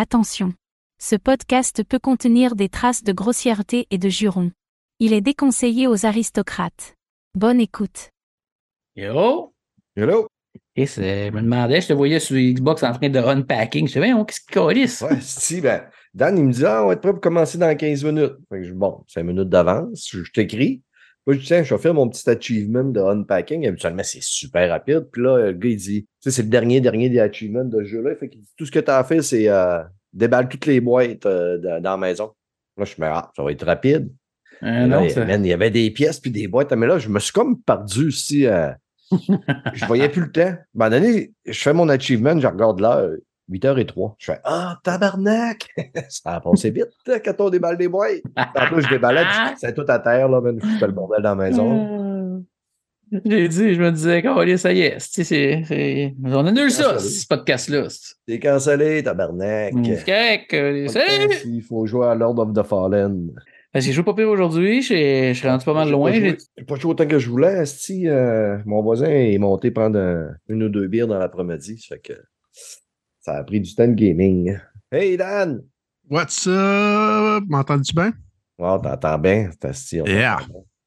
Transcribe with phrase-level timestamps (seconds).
[0.00, 0.54] Attention.
[1.00, 4.52] Ce podcast peut contenir des traces de grossièreté et de jurons.
[5.00, 6.94] Il est déconseillé aux aristocrates.
[7.34, 8.10] Bonne écoute.
[8.94, 9.52] Yo!
[9.96, 10.28] Hello!
[10.76, 13.88] Et c'est, je me demandais, je te voyais sur Xbox en train de run packing.
[13.88, 15.00] Je sais, qu'est-ce qu'il calisse?
[15.00, 17.76] Ouais, si, ben, Dan, il me dit, ah, on va être prêt pour commencer dans
[17.76, 18.36] 15 minutes.
[18.50, 20.80] Fait que je, bon, 5 minutes d'avance, je t'écris.
[21.28, 23.66] Moi, je dis, tiens, je vais faire mon petit achievement de unpacking.
[23.66, 25.08] Habituellement, c'est super rapide.
[25.12, 27.80] Puis là, le gars, il dit, tu sais, c'est le dernier, dernier des achievements de
[27.80, 28.16] ce jeu-là.
[28.16, 29.82] Fait qu'il dit, tout ce que tu as à faire, c'est euh,
[30.14, 32.30] déballe toutes les boîtes euh, dans, dans la maison.
[32.78, 34.10] Là, je me dis, ah, ça va être rapide.
[34.62, 36.72] Euh, non, man, il y avait des pièces puis des boîtes.
[36.72, 38.46] Mais là, je me suis comme perdu aussi.
[38.46, 38.70] euh,
[39.74, 40.40] je voyais plus le temps.
[40.40, 43.10] À un moment donné, je fais mon achievement, je regarde l'heure,
[43.50, 44.14] 8h03.
[44.18, 45.68] Je fais Ah, tabarnak!
[46.08, 48.22] ça a passé vite hein, quand on déballe des boîtes.
[48.70, 49.24] Plus, je déballais,
[49.58, 50.58] c'est tout à terre, là, man.
[50.62, 51.98] Je fais le bordel dans la maison.
[53.12, 56.70] Euh, J'ai dit, je me disais, calisse, ça y est, c'est, c'est, c'est- on annule
[56.70, 57.86] ça, ce podcast-là.
[57.88, 59.74] C'est C'est cancellé, tabarnak.
[59.74, 61.34] de Salut!
[61.46, 63.30] Il faut jouer à Lord of the Fallen.
[63.72, 66.10] Parce que je joue pas pire aujourd'hui, je suis- rendu pas mal loin.
[66.12, 67.62] J'ai- pas joué autant que je voulais.
[67.62, 71.78] esti, euh, mon voisin est monté prendre un- une ou deux bières dans l'après-midi.
[71.78, 72.12] Ça fait que
[73.28, 74.58] ça a pris du temps de gaming.
[74.90, 75.60] Hey Dan!
[76.08, 77.44] What's up?
[77.46, 78.12] M'entends-tu bien?
[78.58, 80.04] Wow, t'entends bien, ta style.
[80.06, 80.38] Yeah.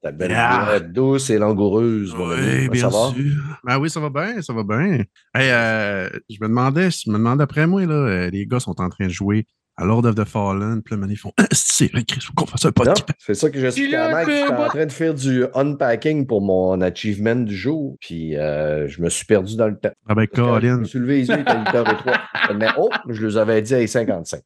[0.02, 0.64] Ta belle Yeah.
[0.64, 2.12] voix douce et langoureuse.
[2.12, 3.12] Oui, bien ça va?
[3.14, 3.60] sûr.
[3.62, 5.04] Ben oui, ça va bien, ça va bien.
[5.32, 8.80] Hey, euh, je me demandais, je me demandais après moi, là, euh, les gars sont
[8.80, 12.04] en train de jouer à Lord of the Fallen, puis là, ils font c'est vrai,
[12.04, 13.06] Chris, faut qu'on fasse un podcast.
[13.18, 14.28] c'est ça que j'expliquais à Mike.
[14.28, 17.96] J'étais en train de faire du unpacking pour mon achievement du jour.
[18.00, 19.90] Puis euh, je me suis perdu dans le temps.
[20.08, 20.76] Ah ben, Parce que Je Colin.
[20.78, 22.18] me suis levé les yeux, il était 8h03.
[22.58, 24.40] Mais oh, je les avais dit à 55.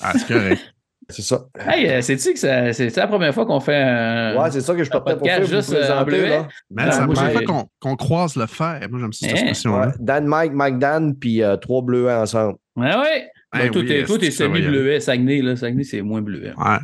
[0.00, 0.60] Ah, c'est correct.
[1.08, 1.44] C'est ça.
[1.58, 4.36] Hey, euh, sais-tu que c'est la première fois qu'on fait un.
[4.40, 5.40] Ouais, c'est ça que je partais pour faire.
[5.40, 6.48] Vous juste, euh, présenter, là.
[6.70, 8.80] Mais Non, ça moi, me j'ai- fait qu'on croise le fer.
[8.88, 9.32] Moi, j'aime cette Hein?
[9.32, 9.86] expression-là.
[9.88, 12.58] Ouais, Dan, Mike, Mike, Dan, puis euh, trois bleuets ensemble.
[12.76, 13.28] Ouais, ouais.
[13.52, 15.00] Ben Ben, toi, oui, t'es, t'es semi-bleuet.
[15.00, 15.56] Saguenay, là.
[15.56, 16.52] Saguenay, c'est moins bleuet.
[16.56, 16.78] Ouais.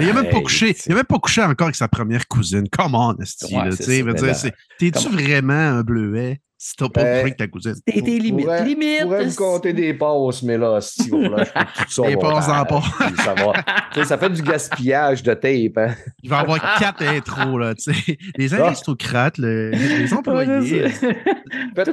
[0.00, 0.76] Il n'a même pas couché.
[0.86, 2.68] Il n'a même pas couché encore avec sa première cousine.
[2.70, 3.52] Come on, Esti.
[3.56, 7.74] Ouais, c'est- T'es-tu vraiment un bleuet si t'as pas Ben, couché avec ta cousine?
[7.84, 8.44] T'es tes limites.
[8.44, 8.98] pourrais- Limites.
[9.00, 12.02] Je pourrais vous compter des passes, mais là, si là, je fais tout ça.
[12.06, 14.16] Des passes en puis Ça, va.
[14.18, 15.78] Fait du gaspillage de tape.
[15.78, 15.94] Hein?
[16.22, 18.16] Il va y avoir quatre intros, là, tu sais.
[18.36, 18.66] Les Ah.
[18.66, 20.86] aristocrates, le- les employés.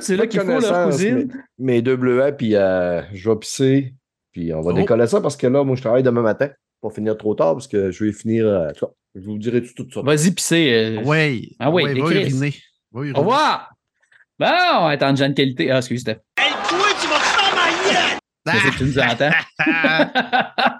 [0.01, 1.29] C'est là qu'il faut, leur cousine.
[1.57, 3.93] Mes, mes deux bleuets, puis euh, je vais pisser.
[4.37, 4.75] Puis on va Oh.
[4.75, 6.49] décoller ça parce que là, moi, je travaille demain matin.
[6.79, 8.45] Pour finir trop tard, parce que je vais finir.
[8.45, 8.69] euh,
[9.15, 10.01] je vous dirai tout, tout ça.
[10.03, 10.71] Vas-y, pisser.
[10.99, 11.41] euh, Ouais.
[11.57, 12.19] Ah oui, ouais, les va Chris.
[12.29, 12.53] uriner.
[12.91, 13.17] Va uriner.
[13.17, 13.71] Au revoir.
[14.37, 14.45] Bon,
[14.81, 15.71] on est en jeune qualité.
[15.71, 16.03] Ah, excuse,
[18.49, 18.61] Steph.
[18.63, 19.31] Qu'est-ce que tu nous entends?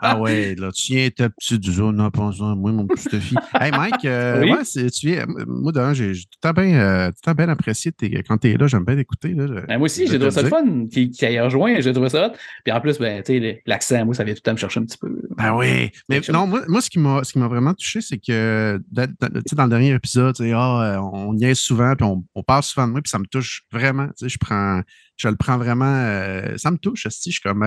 [0.02, 3.36] Ah ouais, là, tu viens ta petite zone en pensant, moi, mon petit Steffi.
[3.60, 4.52] Hey, Mike, euh, Oui?
[4.52, 8.68] ouais, tu viens, moi, d'un, j'ai tout bien, euh, bien apprécié tes- quand t'es là,
[8.68, 9.30] j'aime bien t'écouter.
[9.34, 11.80] Là, Ben, moi aussi, Je j'ai trouvé ça le fun qu'il qu'il ait rejoint.
[11.82, 12.32] J'ai trouvé ça hot.
[12.64, 14.80] Puis en plus, ben, tu sais, l'accent, moi, ça vient tout le temps me chercher
[14.80, 15.10] un petit peu.
[15.36, 15.92] Ben oui.
[16.10, 19.08] Mais non, moi, moi, ce qui m'a ce qui m'a vraiment touché, c'est que dans,
[19.20, 22.06] dans- tu sais, dans le dernier épisode, tu sais, ah, euh, on niaise souvent, puis
[22.06, 24.08] on, on parle souvent de moi, puis ça me touche vraiment.
[24.08, 24.82] Tu sais, je prends,
[25.18, 25.86] je le prends vraiment.
[25.94, 27.64] euh, ça me touche, esti, je suis comme.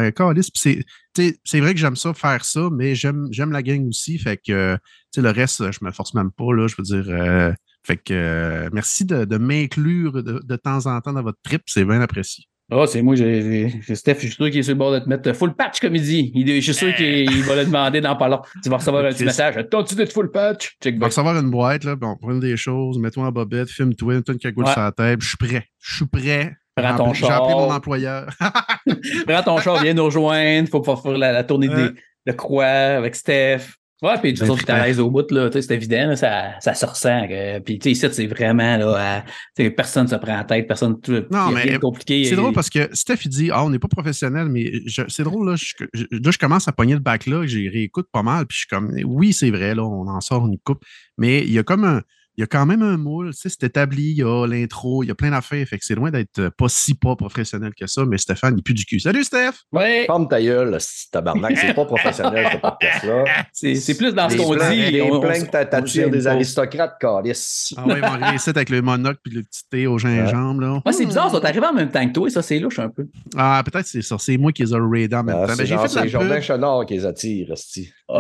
[0.55, 0.85] Puis
[1.15, 4.19] c'est- tu vrai que j'aime ça faire ça, mais j'aime la gang aussi.
[4.19, 4.77] Fait que euh,
[5.13, 6.67] tu le reste, je me force même pas, là.
[6.69, 7.05] Je veux dire.
[7.13, 7.53] euh,
[7.85, 11.63] fait que euh, merci de, de m'inclure de, de temps en temps dans votre trip,
[11.67, 12.45] c'est bien apprécié.
[12.73, 15.09] Ah, c'est moi, j'ai Steph, je suis sûr qu'il est sur le bord de te
[15.09, 16.31] mettre full patch, comme il dit.
[16.37, 18.41] Il, je suis sûr qu'il il va le demander dans pas long.
[18.63, 19.57] Tu vas recevoir un petit message.
[19.69, 20.77] T'as-tu d'être full patch?
[20.81, 21.11] Check On va back.
[21.11, 24.67] recevoir une boîte, là, bon, prends des choses, mets-toi en bobette, filme-toi, mets-toi une cagoule
[24.67, 24.73] Ouais.
[24.73, 25.67] sur la tête, je suis prêt.
[25.81, 26.55] Je suis prêt.
[26.77, 28.27] Prends J'ai ton appelé- J'ai appelé mon employeur.
[29.27, 30.69] Prends ton char, viens nous rejoindre.
[30.69, 31.91] Faut pas faire la, la tournée Ouais.
[31.91, 33.61] des- de croix avec Steph.
[34.03, 35.51] Ouais, puis tu t'es à l'aise au bout, là.
[35.51, 37.29] Tu sais, c'est évident, là, ça, ça se ressent.
[37.29, 39.19] que- Puis, tu sais, ici, c'est vraiment, là,
[39.59, 40.99] à- personne se prend en tête, personne.
[41.03, 42.25] tout- Non, mais de compliqué.
[42.25, 45.23] C'est drôle parce que Steph, il dit Ah, on n'est pas professionnel, mais je- c'est
[45.23, 48.47] drôle, là je, je- là, je commence à pogner le backlog, j'y réécoute pas mal,
[48.47, 50.83] puis je suis comme Oui, c'est vrai, là, on en sort une coupe,
[51.19, 52.01] mais il y a comme un.
[52.41, 55.03] Il y a quand même un moule, tu sais, c'est établi, il y a l'intro,
[55.03, 57.73] il y a plein d'affaires, fait que c'est loin d'être euh, pas si pas professionnel
[57.79, 58.99] que ça, mais Stéphane, il pue du cul.
[58.99, 59.53] Salut, Steph!
[59.73, 60.79] Ouais, Ferme ta gueule,
[61.13, 61.59] tabarnak.
[61.59, 63.25] C'est pas professionnel, ce podcast-là.
[63.53, 64.91] c'est c'est plus dans ce qu'on dit.
[64.91, 67.75] Les on- plaintes, gêne des aristocrates, calice.
[67.77, 70.83] Ah ouais, ils vont ici avec le monocle puis le petit thé au gingembre, là.
[70.87, 72.79] Ouais, c'est bizarre, ils sont arrivés en même temps que toi, et ça, c'est louche
[72.79, 73.07] un peu.
[73.37, 75.53] Ah, peut-être c'est ça, c'est moi qui les ai raidés en même Ah, temps.
[75.57, 76.41] c'est Ben, j'ai fait Jordan.
[76.41, 77.53] Chenard qui les attire,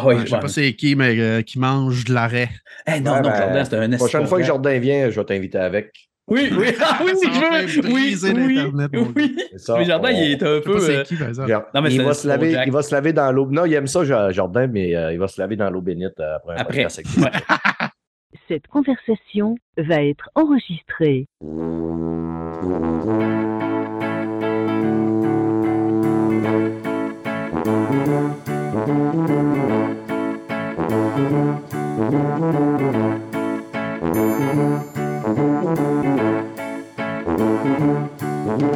[0.05, 2.49] oui, Ouais, je sais pas c'est qui, mais euh, qui mange de l'arrêt.
[2.87, 5.19] Eh non, Ouais, non, ben, Jordan, c'est un La prochaine fois que Jordan vient, je
[5.21, 5.93] vais t'inviter avec.
[6.29, 7.13] Oui, oui, ah oui,
[7.67, 7.93] je veux.
[7.93, 9.37] Oui, oui, oui.
[9.51, 9.77] C'est ça.
[9.79, 10.77] Mais Jordan, On- il est un peu.
[10.77, 11.49] euh, c'est qui, par exemple.
[11.51, 12.67] Genre, Non, mais il, va se laver, Jack.
[12.69, 13.49] il va se laver dans l'eau.
[13.51, 16.55] Non, il aime ça, Jordan, mais euh, il va se laver dans l'eau bénite après
[16.55, 16.85] un Après.
[16.87, 17.31] Ouais.
[18.49, 21.27] Cette conversation va être enregistrée.
[38.61, 38.69] Salut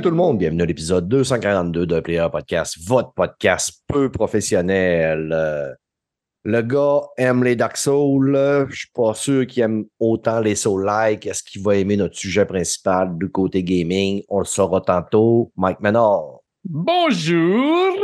[0.00, 5.32] tout le monde, bienvenue à l'épisode 242 de Player Podcast, votre podcast peu professionnel.
[5.32, 5.72] Euh,
[6.44, 8.38] Le gars aime les Dark Souls.
[8.68, 11.26] Je suis pas sûr qu'il aime autant les Soul-like.
[11.26, 14.22] Est-ce qu'il va aimer notre sujet principal du côté gaming?
[14.28, 15.50] On le saura tantôt.
[15.56, 16.38] Mike Menard.
[16.70, 17.96] Bonjour!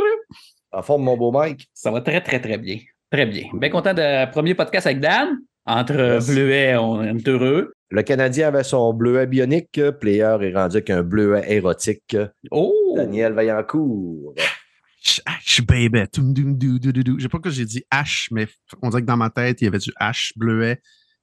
[0.71, 1.69] En forme, mon beau Mike?
[1.71, 2.79] Ça va très, très, très bien.
[3.11, 3.43] Très bien.
[3.53, 5.37] Bien content de premier podcast avec Dan.
[5.67, 6.27] Entre euh, Yes.
[6.31, 7.75] Bleuet, on est heureux.
[7.91, 9.79] Le Canadien avait son bleuet bionique.
[10.01, 12.17] Player est rendu avec un bleuet érotique.
[12.49, 12.93] Oh!
[12.95, 14.33] Daniel Vaillancourt.
[15.03, 15.99] H, baby.
[16.15, 18.47] Je sais pas que j'ai dit H, mais
[18.81, 20.81] on dirait que dans ma tête, il y avait du H bleuet.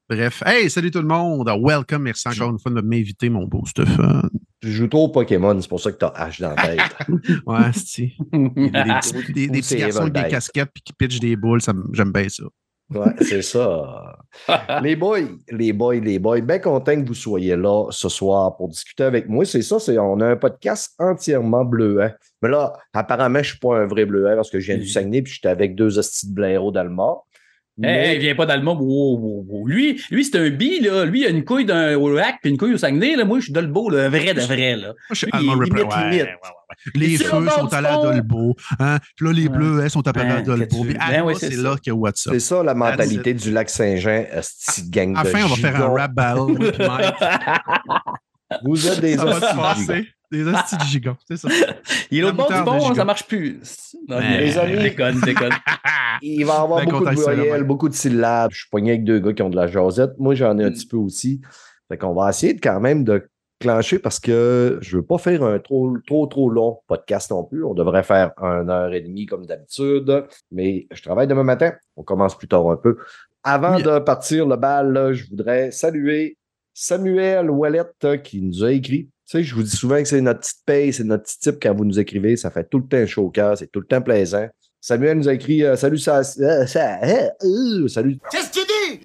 [0.08, 1.48] Bref, hey, salut tout le monde.
[1.62, 2.02] Welcome.
[2.02, 4.28] Merci encore une fois de m'inviter, mon beau Stéphane.
[4.60, 6.96] Tu joues trop au Pokémon, c'est pour ça que tu as H dans la tête.
[7.46, 11.60] Ouais, c'est des, petits- des- petits garçons avec des casquettes puis qui pitchent des boules,
[11.92, 12.44] j'aime bien ça.
[12.90, 14.18] Ouais, c'est ça.
[14.82, 15.20] les boys,
[15.50, 19.28] les boys, les boys, bien content que vous soyez là ce soir pour discuter avec
[19.28, 19.44] moi.
[19.46, 22.14] C'est ça, c'est on a un podcast entièrement bleuet.
[22.42, 24.86] Mais là, apparemment, je ne suis pas un vrai bleuet parce que je viens du
[24.86, 26.84] Saguenay puis j'étais avec deux hosties de blaireaux dans
[27.78, 27.96] le mort.
[27.96, 28.78] Hey, hey, viens pas dans le monde.
[28.80, 29.66] Wow, wow, wow.
[29.66, 31.04] Lui, lui c'est un bi, là.
[31.04, 33.16] Lui, il a une couille d'un au lac puis une couille au Saguenay.
[33.16, 33.24] Là.
[33.24, 34.76] Moi, je suis Dolbeau, là, un vrai de vrai.
[34.76, 34.88] Là.
[34.88, 35.80] Moi, je suis Lui, allemand il Ripley.
[35.82, 36.22] imite, Ouais, limite.
[36.22, 36.92] ouais, ouais, ouais.
[36.94, 37.96] Les feux sont allés à.
[37.96, 38.56] Dolbeau.
[38.78, 38.98] Hein?
[39.16, 39.48] Puis là, les Ouais.
[39.56, 41.94] bleus sont appelés à que tu- Puis Ben Alma, oui, c'est là qu'il y a
[41.94, 42.34] WhatsApp.
[42.34, 45.88] C'est ça la mentalité du lac Saint-Jean, de gang de Enfin, on va faire un
[45.94, 46.72] rap battle.
[48.64, 50.06] Vous êtes des Ça va se passer.
[50.32, 51.48] Des hosties de gigants, c'est ça.
[52.10, 52.94] Il est au bord du giga.
[52.94, 53.60] ça marche plus.
[54.08, 54.18] Non.
[54.18, 54.82] Les amis.
[54.82, 55.52] Déconne, déconne.
[56.22, 58.50] Il va y avoir Ben beaucoup de voyelles, beaucoup de syllabes.
[58.52, 60.12] Je suis pogné avec deux gars qui ont de la jasette.
[60.18, 60.72] Moi, j'en ai un Mm.
[60.72, 61.40] petit peu aussi.
[61.88, 63.28] Fait qu'on va essayer de, quand même de
[63.60, 67.62] clencher parce que je veux pas faire un trop, trop, trop long podcast non plus.
[67.64, 70.24] On devrait faire une heure et demie comme d'habitude.
[70.50, 71.72] Mais je travaille demain matin.
[71.96, 72.96] On commence plus tard un peu.
[73.44, 76.38] Avant de partir le bal, là, je voudrais saluer
[76.74, 79.10] Samuel Ouellette euh, qui nous a écrit.
[79.32, 81.74] Sais, je vous dis souvent que c'est notre petite paye, c'est notre petit type quand
[81.74, 82.36] vous nous écrivez.
[82.36, 84.46] Ça fait tout le temps chaud au cœur, c'est tout le temps plaisant.
[84.78, 88.18] Samuel nous a écrit euh, Salut, ça, euh, ça- euh, euh, salut.
[88.30, 88.98] Qu'est-ce qu'il dit?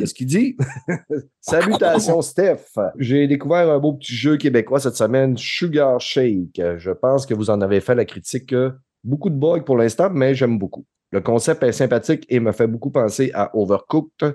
[0.00, 0.56] Qu'est-ce qu'il dit?
[1.40, 2.64] Salutations, Steph.
[2.98, 6.60] J'ai découvert un beau petit jeu québécois cette semaine, Sugar Shake.
[6.78, 8.52] Je pense que vous en avez fait la critique.
[8.52, 8.70] euh,
[9.02, 10.86] Beaucoup de bugs pour l'instant, mais j'aime beaucoup.
[11.12, 14.34] Le concept est sympathique et me fait beaucoup penser à Overcooked,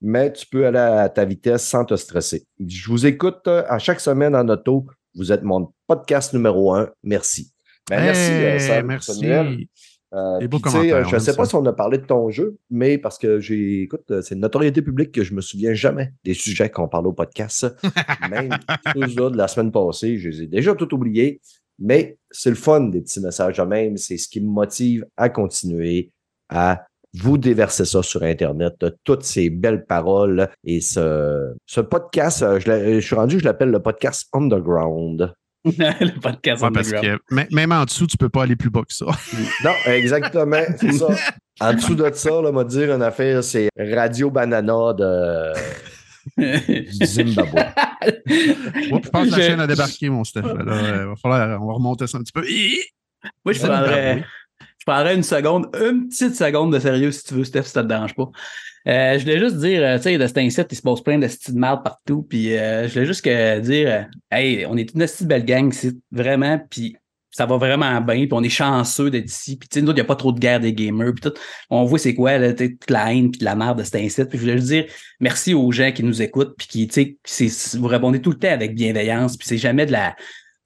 [0.00, 2.44] mais tu peux aller à ta vitesse sans te stresser.
[2.64, 4.86] Je vous écoute euh, à chaque semaine en auto.
[5.14, 6.90] Vous êtes mon podcast numéro un.
[7.02, 7.52] Merci.
[7.88, 9.14] Ben, merci, Hey, Sam- merci.
[9.14, 9.58] Samuel.
[10.12, 12.56] Euh, beaux commentaires, euh, Je ne sais pas si on a parlé de ton jeu,
[12.68, 16.12] mais parce que j'ai, écoute, euh, c'est une notoriété publique que je me souviens jamais
[16.24, 17.66] des sujets qu'on parle au podcast.
[18.30, 18.50] Même
[18.94, 21.40] ceux-là de la semaine passée, je les ai déjà tout oubliés.
[21.78, 23.96] Mais c'est le fun des petits messages de même.
[23.96, 26.10] C'est ce qui me motive à continuer
[26.50, 26.84] à
[27.18, 28.74] vous déverser ça sur Internet,
[29.04, 30.48] toutes ces belles paroles.
[30.64, 35.32] Et ce, ce podcast, euh, je, suis rendu, je l'appelle le podcast Underground.
[35.64, 37.18] le podcast Ouais, parce underground.
[37.28, 39.06] que même en dessous, tu peux pas aller plus bas que ça.
[39.64, 41.08] Non, exactement, c'est ça.
[41.60, 45.52] En dessous de ça, là, m'a dire une affaire, c'est Radio Banana de
[46.38, 47.58] du Zimbabwe.
[48.30, 50.42] Je pense que la Je- chaîne a débarqué, mon Steph.
[50.42, 52.42] Là, Euh, va falloir, on va remonter ça un petit peu.
[53.44, 54.24] Moi, je prendrais,
[54.80, 57.82] je prendrais une seconde, une petite seconde de sérieux si tu veux, Steph, si ça
[57.82, 58.30] te dérange pas.
[58.88, 61.18] Euh, je voulais juste dire, euh, tu sais, de cet incite, il se passe plein
[61.18, 62.22] de styles de marde partout.
[62.22, 66.58] Puis euh, je voulais juste dire, hey, on est une petite belle gang ici, vraiment.
[66.70, 66.96] Puis
[67.30, 68.20] ça va vraiment bien.
[68.20, 69.56] Puis on est chanceux d'être ici.
[69.56, 71.12] Puis tu sais, nous, il n'y a pas trop de guerre des gamers.
[71.12, 71.34] Puis tout,
[71.68, 74.30] on voit c'est quoi, toute la haine puis de la merde de cet incite.
[74.30, 74.86] Puis je voulais juste dire
[75.20, 76.54] merci aux gens qui nous écoutent.
[76.56, 79.36] Puis qui, tu sais, vous répondez tout le temps avec bienveillance.
[79.36, 80.16] Puis c'est jamais de la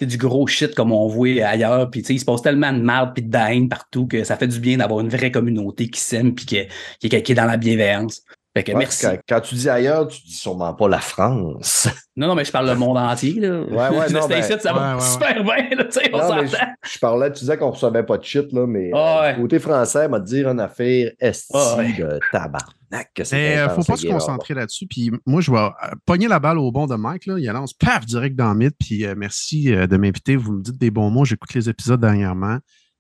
[0.00, 1.90] du gros shit comme on voit ailleurs.
[1.90, 4.60] Puis, il se passe tellement de merde puis de haine partout que ça fait du
[4.60, 8.22] bien d'avoir une vraie communauté qui s'aime puis qui est dans la bienveillance.
[8.56, 9.04] Fait que Ouais, merci.
[9.04, 11.88] Quand, quand tu dis ailleurs, tu dis sûrement pas la France.
[12.16, 13.32] Non, non, mais je parle le monde entier.
[13.40, 13.62] Là.
[13.62, 15.76] Ouais, ouais, non, ben- Fit, ça va Ouais, ouais, super bien.
[15.76, 16.56] Là, tu sais, on Non, je,
[16.92, 20.06] je parlais, tu disais qu'on recevait pas de shit, là, mais Ah euh, côté français,
[20.08, 21.92] m'a dire une affaire esti Ah ouais.
[21.92, 23.10] de tabarnak.
[23.16, 24.86] que c'est Mais euh, faut pas se concentrer là-dessus.
[24.86, 25.70] Puis moi, je vais euh,
[26.06, 27.26] pogner la balle au bon de Mike.
[27.26, 27.34] Là.
[27.40, 28.76] Il annonce paf direct dans le mythe.
[28.78, 30.36] Puis euh, merci euh, de m'inviter.
[30.36, 31.24] Vous me dites des bons mots.
[31.24, 32.58] J'écoute les épisodes dernièrement.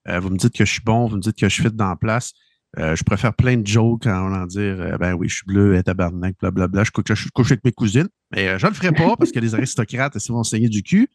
[0.08, 1.06] Euh, vous me dites que je suis bon.
[1.06, 2.32] Vous me dites que je fit dans la place.
[2.78, 5.76] Euh, je préfère plein de jokes en allant dire euh, ben oui, je suis bleu,
[5.76, 6.84] et tabarnak, blablabla.
[6.84, 8.08] Je couche, je couche avec mes cousines.
[8.32, 11.08] Mais euh, je le ferai pas parce que les aristocrates, ils vont saigner du cul.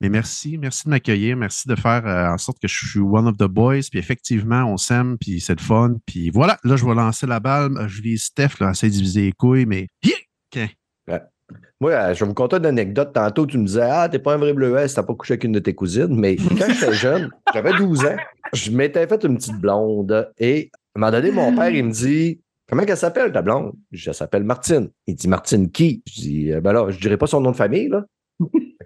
[0.00, 3.26] Mais merci, merci de m'accueillir, merci de faire euh, en sorte que je suis one
[3.28, 3.82] of the boys.
[3.90, 5.94] Puis effectivement, on s'aime, puis c'est le fun.
[6.06, 7.88] Puis voilà, là, je vais lancer la balle.
[7.88, 9.86] Je vis Steph, là, essaie de diviser les couilles, mais.
[11.80, 13.12] Moi, euh, je vais vous conter une anecdote.
[13.12, 15.52] Tantôt, tu me disais Ah, t'es pas un vrai bleuet, t'as pas couché avec une
[15.52, 16.14] de tes cousines.
[16.18, 18.16] Mais quand j'étais jeune, j'avais 12 ans,
[18.52, 20.30] je m'étais fait une petite blonde.
[20.38, 23.72] Et à un moment donné, mon père, il me dit Comment elle s'appelle, ta blonde?
[23.92, 24.90] Je s'appelle Martine.
[25.06, 26.02] Il dit Martine qui?
[26.06, 28.04] Je dis Ben là, je dirais pas son nom de famille, là.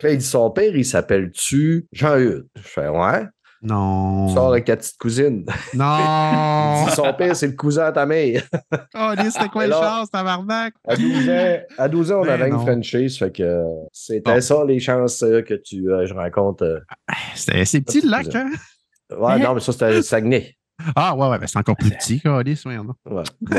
[0.03, 3.25] Là, il dit Son père, il s'appelle-tu Jean-Hugues Je fais Ouais.
[3.63, 4.27] Non.
[4.29, 5.45] Tu sors avec ta petite cousine.
[5.75, 6.87] Non.
[6.95, 8.43] Son père, c'est le cousin à ta mère.
[8.95, 10.75] oh, c'était quoi une Alors- chance, tabarnak?
[10.89, 13.19] À 12 ans, à 12 ans on Ben avait une franchise.
[13.19, 13.63] Fait que
[13.93, 14.41] c'était Bon.
[14.41, 16.65] ça, les chances euh, que tu, euh, je rencontre.
[16.65, 16.81] euh.
[17.35, 18.51] C'était- C'est petit le lac, hein?
[19.17, 20.55] Ouais, non, mais ça, c'était le Saguenay.
[20.97, 22.97] Ah, ouais, ouais, ben, c'est encore plus petit, Calis, donc.
[23.09, 23.23] Ouais.
[23.51, 23.59] Mais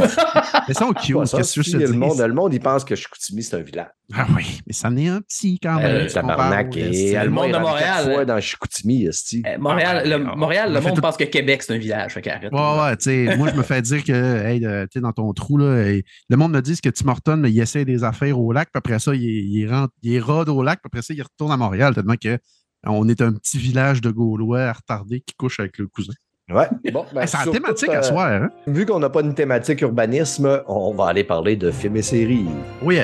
[0.70, 2.60] ils sont cute, Ouais, ça, qu'est-ce que si, je te le, monde, le monde, il
[2.60, 3.88] pense que Chicoutimi, c'est un village.
[4.14, 6.04] Ah oui, mais ça en est un petit quand Euh, même.
[6.04, 6.76] le tabarnak.
[6.78, 7.16] Et reste.
[7.16, 9.08] Allemand, monde de Montréal, fois euh, dans Chicoutimi.
[9.08, 11.78] Euh, Montréal, le, Ah, Montréal, on le fait monde tout- pense que Québec, c'est un
[11.78, 12.14] village.
[12.14, 12.50] Fait.
[12.52, 14.12] Ouais, ouais, tu sais, moi, je me fais dire que,
[14.46, 17.08] hey, euh, tu sais, dans ton trou, là, hey, le monde me dit que Tim
[17.08, 20.50] Horton, il essaie des affaires au lac, puis après ça, il, il rentre, il rôde
[20.50, 22.38] au lac, puis après ça, il retourne à Montréal, tellement que
[22.86, 26.14] on est un petit village de Gaulois retardés qui couche avec le cousin.
[26.52, 26.92] Ouais.
[26.92, 28.50] Bon, ben, c'est sur thématique tout, à euh, soir, hein?
[28.68, 32.48] Vu qu'on n'a pas une thématique urbanisme, on va aller parler de films et séries.
[32.82, 33.00] Oui.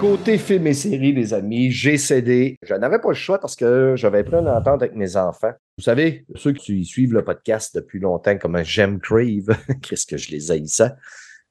[0.00, 2.56] Côté films et séries, les amis, j'ai cédé.
[2.62, 5.52] Je n'avais pas le choix parce que j'avais pris une entente avec mes enfants.
[5.78, 10.30] Vous savez, ceux qui suivent le podcast depuis longtemps, comme j'aime Crave, qu'est-ce que je
[10.30, 10.90] les haïssais.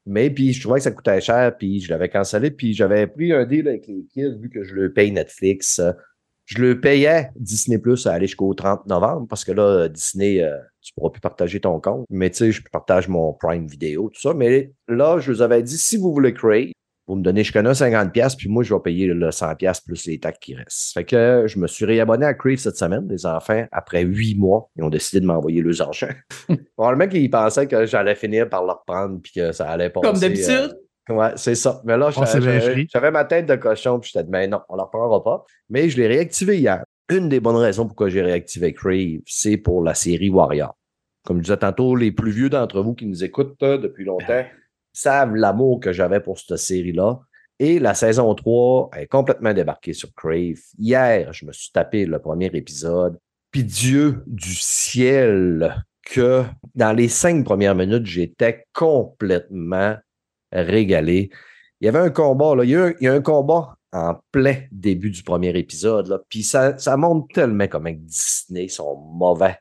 [0.05, 3.31] Mais puis, je trouvais que ça coûtait cher, puis je l'avais cancellé, puis j'avais pris
[3.31, 5.81] un deal avec les kids, vu que je le paye Netflix.
[6.45, 10.57] Je le payais Disney Plus à aller jusqu'au 30 novembre, parce que là, Disney, euh,
[10.81, 12.05] tu pourras plus partager ton compte.
[12.09, 14.33] Mais tu sais, je partage mon Prime Vidéo, tout ça.
[14.33, 16.71] Mais là, je vous avais dit, si vous voulez Crave,
[17.07, 19.83] vous me donnez, je connais 50$, piastres, puis moi, je vais payer le 100$ piastres
[19.85, 20.93] plus les taxes qui restent.
[20.93, 23.07] Fait que je me suis réabonné à Crave cette semaine.
[23.09, 26.07] Les enfants, après huit mois, ils ont décidé de m'envoyer leurs argent.
[26.77, 30.07] Probablement qu'ils pensaient que j'allais finir par leur prendre, puis que ça allait passer.
[30.07, 30.77] Comme d'habitude?
[31.09, 31.81] euh, ouais, c'est ça.
[31.83, 34.77] Mais là, bien j'avais ma tête de cochon, puis j'étais dit, mais non, on ne
[34.77, 35.43] leur prendra pas.
[35.69, 36.83] Mais je l'ai réactivé hier.
[37.09, 40.73] Une des bonnes raisons pourquoi j'ai réactivé Crave, c'est pour la série Warrior.
[41.25, 44.45] Comme je disais tantôt, les plus vieux d'entre vous qui nous écoutent euh, depuis longtemps
[44.93, 47.19] savent l'amour que j'avais pour cette série-là.
[47.59, 50.59] Et la saison 3 est complètement débarquée sur Crave.
[50.77, 53.17] Hier, je me suis tapé le premier épisode.
[53.51, 56.43] Puis Dieu du ciel, que
[56.75, 59.95] dans les cinq premières minutes, j'étais complètement
[60.51, 61.29] régalé.
[61.79, 62.63] Il y avait un combat, là.
[62.63, 66.07] Il, y a, un- combat en plein début du premier épisode.
[66.07, 66.19] Là.
[66.29, 69.57] Puis ça, ça montre tellement comment Disney sont mauvais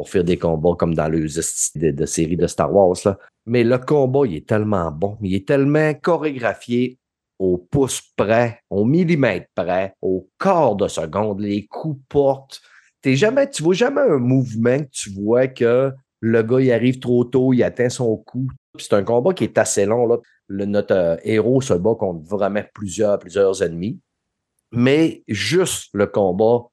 [0.00, 2.96] pour faire des combats comme dans les de, de séries de Star Wars.
[3.44, 5.18] Mais le combat, il est tellement bon.
[5.20, 6.96] Il est tellement chorégraphié
[7.38, 11.40] au pouce près, au millimètre près, au quart de seconde.
[11.40, 12.62] Les coups portent.
[13.02, 16.98] T'es jamais, tu vois jamais un mouvement que tu vois que le gars, il arrive
[16.98, 18.48] trop tôt, il atteint son coup.
[18.78, 20.06] C'est un combat qui est assez long.
[20.06, 20.16] Là.
[20.46, 24.00] Le, notre euh, héros se bat contre vraiment plusieurs, plusieurs ennemis.
[24.72, 26.70] Mais juste le combat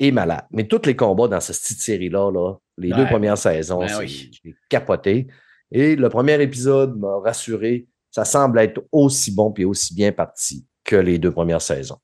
[0.00, 0.44] est malade.
[0.50, 4.30] Mais tous les combats dans cette petite série-là, là, les deux premières saisons, oui.
[4.42, 5.28] j'ai capoté.
[5.70, 7.86] Et le premier épisode m'a rassuré.
[8.10, 11.98] Ça semble être aussi bon et aussi bien parti que les deux premières saisons.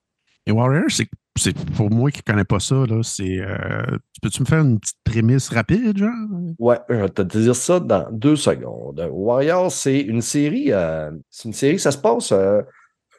[0.46, 3.38] Et Warrior, c'est c'est pour moi qui ne connais pas ça, là, c'est.
[3.40, 6.10] euh, Peux-tu me faire une petite prémisse rapide, genre?
[6.58, 9.06] Ouais, je vais te dire ça dans deux secondes.
[9.12, 12.62] Warrior, c'est une série, euh, c'est une série, ça se passe, euh,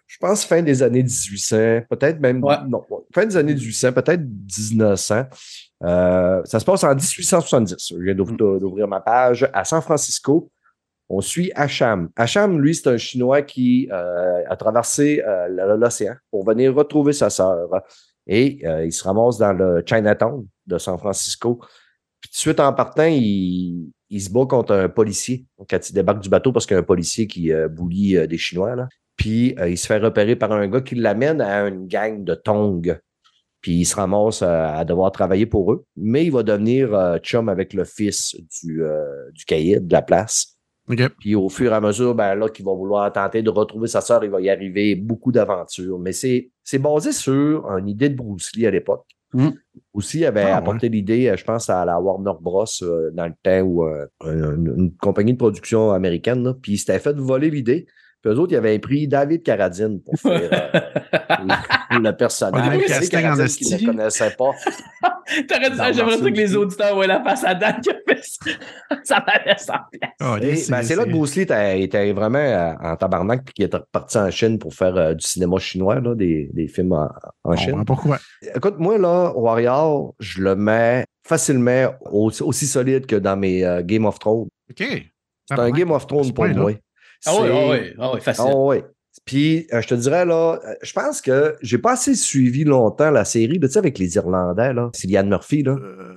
[0.08, 2.56] je pense, fin des années 1800, peut-être même, Ouais.
[2.68, 2.84] non,
[3.14, 5.26] fin des années 1800, peut-être 1900.
[5.84, 7.90] Euh, ça se passe en 1870.
[7.92, 10.50] Je viens d'ouvrir d'ouvrir ma page à San Francisco.
[11.10, 12.10] On suit Hacham.
[12.16, 17.30] Hacham, lui, c'est un Chinois qui euh, a traversé euh, l'océan pour venir retrouver sa
[17.30, 17.70] sœur.
[18.26, 21.60] Et il se ramasse dans le Chinatown de San Francisco.
[22.20, 25.94] Puis tout de suite en partant, il, il se bat contre un policier quand il
[25.94, 28.76] débarque du bateau parce qu'il y a un policier qui boulie des Chinois.
[28.76, 28.90] Là.
[29.18, 32.36] Puis euh, il se fait repérer par un gars qui l'amène à une gang de
[32.36, 32.98] Tongs.
[33.62, 35.84] Puis il se ramasse à, à devoir travailler pour eux.
[35.96, 40.04] Mais il va devenir euh, chum avec le fils du, euh, du caïd de la
[40.04, 40.58] place.
[41.20, 44.00] Puis au fur et à mesure, ben là, qu'il va vouloir tenter de retrouver sa
[44.00, 46.00] sœur, il va y arriver beaucoup d'aventures.
[46.00, 49.06] Mais c'est, basé sur une idée de Bruce Lee à l'époque.
[49.34, 49.50] Mm.
[49.94, 52.64] Aussi, il avait Ah, apporté l'idée, euh, je pense, à la Warner Bros.
[52.84, 56.78] euh, dans le temps où euh, une, une compagnie de production américaine, là, puis il
[56.78, 57.86] s'était fait voler l'idée.
[58.22, 61.40] Puis eux autres, ils avaient pris David Carradine pour faire euh,
[62.00, 62.78] le personnage.
[62.78, 64.52] En Carradine qui ne connaissait pas.
[65.48, 68.22] T'aurais dit j'aimerais ça que les auditeurs voient la face à Dan qui a fait
[68.24, 68.52] ça.
[69.04, 70.00] Ça m'avait semblé.
[70.20, 71.42] Ah, Et, c'est- ben, c'est là que c'est- Bruce Lee
[71.84, 75.26] était, vraiment euh, en tabarnak puis qu'il était reparti en Chine pour faire euh, du
[75.26, 76.94] cinéma chinois, là, des, des films
[77.44, 77.84] en, Chine.
[77.86, 78.20] pourquoi.
[78.56, 83.82] Écoute, moi, là, Warrior, je le mets facilement aussi, aussi solide que dans mes euh,
[83.84, 84.48] Game of Thrones.
[84.72, 84.84] OK.
[85.50, 86.72] C'est un Game of Thrones pour moi.
[87.26, 88.46] Ah oui, C'est- ah oui, ah oui, facile.
[88.48, 88.78] Ah oui.
[89.26, 93.10] Puis, euh, je te dirais, là, euh, je pense que j'ai pas assez suivi longtemps
[93.12, 94.90] la série, tu sais, avec les Irlandais, là.
[94.94, 95.72] Cillian Murphy, là.
[95.72, 96.14] Euh,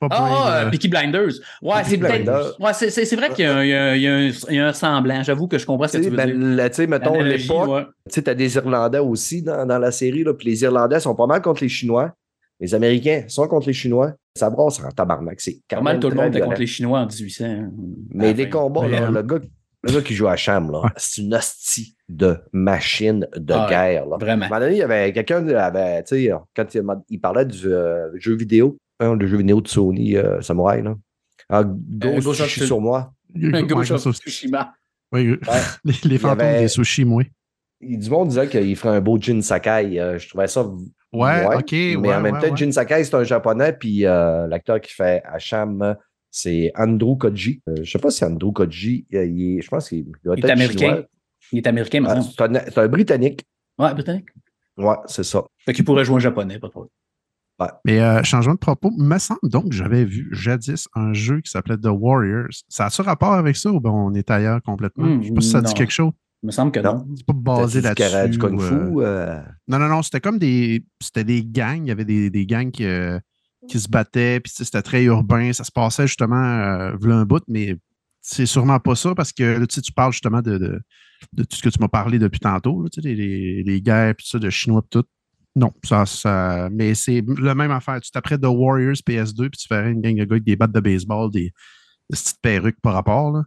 [0.00, 1.32] pas Ah, ah, euh, Peaky Blinders.
[1.60, 2.00] Ouais, c'est.
[2.02, 4.58] Ouais, c'est, c'est, c'est vrai qu'il y a, un- il y a un- y y
[4.60, 5.22] a semblant.
[5.22, 6.70] J'avoue que je comprends ce que Tu tu sais, veux ben, dire.
[6.70, 7.84] tu sais, mettons, l'époque, ouais.
[8.08, 11.14] tu sais, t'as des Irlandais aussi dans, dans la série, là, puis les Irlandais sont
[11.14, 12.12] pas mal contre les Chinois.
[12.60, 14.12] Les Américains sont contre les Chinois.
[14.36, 15.40] Ça brasse en tabarnak.
[15.40, 16.48] C'est quand Pas mal même tout le monde était violent.
[16.50, 17.44] contre les Chinois en 1800.
[17.44, 17.70] hein.
[18.10, 18.50] Mais les fin.
[18.50, 19.38] combats, là, le, gars,
[19.82, 20.90] le gars qui joue à Cham, là, Ouais.
[20.96, 24.06] c'est une hostie de machine de Ah guerre.
[24.06, 24.16] Là.
[24.18, 24.42] Vraiment.
[24.42, 26.66] À un moment donné, il y avait quelqu'un, qui avait, tu sais, quand
[27.08, 30.94] il, parlait du euh, jeu vidéo, hein, le jeu vidéo de Sony euh, Samurai, là.
[31.48, 31.64] Ah,
[32.16, 33.12] of Sushi sur moi.
[33.34, 34.72] Un gros Tsushima.
[35.12, 35.30] Oui.
[35.30, 35.38] Ouais.
[35.84, 37.22] les, les fantômes avait- des sushis, moi.
[37.80, 39.98] Du monde disait qu'il ferait un beau Jin Sakai.
[39.98, 40.62] euh, je trouvais ça.
[41.12, 41.72] Ouais, Ouais, OK.
[41.72, 42.54] mais ouais, en même temps.
[42.54, 45.96] Jin Sakai, c'est un japonais, puis euh, l'acteur qui fait Hacham,
[46.32, 47.62] c'est Andrew Koji.
[47.68, 50.44] Euh, je sais pas si Andrew Koji, euh, il est, je pense qu'il doit Il
[50.44, 50.78] est américain.
[50.88, 51.04] chinois.
[51.52, 52.22] Il est américain Ah, maintenant.
[52.22, 53.44] c'est un, c'est un Britannique.
[53.78, 54.26] Ouais, britannique.
[54.78, 55.44] Ouais, c'est ça.
[55.64, 56.90] Fait qu'il pourrait jouer en japonais, pas trop.
[57.84, 61.48] Mais euh, changement de propos, me semble donc que j'avais vu jadis un jeu qui
[61.50, 62.48] s'appelait The Warriors.
[62.68, 65.04] Ça a-tu rapport avec ça ou ben on est ailleurs complètement?
[65.06, 65.72] Hmm, je sais pas si ça dit non.
[65.74, 66.10] quelque chose.
[66.42, 66.94] Il me semble que non.
[66.94, 67.06] Non.
[67.14, 68.30] C'est pas basé là-dessus.
[68.30, 68.74] Du kung fu.
[68.74, 70.84] euh, euh, Non, non, non, c'était comme des.
[71.00, 71.84] C'était des gangs.
[71.84, 73.20] Il y avait des, des gangs qui, euh,
[73.68, 75.52] qui se battaient, puis c'était très urbain.
[75.52, 77.76] Ça se passait justement euh, un bout, mais
[78.20, 80.80] c'est sûrement pas ça parce que là, tu sais, tu parles justement de, de,
[81.32, 84.26] de tout ce que tu m'as parlé depuis tantôt, là, les, les, les guerres, puis
[84.28, 85.06] ça, de Chinois, puis tout.
[85.54, 86.68] Non, ça, ça.
[86.72, 88.00] Mais c'est la même affaire.
[88.00, 90.72] Tu t'apprêtes The Warriors PS2, puis tu ferais une gang de gars avec des battes
[90.72, 91.52] de baseball, des, des
[92.16, 93.44] petites perruques par rapport, là.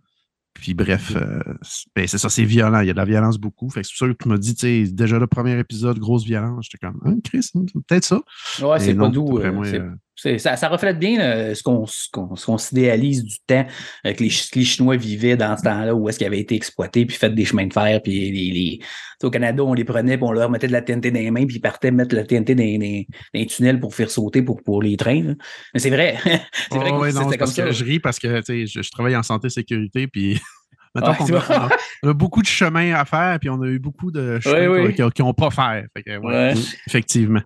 [0.53, 2.79] Puis bref, euh, c'est ben, c'est ça, c'est violent.
[2.79, 3.69] Il y a de la violence beaucoup.
[3.69, 5.99] Fait que c'est pour ça que tu m'as dit, tu sais, déjà le premier épisode,
[5.99, 6.69] grosse violence.
[6.71, 8.21] J'étais comme, hein, Chris, c'est peut-être ça.
[8.61, 9.37] Ouais, c'est pas doux.
[9.39, 13.65] euh, c'est- euh, ça, ça reflète bien euh, ce qu'on s'idéalise du temps
[14.05, 16.39] euh, que les, Ch- que les Chinois vivaient dans ce temps-là où est-ce qu'ils avaient
[16.39, 18.79] été exploités puis fait des chemins de fer puis les, les-
[19.23, 21.45] au Canada on les prenait puis on leur mettait de la TNT dans les mains
[21.45, 24.61] puis ils partaient mettre la TNT dans, dans- dans les tunnels pour faire sauter pour,
[24.63, 25.21] pour les trains.
[25.23, 25.33] là.
[25.73, 26.17] Mais c'est vrai.
[26.23, 27.71] c'est vrai Oh, que ouais, c'était c'est comme que ça.
[27.71, 30.39] je ris parce que je, je travaille en santé sécurité, puis
[30.95, 31.69] Ouais, on a-
[32.03, 34.95] on a beaucoup de chemin à faire, puis on a eu beaucoup de chemins oui.
[35.13, 35.83] qui n'ont pas faire.
[35.93, 36.53] Fait que, ouais, Ouais.
[36.87, 37.41] Effectivement.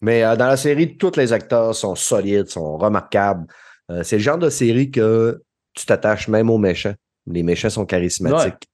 [0.00, 3.46] Mais euh, dans la série, tous les acteurs sont solides, sont remarquables.
[3.90, 5.42] Euh, c'est le genre de série que
[5.74, 6.94] tu t'attaches même aux méchants.
[7.26, 8.68] Les méchants sont charismatiques.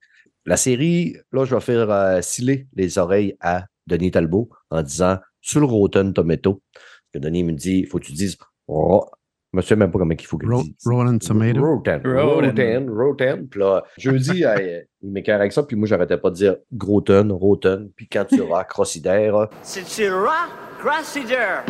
[0.45, 5.17] La série, là, je vais faire euh, sciller les oreilles à Denis Talbot en disant
[5.41, 6.61] sur le Rotten Tomato.
[6.73, 6.83] Parce
[7.13, 9.09] que Denis me dit, il faut que tu dises ro-
[9.55, 10.75] je me souviens même pas comment il faut que Ro- je dise.
[10.85, 11.61] Rotten Tomato?
[11.65, 12.01] Rotten.
[12.05, 12.45] Rotten.
[12.45, 12.89] Rotten.
[12.89, 13.47] Rotten.
[13.47, 17.29] Puis là, jeudi, euh, il m'écœure avec ça, puis moi, j'arrêtais pas de dire Groton,
[17.39, 17.89] Rotten.
[17.95, 20.47] Puis quand tu auras Crossidère, C'est Syrah
[20.79, 21.63] Cressider.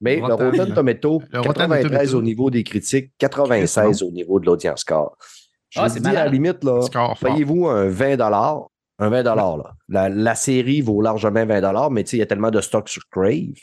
[0.00, 0.74] Mais le Rotten, là.
[0.74, 2.16] Tomato, Le Rotten 93 Tomato.
[2.18, 5.16] au niveau des critiques, 96 au niveau de l'audience score.
[5.70, 6.80] Je Ah, vous c'est dis, à la limite, là,
[7.20, 8.16] payez-vous un 20
[9.00, 9.74] un 20 là.
[9.88, 12.88] La, la série vaut largement 20 mais tu sais, il y a tellement de stock
[12.88, 13.54] sur Crave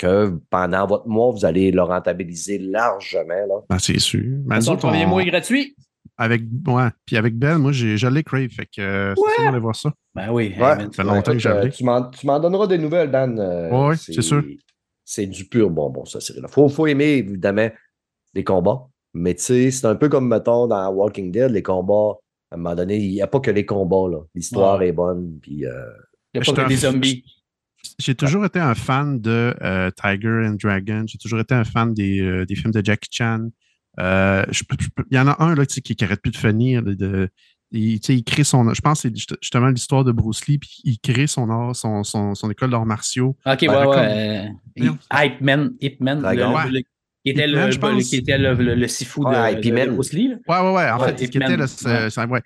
[0.00, 3.46] que pendant votre mois, vous allez le rentabiliser largement.
[3.48, 3.60] Là.
[3.68, 4.22] Ben, c'est sûr.
[4.46, 5.74] Mais Son premier on- mois est gratuit.
[6.16, 6.88] avec, ouais.
[7.06, 7.72] Puis avec Ben, moi,
[8.08, 8.48] l'ai crave.
[8.48, 9.92] Fait que euh, c'est ça, on va aller voir ça.
[10.14, 10.54] Ben oui.
[10.58, 10.60] Ouais.
[10.60, 13.38] Ça fait longtemps que tu m'en tu m'en donneras des nouvelles, Dan.
[13.38, 14.42] euh, Ouais, ouais, c'est sûr.
[15.04, 16.48] C'est du pur bonbon, ça, série-là.
[16.48, 17.68] Faut, faut aimer, évidemment,
[18.34, 18.86] les combats.
[19.12, 22.16] Mais tu sais, c'est un peu comme, mettons, dans Walking Dead, les combats,
[22.50, 24.18] à un moment donné, il n'y a pas que les combats, là.
[24.36, 24.88] L'histoire Ouais.
[24.88, 25.66] est bonne, puis...
[25.66, 25.72] euh,
[26.32, 27.24] Il n'y a pas que des zombies.
[27.98, 31.04] J'ai toujours été un fan de euh, Tiger and Dragon.
[31.06, 33.48] J'ai toujours été un fan des, euh, des films de Jackie Chan.
[33.98, 36.82] Euh, je je Il y en a un là, qui n'arrête plus de finir.
[36.82, 37.28] De, de-
[37.72, 38.72] il, crée son.
[38.74, 41.76] Je pense que c'est juste- justement l'histoire de Bruce Lee, puis il crée son art,
[41.76, 43.36] son, son, son école d'arts martiaux.
[43.46, 43.94] Ok, ouais, Ben, ouais.
[44.76, 44.92] comme- euh.
[45.12, 46.82] Hype Man, Hype Man, le- le-
[47.24, 49.86] qui était le, le- qui était le, le, le sifu de, Ouais.
[49.88, 50.28] Bruce Lee.
[50.28, 50.36] là.
[50.48, 50.90] Ouais, ouais, ouais.
[50.90, 51.56] En Ouais, fait, qui était Ouais.
[51.56, 52.40] ouais.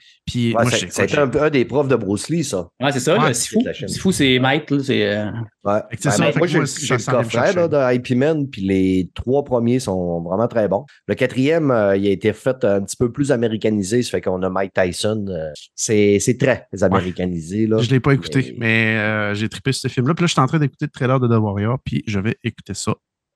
[0.54, 2.68] Ouais, j'ai- ça a un, peu un des profs de Bruce Lee, ça.
[2.80, 3.58] Ouais, c'est ça, Ouais, le c'est sifu.
[3.88, 5.06] Sifu, c'est maître, là, c'est.
[5.16, 5.30] euh,
[5.64, 5.80] Ouais.
[5.92, 8.62] C'est Ben, ça, fait moi, j'ai moi, j'ai ça le coffret de IP Man, puis
[8.62, 10.84] les trois premiers sont vraiment très bons.
[11.06, 14.42] Le quatrième, euh, il a été fait un petit peu plus américanisé, ça fait qu'on
[14.42, 15.24] a Mike Tyson.
[15.28, 17.66] euh, c'est c'est très américanisé.
[17.66, 17.78] Là.
[17.78, 20.14] Je ne l'ai pas écouté, Mais- j'ai trippé ce film-là.
[20.14, 22.36] Puis là, je suis en train d'écouter le trailer de The Warrior, puis je vais
[22.44, 22.94] écouter ça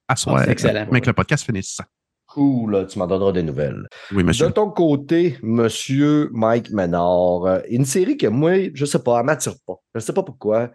[0.09, 0.41] à soir.
[0.43, 0.87] c'est excellent.
[0.91, 1.85] Mais que le podcast finisse ça.
[2.27, 3.87] Cool, tu m'en donneras des nouvelles.
[4.11, 4.47] Oui, monsieur.
[4.47, 9.25] De ton côté, monsieur Mike Menard, euh, une série que moi, je sais pas, elle
[9.25, 9.75] m'attire pas.
[9.95, 10.69] Je sais pas pourquoi.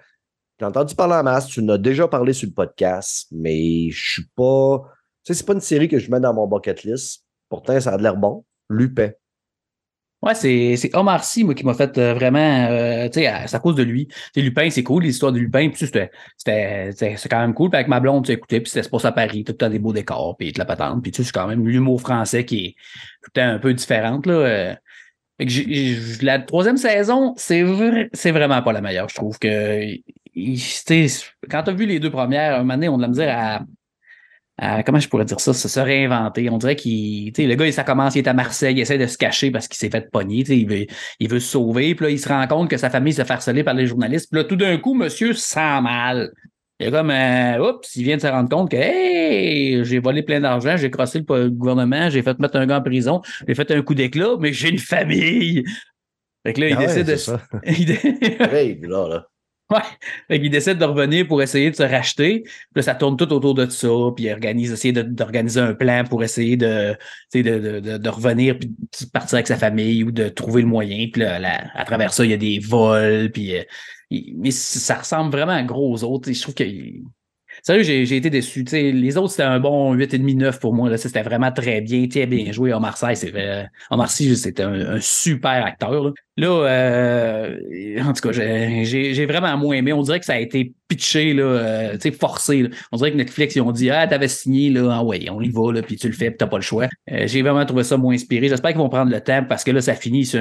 [0.59, 4.13] J'ai entendu parler en masse, tu en as déjà parlé sur le podcast, mais je
[4.13, 4.83] suis pas.
[5.25, 7.25] Tu sais, c'est pas une série que je mets dans mon bucket list.
[7.49, 8.45] Pourtant, ça a l'air bon.
[8.69, 9.11] Lupin.
[10.25, 12.39] Ouais, c'est, c'est Omar Sy, moi, qui m'a fait euh, vraiment,
[12.71, 14.09] euh, tu sais, c'est à cause de lui.
[14.35, 17.69] Lupin, c'est cool, l'histoire de Lupin, puis c'était, c'était, c'était- c'est quand même cool.
[17.75, 19.93] Avec ma blonde, tu écoutais, puis c'était se à Paris, tout le temps des beaux
[19.93, 21.03] décors, puis de la patente.
[21.03, 22.75] Puis tu c'est quand même l'humour français qui est
[23.23, 24.33] tout un peu différente, là.
[24.35, 24.75] euh.
[25.39, 29.09] Fait que j'ai- la troisième saison, c'est vrai, c'est vraiment pas la meilleure.
[29.09, 29.83] Je trouve que,
[30.35, 31.09] il- tu
[31.51, 33.63] quand t'as vu les deux premières, un moment donné, on a de la à,
[34.59, 36.49] à- comment je pourrais dire ça, se, se réinventer.
[36.51, 39.19] On dirait qu'il, le gars, ça commence, il est à Marseille, il essaie de se
[39.19, 40.87] cacher parce qu'il s'est fait pogner, il veut,
[41.21, 43.33] il veut se sauver, puis là, il se rend compte que sa famille se fait
[43.33, 46.31] harceler par les journalistes, puis là, tout d'un coup, monsieur se sent mal.
[46.81, 50.23] Il est comme, euh, oups, il vient de se rendre compte que, hey, j'ai volé
[50.23, 53.71] plein d'argent, j'ai crossé le, gouvernement, j'ai fait mettre un gars en prison, j'ai fait
[53.71, 55.65] un coup d'éclat, mais j'ai une famille.
[56.45, 57.17] Fait que là, il Ah ouais, décide de.
[57.17, 57.41] ça.
[57.67, 57.93] il
[58.41, 59.27] Rêve, là, là.
[59.71, 59.81] Ouais.
[60.29, 62.43] Fait qu'il décide de revenir pour essayer de se racheter.
[62.43, 63.89] Puis là, ça tourne tout autour de ça.
[64.15, 66.97] Puis il organise, essayer d'organiser un plan pour essayer de,
[67.35, 71.09] de, de, de, revenir puis de partir avec sa famille ou de trouver le moyen.
[71.11, 71.41] Puis là,
[71.75, 73.31] à travers ça, il y a des vols.
[73.33, 73.63] Puis, euh,
[74.37, 76.31] mais ça ressemble vraiment à gros autres.
[76.31, 76.65] Je trouve que.
[77.67, 78.63] Sérieux, j'ai été déçu.
[78.63, 80.91] Les autres, c'était un bon 8,5-9 pour moi.
[80.91, 80.99] Là.
[80.99, 82.07] C'était vraiment très bien.
[82.09, 82.71] Très bien joué.
[82.73, 82.77] Vrai.
[83.91, 85.91] En Marseille, c'était un, un super acteur.
[86.05, 89.93] Là, Là, euh, en tout cas, j'ai- j'ai vraiment moins aimé.
[89.93, 92.63] On dirait que ça a été pitché, là, euh, forcé.
[92.65, 92.69] là.
[92.93, 95.49] On dirait que Netflix, ils ont dit Ah, t'avais signé, là, ah ouais, on y
[95.49, 96.89] va, là, puis tu le fais, puis t'as pas le choix.
[97.13, 98.49] Euh, j'ai vraiment trouvé ça moins inspiré.
[98.49, 100.41] J'espère qu'ils vont prendre le temps parce que là, ça finit sur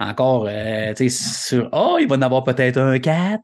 [0.00, 3.40] encore, euh, tu sais, sur Oh, il va en avoir peut-être un 4.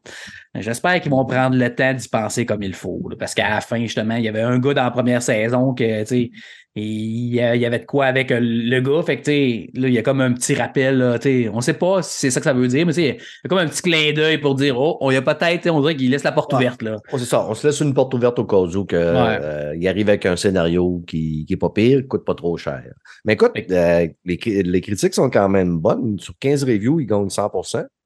[0.55, 3.01] J'espère qu'ils vont prendre le temps d'y penser comme il faut.
[3.09, 5.73] là, parce qu'à la fin, justement, il y avait un gars dans la première saison
[5.73, 6.31] que, tu sais,
[6.75, 9.03] et il y avait de quoi avec euh, le gars.
[9.03, 11.49] Fait que, tu sais, là, il y a comme un petit rappel, là, tu sais,
[11.53, 13.45] on sait pas si c'est ça que ça veut dire, mais tu sais, il y
[13.45, 15.95] a comme un petit clin d'œil pour dire, oh, on y a peut-être, on dirait
[15.95, 16.57] qu'il laisse la porte Ouais.
[16.59, 16.97] ouverte, là.
[17.11, 19.87] Oh, c'est ça, on se laisse une porte ouverte au cas où que, euh, il
[19.87, 22.83] arrive avec un scénario qui, qui est pas pire, qui coûte pas trop cher.
[23.25, 26.17] Mais écoute, euh, les, les critiques sont quand même bonnes.
[26.19, 27.49] Sur 15 reviews, il gagne 100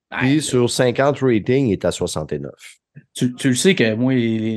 [0.10, 2.52] Puis Ouais, sur 50 ratings, il est à 69.
[3.14, 4.14] tu, tu le sais que moi,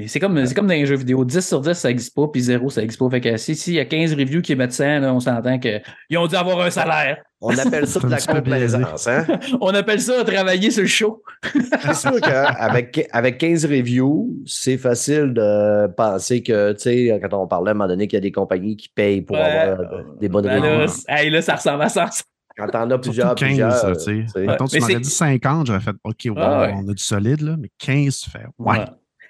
[0.07, 1.25] c'est comme, c'est comme dans les jeux vidéo.
[1.25, 3.11] 10 sur 10, ça existe pas, puis 0, ça existe pas.
[3.11, 5.59] Fait que si, si, il y a 15 reviews qui mettent 100, là, on s'entend
[5.59, 5.83] qu'ils
[6.17, 7.19] ont dû avoir un salaire.
[7.43, 9.27] On appelle ça de la complaisance, hein?
[9.63, 11.23] On appelle ça travailler sur le show.
[11.55, 17.47] C'est sûr qu'avec avec 15 reviews, c'est facile de penser que, tu sais, quand on
[17.47, 19.43] parlait à un moment donné qu'il y a des compagnies qui payent pour Ouais.
[19.43, 20.79] avoir euh, des bonnes Ben reviews.
[20.81, 22.11] là, c- hey, là, ça ressemble à ça.
[22.61, 23.97] Quand t'en as plusieurs, Surtout 15, plusieurs.
[23.97, 24.47] tu sais.
[24.47, 26.75] Mettons, tu m'aurais dit 50, j'aurais fait OK, Ah ouais.
[26.77, 28.79] on a du solide, là, mais 15, tu fais ouais.
[28.79, 28.85] Ouais.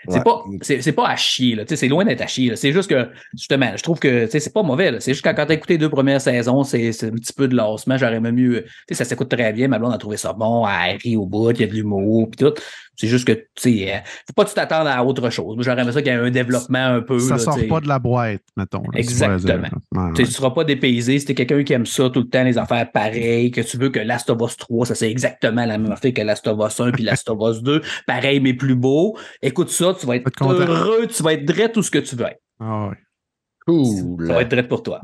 [0.08, 0.22] C'est Ouais.
[0.24, 1.64] pas, c'est, c'est pas à chier, là.
[1.66, 2.48] Tu sais, c'est loin d'être à chier.
[2.48, 2.56] là.
[2.56, 4.90] C'est juste que, justement, je trouve que tu sais, c'est pas mauvais.
[4.92, 4.98] là.
[4.98, 7.46] C'est juste que quand t'as écouté les deux premières saisons, c'est, c'est un petit peu
[7.48, 7.98] de lassement.
[7.98, 8.62] J'aurais même mieux.
[8.64, 9.68] Tu sais, ça s'écoute très bien.
[9.68, 10.66] Ma blonde a trouvé ça bon.
[10.66, 12.54] Elle rit au bout, il y a de l'humour, puis tout.
[12.96, 15.54] C'est juste que, tu sais, euh, faut pas tout t'attendre à autre chose.
[15.54, 17.18] Moi, j'aurais aimé ça qu'il y ait un développement un peu.
[17.18, 18.82] Ça là, sort tu pas de la boîte, mettons.
[18.92, 19.68] là, Exactement.
[19.68, 19.98] tu.
[19.98, 20.26] Ouais, Tu ouais.
[20.26, 21.18] tu seras pas dépaysé.
[21.18, 23.88] Si t'es quelqu'un qui aime ça tout le temps, les affaires pareilles, que tu veux
[23.88, 26.78] que Last of Us 3, ça c'est exactement la même affaire que Last of Us
[26.78, 29.16] 1 puis Last of Us 2, pareil mais plus beau.
[29.40, 32.26] Écoute ça, tu vas être heureux, tu vas être drette tout ce que tu veux
[32.26, 32.40] être.
[32.60, 32.96] Ah ouais.
[33.66, 34.26] Cool.
[34.26, 35.00] Ça va être drette pour toi.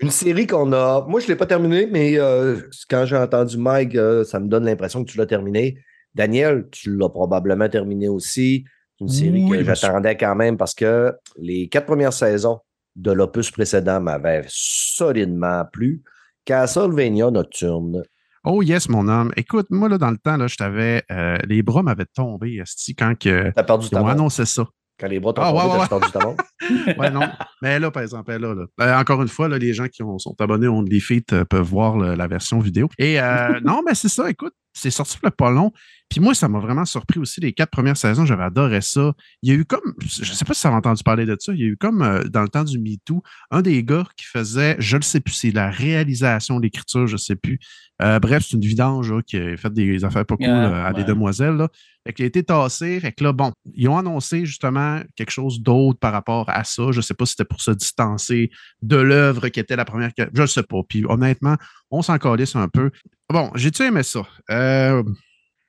[0.00, 1.04] Une série qu'on a.
[1.08, 2.56] Moi, je ne l'ai pas terminée, mais euh,
[2.90, 5.78] quand j'ai entendu Mike, euh, ça me donne l'impression que tu l'as terminé.
[6.14, 8.64] Daniel, tu l'as probablement terminé aussi.
[8.98, 12.60] C'est une série Oui, que j'attendais quand même parce que les quatre premières saisons
[12.96, 16.02] de l'opus précédent m'avaient solidement plu.
[16.44, 18.02] Castlevania Nocturne.
[18.44, 19.32] Oh yes, mon homme.
[19.36, 21.02] Écoute, moi, là, dans le temps, là, je t'avais.
[21.12, 22.60] euh, les bras m'avaient tombé,
[22.98, 24.12] quand que, T'as perdu ils ta ont montre.
[24.12, 24.66] annoncé ça.
[25.02, 26.44] Quand les bras t'ont Ah, ouais, ouais, t'as perdu ta montre.
[26.98, 27.28] Ouais, non.
[27.60, 28.64] Mais là, par exemple, là, là.
[28.80, 31.66] Euh, encore une fois, là, les gens qui ont- sont abonnés au OnlyFeet euh, peuvent
[31.66, 32.88] voir le- la version vidéo.
[32.98, 35.72] Et euh, non, mais c'est ça, écoute, c'est sorti a pas long.
[36.08, 37.40] Puis moi, ça m'a vraiment surpris aussi.
[37.40, 39.12] Les quatre premières saisons, j'avais adoré ça.
[39.42, 41.52] Il y a eu comme, je sais pas si ça avez entendu parler de ça,
[41.52, 44.24] il y a eu comme euh, dans le temps du MeToo, un des gars qui
[44.26, 47.58] faisait, je ne sais plus, c'est la réalisation, l'écriture, je ne sais plus.
[48.02, 50.92] Euh, bref, c'est une vidange là, qui a fait des affaires pas cool euh, à
[50.92, 51.54] des demoiselles.
[51.56, 51.68] Là.
[52.04, 52.98] Fait qu'il a été tassé.
[53.00, 56.90] Fait que là, bon, ils ont annoncé justement quelque chose d'autre par rapport à ça.
[56.90, 58.50] Je ne sais pas si c'était pour se distancer
[58.82, 60.10] de l'œuvre qui était la première.
[60.16, 60.82] Je ne sais pas.
[60.88, 61.56] Puis honnêtement,
[61.90, 62.90] on s'en calisse un peu.
[63.28, 64.26] Bon, j'ai-tu aimé ça?
[64.50, 65.02] Euh,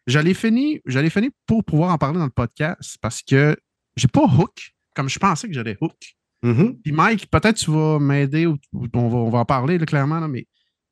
[0.08, 3.56] j'allais finir, j'allais finir pour pouvoir en parler dans le podcast parce que
[3.96, 5.96] j'ai pas hook comme je pensais que j'allais hook.
[6.44, 6.80] Mhm.
[6.84, 9.86] Puis Mike, peut-être tu vas m'aider ou, ou on, va, on va en parler là,
[9.86, 10.46] clairement, là, mais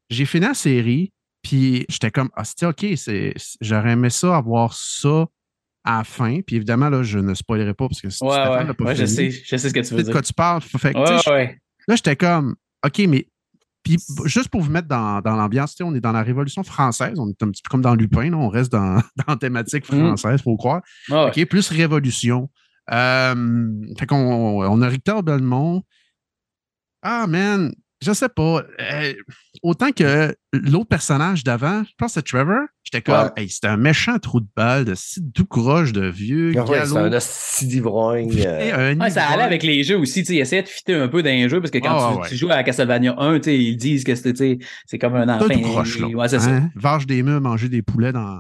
[0.09, 2.85] j'ai fini la série, puis j'étais comme, ah, c'était OK,
[3.61, 5.25] j'aurais aimé ça, avoir ça
[5.83, 6.41] à la fin.
[6.45, 8.73] Puis évidemment, là, je ne spoilerai pas parce que si Ouais, ouais.
[8.73, 10.27] pas Ouais, je sais, je sais ce que tu veux sais de quoi dire.
[10.27, 10.61] tu parles.
[10.61, 11.59] Fait que, Ouais.
[11.87, 13.27] Là, j'étais comme, OK, mais.
[13.83, 17.27] Puis, juste pour vous mettre dans, dans l'ambiance, on est dans la Révolution française, on
[17.27, 19.97] est un petit peu comme dans Lupin, là, on reste dans, dans la thématique Mm.
[20.09, 20.81] française, faut croire.
[21.09, 21.25] Ah.
[21.29, 22.47] OK, plus Révolution.
[22.91, 24.17] Euh, fait qu'on
[24.63, 25.81] on a Victor Belmont.
[27.01, 28.63] Ah, man, je sais pas.
[28.79, 29.13] Euh,
[29.63, 33.43] autant que l'autre personnage d'avant, je pense que c'est Trevor, j'étais comme, Ouais.
[33.43, 36.53] hey, c'était un méchant trou de balle de si doux courage de vieux.
[36.57, 38.31] Ah ouais, galop, c'est un hostie d'ivrogne.
[38.45, 41.07] euh, Ouais, ça allait avec les jeux aussi, tu sais, il essayait de fitter un
[41.07, 42.29] peu dans les jeux parce que quand Ah, tu, ouais.
[42.29, 45.47] tu joues à Castlevania 1, tu sais, ils disent que c'est comme un enfant.
[45.47, 46.07] Tout croche, là.
[46.07, 46.49] Ouais, c'est ça.
[46.49, 46.69] Hein?
[46.75, 48.39] Varge des murs, manger des poulets dans,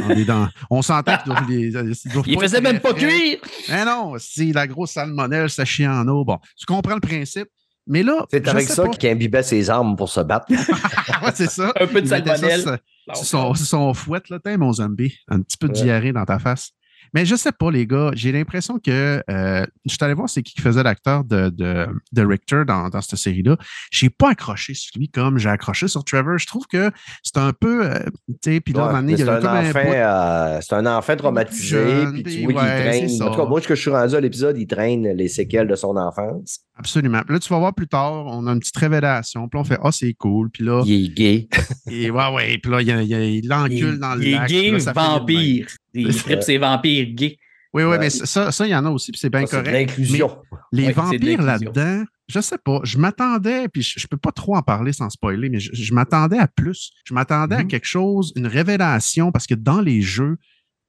[0.00, 0.48] dans des dents.
[0.70, 1.66] On s'entend qu'ils doivent les.
[1.68, 3.38] ils doivent Il faisait même pas cuire!
[3.68, 6.24] Mais non, si la grosse salmonelle, ça chie en eau.
[6.24, 7.48] Bon, tu comprends le principe.
[7.86, 8.90] Mais là, C'est je avec sais ça pas.
[8.90, 10.46] qu'il imbibait ses armes pour se battre.
[11.22, 11.72] Ouais, c'est ça.
[11.78, 12.78] Un peu de salmonelle.
[13.14, 15.14] son, son fouette, là, Tiens, mon zombie.
[15.28, 15.82] Un petit peu de Ouais.
[15.82, 16.70] diarrhée dans ta face.
[17.14, 18.10] Mais je sais pas, les gars.
[18.14, 19.22] J'ai l'impression que.
[19.28, 22.88] euh, je suis allé voir c'est qui qui faisait l'acteur de, de, de Richter dans,
[22.88, 23.56] dans cette série-là.
[23.90, 26.38] J'ai pas accroché sur lui comme j'ai accroché sur Trevor.
[26.38, 26.90] Je trouve que
[27.24, 27.86] c'est un peu.
[27.86, 27.98] euh,
[28.42, 32.04] tu sais, puis là, Ouais, c'est a un, comme un euh, c'est un enfant traumatisé,
[32.12, 33.22] puis tu vois ouais, qu'il traîne.
[33.22, 35.66] En tout cas, moi, ce que je suis rendu à l'épisode, il traîne les séquelles
[35.68, 36.60] de son enfance.
[36.80, 37.20] Absolument.
[37.24, 39.48] Puis là, tu vas voir plus tard, on a une petite révélation.
[39.48, 40.50] Puis là, on fait Ah, c'est cool.
[40.50, 41.48] Puis là, Il est gay.
[41.90, 42.58] et, ouais, ouais.
[42.58, 44.48] Puis là, il, il il Il, l'encule dans le il est lac.
[44.48, 45.66] gay Puis là, ça fait vampire?
[45.94, 47.36] Il tripe ses vampires gays.
[47.72, 47.98] Oui, oui, Ouais.
[48.00, 49.88] mais ça, ça, il y en a aussi, puis c'est bien Ça, C'est de correct.
[49.90, 50.38] l'inclusion.
[50.72, 54.62] Les vampires là-dedans, je sais pas, je m'attendais, puis je, je peux pas trop en
[54.62, 56.90] parler sans spoiler, mais je, je m'attendais à plus.
[57.04, 57.68] Je m'attendais à Mhm.
[57.68, 60.36] quelque chose, une révélation, parce que dans les jeux, là,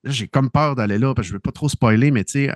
[0.04, 2.56] j'ai comme peur d'aller là, parce que je veux pas trop spoiler, mais tu sais,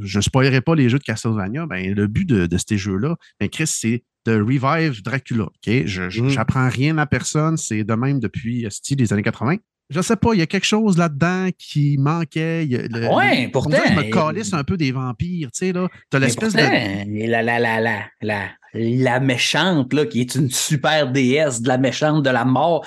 [0.00, 1.66] je spoilerai pas les jeux de Castlevania.
[1.66, 5.44] Ben, le but de, de ces jeux-là, ben, Chris, c'est de revive Dracula.
[5.44, 5.82] OK?
[5.86, 6.28] Je Mhm.
[6.28, 9.56] j'apprends rien à personne, c'est de même depuis style les années 80.
[9.90, 12.64] Je sais pas, il y a quelque chose là-dedans qui manquait.
[12.66, 15.88] le- Ouais, pourtant, Je me calisse un peu des vampires, tu sais, là.
[16.08, 17.28] T'as l'espèce de.
[17.28, 21.76] la, la, la, la, la, la méchante, là, qui est une super déesse de la
[21.78, 22.86] méchante de la mort,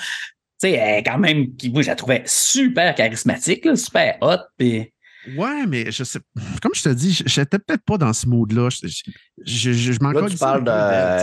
[0.67, 4.91] sais, elle est quand même, moi, je la trouvais super charismatique, là, super hot, puis
[5.38, 6.19] Ouais, mais je sais.
[6.62, 8.69] Comme je te dis, j'étais peut-être pas dans ce mood-là.
[8.69, 9.01] Je, je,
[9.43, 10.63] je, je- je m'en Là, tu parles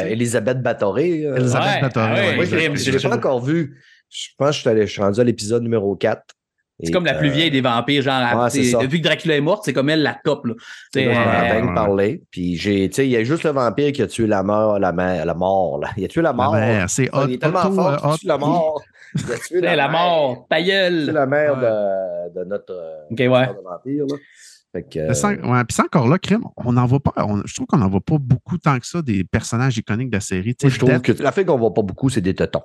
[0.08, 1.24] d'Élisabeth Bathory.
[1.24, 1.36] euh.
[1.36, 2.56] Elisabeth Ouais, je
[2.90, 3.80] ne l'ai pas encore vu.
[4.10, 6.20] Je pense que je suis, allé- je suis rendu à l'épisode numéro 4.
[6.82, 8.48] c'est comme la plus vieille des vampires, genre,
[8.82, 10.54] depuis que Dracula est morte, c'est comme elle la top, là.
[10.92, 12.22] Tu euh, parler.
[12.32, 14.80] Puis, j'ai, tu sais, il y a juste le vampire qui a tué la mort,
[14.80, 15.78] la, mère- la mort.
[15.78, 15.90] Là.
[15.96, 16.54] Il a tué la La mort.
[16.54, 17.26] mère, c'est hot.
[17.28, 18.82] il est tellement Otto, fort euh, qu'il tue la mort.
[19.26, 19.90] Il a tué la mère.
[19.90, 21.06] mort, ta gueule.
[21.10, 21.60] la mère Ouais.
[22.34, 23.26] de, de notre euh, Ok, ouais.
[23.26, 24.06] de vampires.
[24.08, 24.16] Là.
[24.74, 27.12] Fait que, Mais sans- ouais, puis c'est encore là, crime, on n'en voit pas.
[27.18, 30.16] on- je trouve qu'on n'en voit pas beaucoup tant que ça des personnages iconiques de
[30.16, 30.54] la série.
[30.62, 32.62] Moi, je trouve que la fille qu'on voit pas beaucoup, c'est des tétons.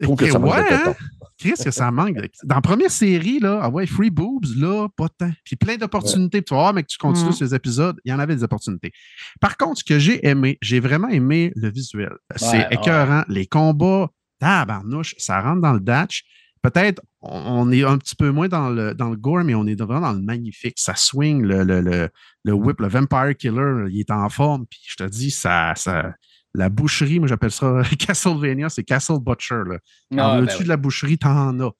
[0.00, 0.90] Je trouve que ça manque ouais, de tétons.
[0.90, 0.94] hein?
[1.38, 2.16] Chris, que ça manque.
[2.16, 5.30] de- Dans la première série, là, ah ouais, Free Boobs, là, pas tant.
[5.44, 6.42] Puis plein d'opportunités.
[6.42, 7.32] Tu vas voir, mais que tu continues Mm.
[7.32, 8.92] ces épisodes, il y en avait des opportunités.
[9.40, 12.12] Par contre, ce que j'ai aimé, j'ai vraiment aimé le visuel.
[12.36, 13.22] C'est Ouais, écœurant.
[13.28, 14.08] Les combats,
[14.40, 16.24] tabarnouche, ça rentre dans le Datch.
[16.62, 19.80] Peut-être, on est un petit peu moins dans le, dans le gore, mais on est
[19.80, 20.74] vraiment dans le magnifique.
[20.78, 22.08] Ça swing, le, le, le,
[22.44, 24.66] le whip, le Vampire Killer, il est en forme.
[24.66, 26.12] Puis je te dis, ça, ça,
[26.54, 29.62] la boucherie, moi j'appelle ça Castlevania, c'est Castle Butcher.
[29.66, 29.78] Là.
[30.18, 30.64] Ah, En ben oui.
[30.64, 31.70] de la boucherie, t'en as.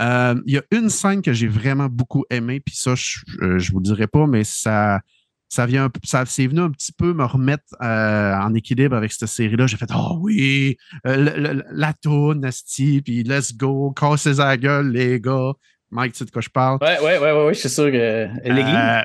[0.00, 3.70] Euh, Il y a une scène que j'ai vraiment beaucoup aimée, puis ça, je ne
[3.70, 5.00] vous le dirai pas, mais ça,
[5.48, 9.28] ça vient ça c'est venu un petit peu me remettre euh, en équilibre avec cette
[9.28, 9.66] série-là.
[9.66, 14.56] J'ai fait Oh oui, euh, le- le- la toune, Asti, puis let's go, cassez la
[14.56, 15.52] gueule, les gars.
[15.90, 16.78] Mike, tu sais de quoi je parle?
[16.80, 17.96] Ouais, ouais, ouais, ouais, ouais, je suis sûr que.
[17.96, 18.28] Euh,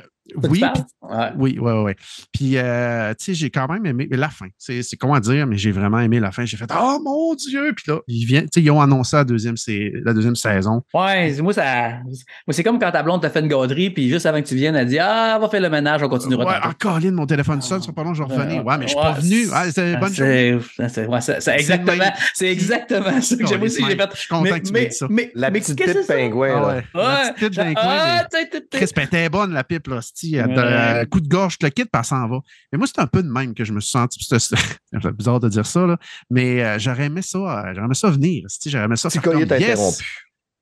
[0.01, 0.63] tu oui,
[1.01, 1.29] Ouais.
[1.38, 1.91] oui, oui, oui.
[2.31, 4.47] Puis, euh, tu sais, j'ai quand même aimé la fin.
[4.57, 6.45] C'est c'est comment dire, mais j'ai vraiment aimé la fin.
[6.45, 7.73] J'ai fait Oh mon Dieu!
[7.75, 10.84] Puis là, ils, viennent, tu sais, ils ont annoncé la deuxième, sé- la deuxième saison.
[10.93, 11.89] Ouais, moi, ça.
[12.03, 12.13] Moi,
[12.51, 14.75] c'est comme quand ta blonde t'a fait une gauderie, puis juste avant que tu viennes,
[14.75, 16.45] elle dit Ah, va faire le ménage, on continuera.
[16.45, 18.65] Ouais, ah, Colin, mon téléphone sonne, ça pas long, je vais revenir.
[18.65, 19.43] Ouais, mais je suis pas venu.
[19.45, 20.60] c'est- Ouais, c'est Ah, bonne journée.
[20.77, 22.03] c'est c'est- c'est- c'est C'est exactement,
[22.34, 24.10] c'est exactement ça que j'ai moi aussi, j'ai fait.
[24.13, 25.07] Je suis content que tu mais, m'aies dit ça.
[25.10, 26.49] mais, La petite pipe c'est pingouin.
[26.53, 26.84] Ah ouais.
[26.93, 28.62] La petite pipe Ah, t'sais, t'sais.
[28.71, 29.99] Chris, ben, était bonne, la pipe, là.
[30.47, 30.54] Ouais.
[30.58, 32.39] euh, coup de gorge, je te le quitte, puis elle s'en va.
[32.71, 34.19] Mais moi, c'est un peu de même que je me suis senti.
[34.30, 34.56] C'est
[35.17, 35.97] bizarre de dire ça, là.
[36.30, 38.45] Mais euh, j'aurais aimé ça, euh, j'aurais aimé ça venir.
[38.65, 39.69] J'aurais aimé ça faire comme, est yes!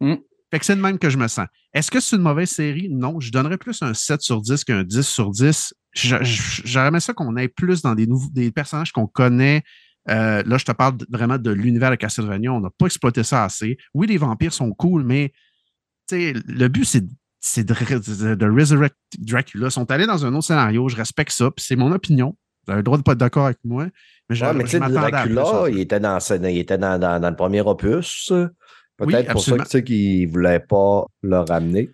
[0.01, 0.23] interrompu.
[0.51, 1.45] Fait que c'est de même que je me sens.
[1.73, 2.89] Est-ce que c'est une mauvaise série?
[2.89, 3.19] Non.
[3.19, 5.73] Je donnerais plus un 7 sur 10 qu'un 10 sur 10.
[5.93, 9.61] Je- je- J'aurais aimé ça qu'on ait plus dans des, nouveaux, des personnages qu'on connaît.
[10.09, 12.51] Euh, là, je te parle vraiment de l'univers de Castlevania.
[12.51, 13.77] On n'a pas exploité ça assez.
[13.93, 15.33] Oui, les vampires sont cool, mais
[16.07, 17.03] tu sais, le but, c'est
[17.39, 19.67] c'est de, resurrect Dracula.
[19.67, 20.89] Ils sont allés dans un autre scénario.
[20.89, 21.49] Je respecte ça.
[21.51, 22.35] Puis c'est mon opinion.
[22.65, 23.87] Vous avez le droit de pas être d'accord avec moi.
[24.29, 27.35] Mais, je, Ouais, mais je Dracula, il était, dans, il était dans, dans- dans le
[27.35, 28.31] premier opus.
[28.31, 29.63] Oui, Peut-être pour ça absolument.
[29.63, 31.89] que, tu sais, qu'il ne voulait pas le ramener.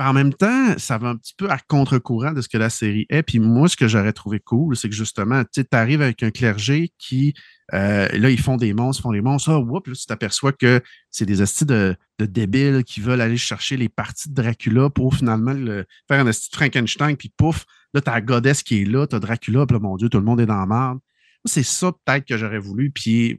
[0.00, 3.06] En même temps, ça va un petit peu à contre-courant de ce que la série
[3.10, 3.22] est.
[3.22, 6.90] Puis moi, ce que j'aurais trouvé cool, c'est que justement, tu arrives avec un clergé
[6.98, 7.34] qui,
[7.74, 9.50] euh, là, ils font des monstres, ils font des monstres.
[9.50, 13.36] Ah, whoop, là, tu t'aperçois que c'est des astis de, de, débiles qui veulent aller
[13.36, 17.16] chercher les parties de Dracula pour finalement le, faire un asti de Frankenstein.
[17.16, 20.08] Puis pouf, là, t'as la goddess qui est là, t'as Dracula, puis là, mon Dieu,
[20.08, 20.98] tout le monde est dans la merde.
[21.44, 22.90] C'est ça peut-être que j'aurais voulu.
[22.90, 23.38] Puis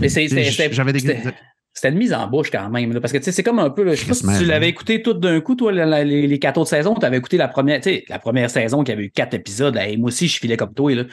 [0.00, 0.28] Mais c'est-
[0.72, 1.16] j'avais des.
[1.74, 3.70] C'était- une mise en bouche quand même, là, parce que tu sais, c'est comme un
[3.70, 6.04] peu, là, je sais pas si tu l'avais écouté tout d'un coup, toi, la- la-
[6.04, 9.04] les, les quatre autres saisons, tu avais écouté la première, la première saison qui avait
[9.04, 11.04] eu quatre épisodes, là, et moi aussi, je filais comme toi, là.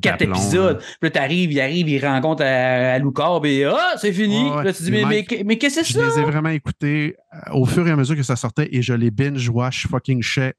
[0.00, 4.12] Quatre épisodes, puis là, t'arrives, il arrive, il rencontre à, à Lucar, et ah, c'est
[4.12, 4.50] fini.
[4.50, 6.20] Ouais, là, tu dis, Mais mais, mais, qu'est-ce que c'est Je les ça?
[6.20, 9.10] ai vraiment écoutés euh, au fur et à mesure que ça sortait et je les
[9.10, 10.54] binge-watch fucking shit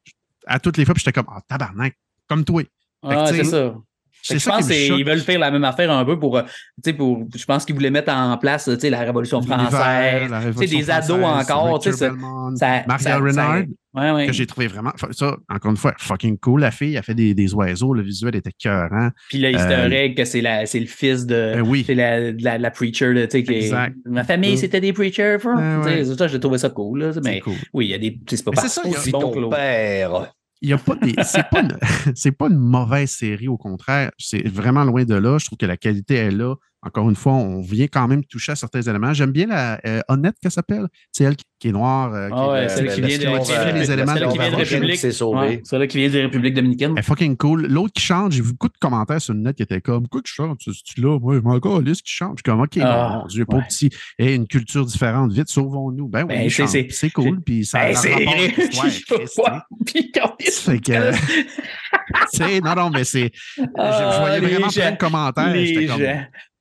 [0.48, 0.94] à toutes les fois.
[0.94, 1.96] Puis j'étais comme, ah, tabarnak,
[2.28, 2.62] comme toi.
[3.04, 3.76] Ah, c'est ça.
[4.24, 6.50] Je pense qu'ils veulent faire la même affaire un peu pour, euh, tu
[6.86, 9.72] sais, pour, je pense qu'ils voulaient mettre en place, tu sais, la Révolution française.
[9.74, 13.18] la Tu sais, Révolution des ados encore, tu sais, Richard ça- Belmont, ça- Maria ça-
[13.18, 13.64] Renard, ça-
[13.96, 14.28] Ouais, ouais.
[14.28, 14.92] que j'ai trouvé vraiment.
[15.12, 16.62] Ça, encore une fois, fucking cool.
[16.62, 17.92] La fille, elle fait des, des oiseaux.
[17.96, 19.10] Le visuel était cœurant.
[19.30, 21.54] Puis là, il se Euh, règle que c'est la- c'est le fils de.
[21.56, 21.84] Ben oui.
[21.88, 23.74] C'est la, de la, de la preacher, là, tu sais, qui est-.
[24.06, 24.58] Ma famille, Mm.
[24.58, 25.56] c'était des preachers, frère.
[25.56, 26.06] Ouais, Tu sais, ouais.
[26.06, 27.14] c'est ça, j'ai trouvé ça cool, là.
[27.14, 27.54] C'est Mais cool.
[27.74, 28.20] oui, il y a des.
[28.30, 29.56] C'est pas bon que ton l'autre.
[29.58, 30.34] père.
[30.62, 31.16] Il y a pas des.
[31.24, 31.78] C'est pas, une,
[32.16, 34.12] c'est pas une mauvaise série, au contraire.
[34.18, 35.38] C'est vraiment loin de là.
[35.38, 36.56] Je trouve que la qualité est là.
[36.82, 39.14] Encore une fois, on vient quand même toucher à certains éléments.
[39.14, 40.88] J'aime bien la euh, Honnête, qu'elle s'appelle.
[41.12, 42.14] C'est elle qui, qui est noire.
[42.14, 44.38] euh, qui Ah ouais, celle qui vient de- qui les éléments celle de qui
[45.66, 46.92] Celle-là qui vient de République dominicaine.
[46.94, 47.66] Elle est fucking cool.
[47.68, 50.22] L'autre qui chante, j'ai vu beaucoup de commentaires sur le net qui étaient comme Pourquoi
[50.22, 52.38] tu chantes Tu tu là Moi, encore liste qui chante.
[52.38, 53.64] Je suis comme OK, Ah, mon Dieu, pas ouais.
[53.68, 53.90] petit.
[54.18, 55.34] Et une culture différente.
[55.34, 56.08] Vite, sauvons-nous.
[56.08, 56.70] Ben oui, Ben, il c'est- chante.
[56.70, 57.42] c'est- c'est cool.
[57.42, 58.26] Puis ça Ben, c'est.
[60.80, 61.12] que,
[62.32, 63.32] tu sais, non, non, mais c'est.
[63.58, 65.54] je, Ah, voyais vraiment plein de commentaires.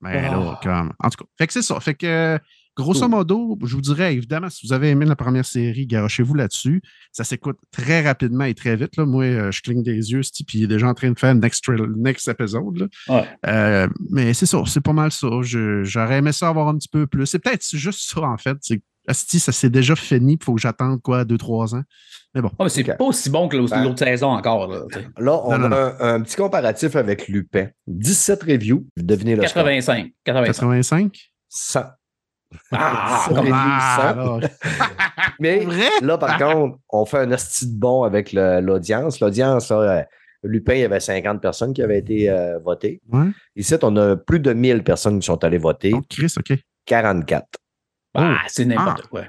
[0.02, 0.10] Gens.
[0.12, 0.36] Ben Ah.
[0.36, 0.92] là, comme.
[0.98, 1.78] En tout cas, fait que c'est ça.
[1.80, 2.38] Fait que,
[2.76, 6.80] grosso modo, je vous dirais, évidemment, si vous avez aimé la première série, garochez-vous là-dessus.
[7.12, 8.96] Ça s'écoute très rapidement et très vite.
[8.96, 9.04] Là.
[9.06, 11.34] Moi, euh, je cligne des yeux, c'ti, puis il est déjà en train de faire
[11.34, 12.76] le next, trail- next episode.
[12.78, 12.86] là.
[13.08, 13.28] Ouais.
[13.48, 15.26] Euh, mais c'est ça, c'est pas mal ça.
[15.42, 17.26] J'aurais aimé ça avoir un petit peu plus.
[17.26, 18.56] C'est peut-être juste ça, en fait.
[18.60, 21.82] C'est asti, ça s'est déjà fini, il faut que j'attende quoi, deux, trois ans.
[22.34, 22.50] Mais bon.
[22.58, 23.82] Ah, mais c'est pas aussi bon que l'autre Ben.
[23.84, 24.68] l'autre saison encore.
[24.68, 27.68] Là, on Non, non, a Un, un petit comparatif avec Lupin.
[27.86, 28.86] 17 reviews.
[28.96, 29.64] Devinez le score.
[29.64, 30.12] 85.
[30.24, 30.52] 85.
[30.54, 31.18] 85?
[31.48, 31.82] 100.
[32.72, 34.36] Ah, comme- les Ah, 100.
[34.38, 34.48] là.
[35.40, 35.88] Mais Vrai?
[36.02, 39.20] là, par contre, on fait un asti de bon avec l'audience.
[39.20, 40.02] L'audience, là, euh,
[40.44, 43.00] Lupin, il y avait 50 personnes qui avaient été euh, votées.
[43.12, 43.26] Ouais.
[43.56, 45.92] Ici, on a plus de 1000 personnes qui sont allées voter.
[45.94, 46.56] Oh, Chris, OK.
[46.86, 47.46] 44.
[48.14, 49.08] Ah, c'est n'importe ah.
[49.10, 49.24] quoi.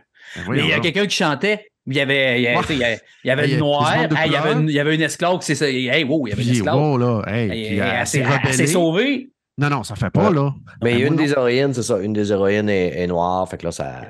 [0.50, 1.65] Mais il y a quelqu'un qui chantait.
[1.86, 4.36] Il y avait, il y avait, il y avait, il y avait noir, il, y
[4.36, 5.74] avait une, il y avait une esclave qui s'est.
[5.74, 6.76] Hey, wow, il y avait une esclave.
[6.76, 9.30] Wow, là, hey, elle, s'est sauvée.
[9.58, 10.54] Non, non, ça fait pas, là.
[10.84, 11.98] Mais une, des héroïnes, c'est ça.
[12.00, 13.50] Une des héroïnes est, est, noire.
[13.50, 14.02] Fait que là, ça.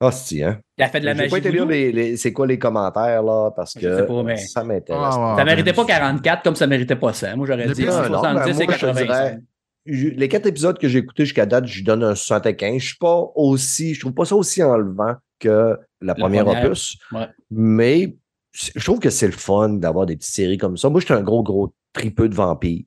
[0.00, 0.58] Hostie, hein.
[0.76, 1.30] Elle a fait de la magie.
[1.30, 4.36] Je vais pas lire c'est quoi les commentaires, là, parce que pas, mais...
[4.36, 5.14] ça m'intéresse.
[5.16, 7.36] Ah, ouais, méritait pas 44 comme ça méritait pas 100.
[7.36, 9.36] Moi, j'aurais dit 70 et 80
[9.86, 12.78] les quatre épisodes que j'ai écoutés jusqu'à date, je lui donne un 75.
[12.80, 16.96] Je suis pas aussi, je trouve pas ça aussi enlevant que la première première, opus.
[17.12, 17.26] ouais.
[17.50, 18.16] Mais
[18.52, 20.88] je trouve que c'est le fun d'avoir des petites séries comme ça.
[20.88, 22.84] Moi, j'étais un gros, gros tripeux de vampires.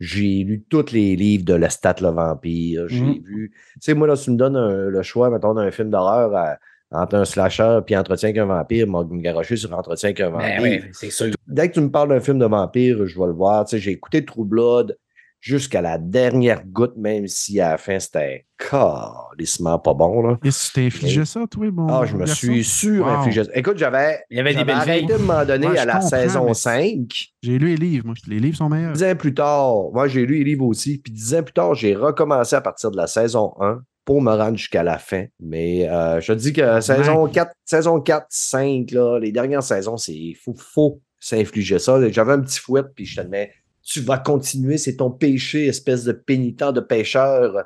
[0.00, 2.88] J'ai lu tous les livres de Lestat le vampire.
[2.88, 3.22] J'ai Mhm.
[3.22, 3.52] vu.
[3.74, 6.34] Tu sais, moi, là, si tu me donnes un- le choix, mettons, d'un film d'horreur
[6.34, 6.58] à-
[6.90, 10.30] entre un slasher puis Entretien avec un vampire, moi, me garocher sur Entretien avec un
[10.30, 10.56] vampire.
[10.60, 11.32] Ben oui, c'est sûr.
[11.46, 13.64] Dès que tu me parles d'un film de vampire, je vais le voir.
[13.64, 14.96] Tu sais, j'ai écouté True Blood
[15.44, 20.22] jusqu'à la dernière goutte, même si à la fin, c'était calissement pas bon.
[20.22, 20.38] Là.
[20.42, 21.86] Et si tu t'es infligé ça, toi, bon.
[21.88, 23.12] Ah, je me suis sûr Wow.
[23.12, 23.42] infligé.
[23.54, 26.00] Écoute, j'avais Il y avait des j'avais belles arrêté un moment donné Ouais, à la
[26.00, 27.26] saison mais- 5.
[27.42, 28.14] J'ai lu les livres, moi.
[28.26, 28.92] Les livres sont meilleurs.
[28.92, 31.74] Dix ans plus tard, moi j'ai lu les livres aussi, puis dix ans plus tard,
[31.74, 35.26] j'ai recommencé à partir de la saison 1 pour me rendre jusqu'à la fin.
[35.40, 39.98] Mais euh, je te dis que saison 4, saison 4, 5, là, les dernières saisons,
[39.98, 42.00] c'est faut, faut s'infliger ça.
[42.10, 43.50] J'avais un petit fouet, puis je te disais,
[43.84, 47.64] tu vas continuer, c'est ton péché, espèce de pénitent de pêcheur.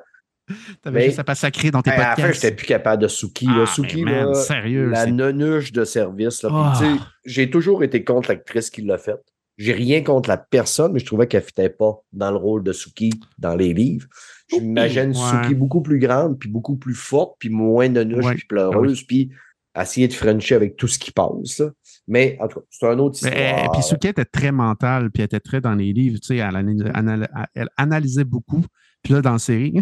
[0.83, 2.43] T'avais juste à pas sacrer dans tes à la fin, podcasts.
[2.43, 3.47] j'étais plus capable de Suki.
[3.47, 3.65] là.
[3.65, 4.89] Ah, Suki, mais man, là, sérieux.
[4.89, 6.45] la nonuche de service.
[6.49, 6.81] Ah.
[7.27, 9.23] J'ai toujours été contre l'actrice qui l'a faite.
[9.59, 12.63] J'ai rien contre la personne, mais je trouvais qu'elle ne fitait pas dans le rôle
[12.63, 14.07] de Suki dans les livres.
[14.51, 15.43] J'imagine Ouais.
[15.43, 18.35] Suki beaucoup plus grande, puis beaucoup plus forte, puis moins nonuche, Ouais.
[18.35, 19.31] puis pleureuse, puis
[19.79, 21.59] essayer de frencher avec tout ce qui passe.
[21.59, 21.71] là.
[22.09, 23.65] Mais en tout cas, c'est un autre Mais, histoire.
[23.65, 26.37] euh, puis Suki était très mentale, puis elle était très dans les livres, tu sais,
[26.39, 28.65] elle, ana- anal- elle analysait beaucoup.
[29.03, 29.75] Puis là, dans la série,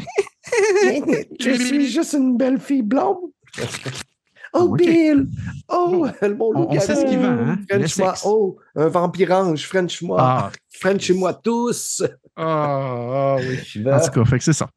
[1.40, 3.18] Je suis juste une belle fille blonde.
[4.52, 4.78] Oh, Ok.
[4.78, 5.26] Bill!
[5.68, 7.58] Oh, le bon on, on sait ce qu'il vend, hein?
[7.68, 8.08] Le French-moi.
[8.14, 8.22] sexe.
[8.24, 10.16] Oh, un vampirange, French-moi.
[10.20, 12.02] Ah, French-moi tous.
[12.36, 13.82] ah, ah, oui.
[13.82, 14.68] Ben, En tout cas, fait que c'est ça.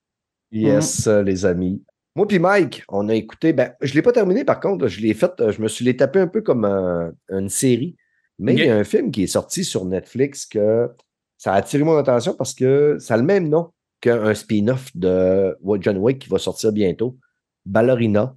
[0.52, 1.82] yes, euh, les amis.
[2.20, 3.54] Moi puis Mike, on a écouté.
[3.54, 4.90] Ben, je ne l'ai pas terminé, par contre.
[4.90, 5.32] Je l'ai fait.
[5.52, 7.96] Je me suis les tapé un peu comme un- une série.
[8.40, 10.90] Mais il y a un film qui est sorti sur Netflix que
[11.38, 15.58] ça a attiré mon attention parce que ça a le même nom qu'un spin-off de
[15.80, 17.18] John Wick qui va sortir bientôt.
[17.66, 18.36] Ballerina.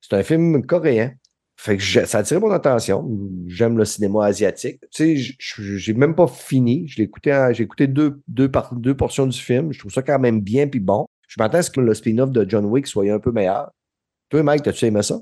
[0.00, 1.14] C'est un film coréen.
[1.56, 3.08] Fait que j'ai- ça a attiré mon attention.
[3.48, 4.78] J'aime le cinéma asiatique.
[4.92, 5.34] Tu sais,
[5.78, 6.86] j'ai même pas fini.
[6.86, 9.72] Je l'ai écouté, j'ai écouté deux, deux, par- deux portions du film.
[9.72, 11.08] Je trouve ça quand même bien puis bon.
[11.26, 13.70] Je m'attends à ce que le spin-off de John Wick soit un peu meilleur.
[14.30, 15.18] Toi, Mike, t'as-tu aimé ça?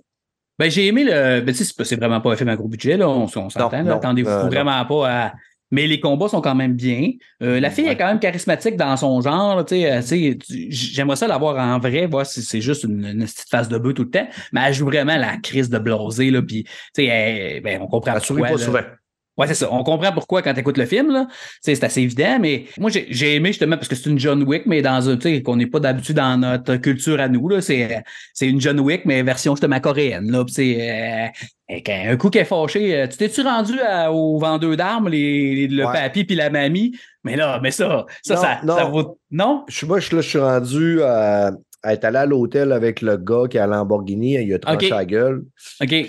[0.58, 1.40] Ben, j'ai aimé le.
[1.40, 3.08] Ben, c'est pas- vraiment pas un film à gros budget, là.
[3.08, 4.48] On, on s'entend, Attendez-vous euh, non.
[4.48, 5.32] vraiment pas à.
[5.70, 7.10] Mais les combats sont quand même bien.
[7.42, 9.56] Euh, la fille est quand même charismatique dans son genre.
[9.56, 10.34] là, tu sais, euh,
[10.70, 13.76] J'aimerais ça la voir en vrai, voir si c'est juste une, une petite face de
[13.78, 14.28] bœuf tout le temps.
[14.52, 16.30] Mais elle joue vraiment la crise de blasé.
[16.30, 16.42] Là,
[16.98, 18.66] elle- ben, on comprend Elle sourit pourquoi, pas là.
[18.66, 18.80] souvent.
[19.36, 19.68] Ouais, c'est ça.
[19.72, 21.26] On comprend pourquoi quand tu écoutes le film, là.
[21.60, 24.62] C'est assez évident, mais moi, j'ai j'ai aimé justement parce que c'est une John Wick,
[24.66, 27.60] mais dans un, tu sais, qu'on n'est pas d'habitude dans notre culture à nous, là.
[27.60, 30.44] C'est c'est une John Wick, mais version justement coréenne, là.
[30.48, 31.26] C'est, euh,
[32.12, 32.94] un coup qui est fâché.
[32.94, 35.92] euh, Tu t'es-tu rendu à- aux vendeurs d'armes, les, les- le Ouais.
[35.92, 36.92] papy puis la mamie?
[37.24, 38.76] Mais là, mais ça, ça, Non, ça, non.
[38.76, 39.18] ça vaut.
[39.30, 39.64] Non?
[39.68, 41.52] Je suis, moi, je, là, je suis rendu à, à
[41.84, 44.34] être allé à l'hôtel avec le gars qui a Lamborghini.
[44.34, 44.90] Il a tranché Ok.
[44.90, 45.44] la gueule.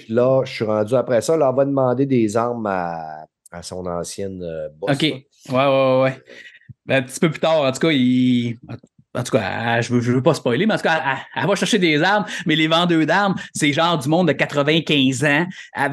[0.10, 1.36] Là, je suis rendu après ça.
[1.38, 4.92] Là, on va demander des armes à, à son ancienne euh, boss.
[4.96, 5.02] OK.
[5.02, 5.18] là.
[5.50, 6.24] Ouais, ouais, ouais.
[6.86, 8.58] Ben, un petit peu plus tard, en tout cas, il.
[9.18, 11.42] En tout cas, elle- je veux, je veux pas spoiler, mais en tout cas, elle,
[11.42, 15.24] elle va chercher des armes, mais les vendeurs d'armes, c'est genre du monde de 95
[15.24, 15.46] ans,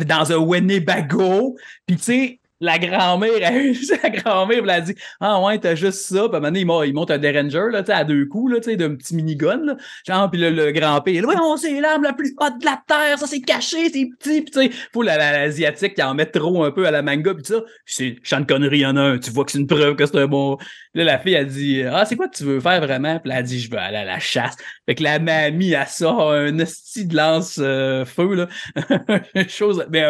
[0.07, 1.57] dans un Winnebago.
[1.87, 6.29] Puis tu sais, la grand-mère, la grand-mère, elle a dit Ah ouais, t'as juste ça.
[6.29, 9.61] Puis à moment il monte, un Derringer, là, à deux coups, là, d'un petit minigun,
[9.65, 9.77] là.
[10.07, 13.19] Genre, puis le, le grand-père, ouais, on c'est l'arme la plus haute de la terre,
[13.19, 14.43] ça c'est caché, c'est petit.
[14.43, 17.03] Puis tu sais, pour la- la- l'asiatique qui en met trop un peu à la
[17.03, 19.51] manga, puis ça, c'est chant de conneries, il y en a un, tu vois que
[19.51, 20.57] c'est une preuve que c'est un bon.
[20.95, 23.19] Là, la fille, elle dit Ah, c'est quoi que tu veux faire vraiment?
[23.19, 24.57] Puis là, elle dit Je veux aller à la chasse.
[24.87, 28.49] Fait que la mamie, elle sort un hostie de lance-feu, là.
[29.35, 30.03] Une chose, mais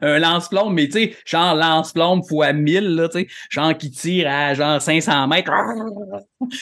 [0.00, 1.54] un, lance-plombe, mais tu sais, genre
[1.98, 5.52] lance-plombe fois 1000, là, tu sais, genre qui tire à genre 500 mètres.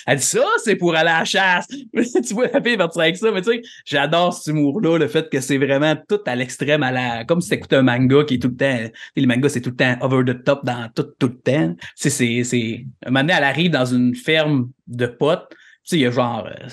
[0.06, 1.66] Elle dit ça, c'est pour aller à la chasse.
[2.26, 5.28] tu vois la fille partir avec ça, mais tu sais, j'adore cet humour-là, le fait
[5.30, 8.38] que c'est vraiment tout à l'extrême, à la, comme si t'écoutais un manga qui est
[8.38, 11.28] tout le temps, les mangas, c'est tout le temps over the top dans tout, tout
[11.28, 11.74] le temps.
[11.74, 15.56] Tu sais, c'est, c'est, un moment donné, elle arrive dans une ferme de potes, tu
[15.84, 16.68] sais, il y a genre euh,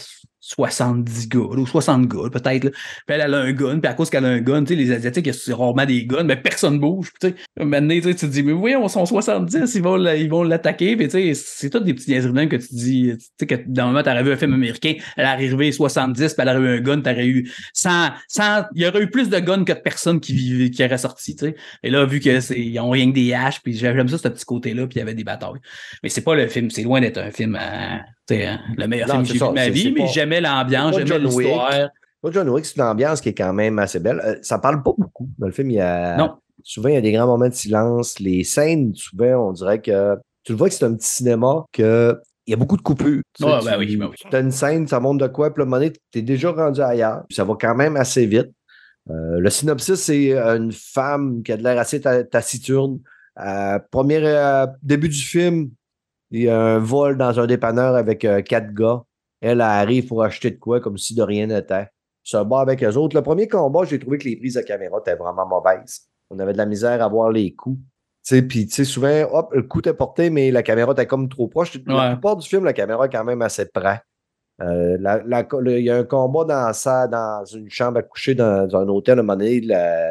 [0.45, 2.69] 70 gars, là, ou 60 gars, peut-être.
[2.69, 2.71] Puis
[3.07, 5.53] elle, elle a un gun, puis à cause qu'elle a un gun, les Asiatiques, c'est
[5.53, 7.11] rarement des guns, mais personne bouge.
[7.21, 10.97] Puis, donné, tu te dis, mais oui, on sont 70, ils vont, l'attaquer.
[10.97, 14.03] Puis, c'est tout des petits niaiseries que tu dis, tu sais, que dans le moment,
[14.03, 16.99] t'aurais vu un film américain, elle est arrivée 70, puis elle aurait eu un gun,
[16.99, 20.33] t'aurais eu 100, 100, il y aurait eu plus de guns que de personnes qui
[20.33, 21.55] vivaient, qui auraient sorti, tu sais.
[21.83, 24.27] Et là, vu que c'est, ils ont rien que des haches, puis j'aime ça, ce
[24.27, 25.61] petit côté-là, puis il y avait des batailles.
[26.03, 27.57] Mais c'est pas le film, c'est loin d'être un film,
[28.29, 29.83] sais, hein, le meilleur Non, film que c'est j'ai vu ça, de ma c'est- vie,
[29.83, 31.23] c'est mais j'aimais l'ambiance, c'est Wick.
[31.23, 31.71] l'histoire.
[32.23, 34.21] Moi, John Wick, c'est une ambiance qui est quand même assez belle.
[34.23, 35.27] Euh, ça parle pas beaucoup.
[35.37, 36.15] Dans le film, il y a.
[36.15, 36.35] Non.
[36.63, 38.19] Souvent, il y a des grands moments de silence.
[38.19, 40.15] Les scènes, souvent, on dirait que.
[40.43, 42.17] Tu le vois que c'est un petit cinéma que.
[42.45, 43.21] Il y a beaucoup de coupures.
[43.33, 44.15] Tu sais, Ouais, tu- ben oui, ben oui.
[44.29, 46.21] Tu as une scène, ça monte de quoi, puis à un moment donné, tu es
[46.21, 47.23] déjà rendu ailleurs.
[47.29, 48.51] Puis ça va quand même assez vite.
[49.09, 52.99] Euh, le synopsis, c'est euh, une femme qui a de l'air assez ta- taciturne.
[53.39, 55.69] Euh, premier euh, début du film,
[56.39, 59.03] il y a un vol dans un dépanneur avec euh, quatre gars.
[59.41, 61.87] Elle, elle arrive pour acheter de quoi comme si de rien n'était.
[62.23, 63.15] Se bat avec eux autres.
[63.15, 66.01] Le premier combat, j'ai trouvé que les prises de caméra étaient vraiment mauvaises.
[66.29, 67.77] On avait de la misère à voir les coups.
[68.25, 71.05] Tu sais, Puis, tu sais, souvent, hop, le coup était porté, mais la caméra était
[71.05, 71.73] comme trop proche.
[71.85, 73.99] La plupart du film, la caméra est quand même assez près.
[74.61, 78.03] Euh, la- la- le- il y a un combat dans, ça, dans une chambre à
[78.03, 79.61] coucher dans, dans un hôtel à un moment donné.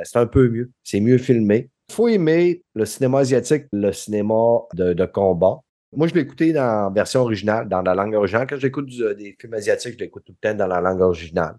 [0.04, 0.70] C'est un peu mieux.
[0.84, 1.70] C'est mieux filmé.
[1.88, 4.34] Il faut aimer le cinéma asiatique, le cinéma
[4.74, 5.60] de, de combat.
[5.94, 8.46] Moi, je l'ai écouté dans la version originale, dans la langue originale.
[8.48, 11.56] Quand j'écoute du- des films asiatiques, je l'écoute tout le temps dans la langue originale.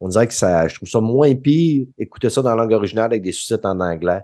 [0.00, 3.06] On dirait que ça, je trouve ça moins pire écouter ça dans la langue originale
[3.06, 4.20] avec des sous-titres en anglais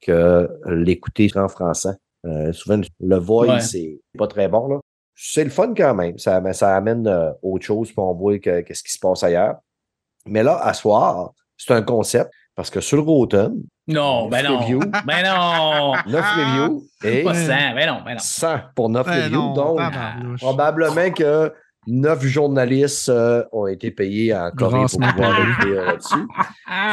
[0.00, 1.94] que l'écouter en français.
[2.24, 3.60] Euh, souvent, le voice, Ouais.
[3.60, 4.68] c'est pas très bon.
[4.68, 4.80] Là.
[5.14, 6.16] C'est le fun quand même.
[6.18, 9.22] Ça, mais ça amène euh, autre chose, puis on voit que- qu'est-ce qui se passe
[9.24, 9.56] ailleurs.
[10.26, 14.58] Mais là, à soir, c'est un concept, parce que sur le Rotten, Non, ben non.
[14.60, 14.80] Review.
[15.06, 15.92] Ben non.
[16.06, 18.18] 9 reviews et Pas 100, ben non, ben non.
[18.20, 19.30] 100 pour 9 Ben reviews.
[19.36, 19.80] non, donc,
[20.38, 21.52] probablement que
[21.88, 26.26] 9 journalistes euh, ont été payés en Corée pour pouvoir écrire là-dessus.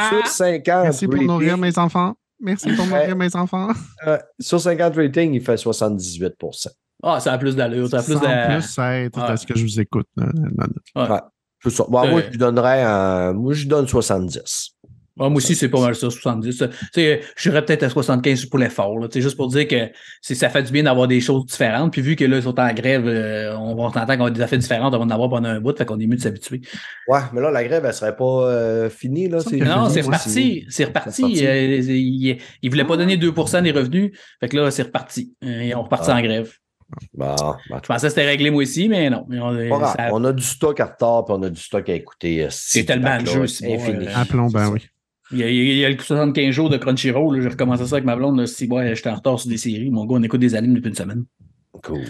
[0.08, 2.14] Sur 50 Merci pour nourrir mes enfants.
[2.40, 3.68] Merci pour nourrir mes enfants.
[4.06, 6.68] euh, sur 50 ratings, il fait 78%
[7.04, 8.18] Ah, ça a plus d'allure, ça a plus de.
[8.18, 9.08] plus Ouais.
[9.10, 10.08] de ce que je vous écoute.
[10.18, 10.66] euh, non,
[11.06, 11.18] non.
[11.62, 11.84] C'est ça.
[11.88, 12.22] Bon, moi, Ouais.
[12.24, 14.74] je lui donnerais un- moi, je lui donne 70.
[15.20, 16.56] Ouais, moi aussi, c'est pas mal ça, 70.
[16.58, 16.64] Tu
[16.94, 19.90] sais, je serais peut-être à 75 pour l'effort, juste pour dire que
[20.22, 21.92] c'est- ça fait du bien d'avoir des choses différentes.
[21.92, 24.40] Puis vu que là, ils sont en grève, euh, on va s'entendre qu'on a des
[24.40, 26.62] affaires différentes, on va en avoir pendant un bout, fait qu'on est mieux de s'habituer.
[27.06, 29.38] Ouais, mais là, la grève, elle serait pas euh, finie, là.
[29.52, 30.64] Non, c'est reparti.
[30.70, 31.46] C'est reparti.
[31.46, 34.12] Euh, il, il voulait pas donner 2% des revenus.
[34.40, 35.34] Fait que là, c'est reparti.
[35.44, 36.16] Euh, Ils ont reparti Ah.
[36.16, 36.50] en grève.
[37.14, 39.24] Bon, ben, Je pensais que c'était réglé moi aussi, mais non.
[39.30, 42.48] On, ça- On a du stock à retard, puis on a du stock à écouter.
[42.50, 44.06] C'est tellement de jeux, c'est bon, infini.
[44.08, 44.80] euh, Appelons, ben oui.
[45.32, 47.40] Il, y a, il y a le 75 jours de Crunchyroll.
[47.40, 48.38] J'ai recommencé ça avec ma blonde.
[48.38, 50.74] là, Si ouais, j'étais en retard sur des séries, mon gars, on écoute des animes
[50.74, 51.24] depuis une semaine.
[51.82, 52.00] Cool.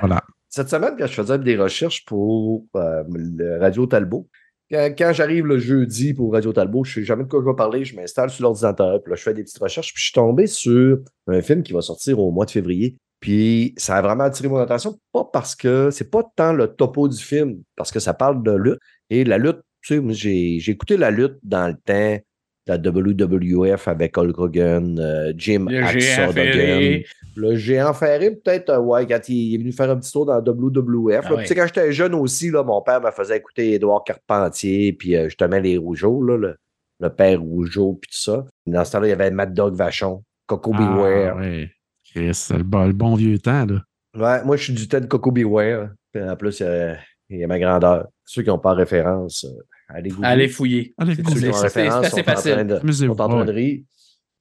[0.00, 0.22] Voilà.
[0.48, 4.28] Cette semaine, quand je faisais des recherches pour euh, le Radio Talbot,
[4.70, 7.56] quand, quand j'arrive le jeudi pour Radio Talbot, je sais jamais de quoi je vais
[7.56, 10.12] parler, je m'installe sur l'ordinateur, puis là, je fais des petites recherches, puis je suis
[10.12, 12.96] tombé sur un film qui va sortir au mois de février.
[13.20, 17.06] Puis ça a vraiment attiré mon attention, pas parce que c'est pas tant le topo
[17.06, 18.78] du film, parce que ça parle de lutte.
[19.10, 22.22] Et la lutte, tu sais, moi, j'ai j'ai écouté la lutte dans le temps
[22.70, 26.32] la WWF avec Hulk Hogan, euh, Jim Le ferré.
[26.32, 27.08] Duggan.
[27.36, 30.34] Le géant ferré, peut-être, euh, ouais, quand il est venu faire un petit tour dans
[30.34, 31.24] la WWF.
[31.26, 31.40] Ah là.
[31.42, 35.16] Tu sais, quand j'étais jeune aussi, là, mon père me faisait écouter Édouard Carpentier, puis
[35.16, 36.56] euh, justement les Rougeaux, là, le,
[37.00, 38.44] le père Rougeau, puis tout ça.
[38.66, 41.34] Dans ce temps-là, il y avait Mad Dog Vachon, Coco Beware.
[41.36, 41.70] Ah, ouais.
[42.12, 43.82] Chris, c'est le, bon- le bon vieux temps, là.
[44.18, 45.90] Ouais, moi, je suis du temps de Coco Beware.
[46.12, 46.96] Puis en plus, il y a,
[47.30, 48.08] il y a ma grandeur.
[48.24, 49.62] Ceux qui n'ont pas référence, euh,
[49.94, 50.12] allez.
[50.22, 50.94] Allez fouiller.
[50.98, 52.66] Allez, C'est assez facile.
[52.66, 52.80] de-.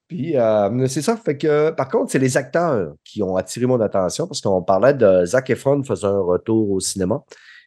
[0.09, 1.15] Puis, euh, c'est ça.
[1.17, 4.95] Fait que, par contre, c'est les acteurs qui ont attiré mon attention parce qu'on parlait
[4.95, 7.21] de Zac Efron faisant un retour au cinéma,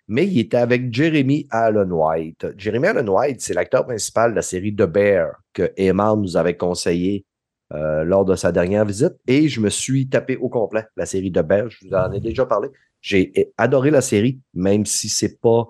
[0.08, 2.48] mais il était avec Jeremy Allen White.
[2.58, 6.56] Jeremy Allen White, c'est l'acteur principal de la série The Bear que Emma nous avait
[6.56, 7.24] conseillé
[7.72, 11.30] euh, lors de sa dernière visite et je me suis tapé au complet la série
[11.30, 11.70] The Bear.
[11.70, 12.70] Je vous en ai déjà parlé.
[13.00, 15.68] J'ai adoré la série, même si c'est pas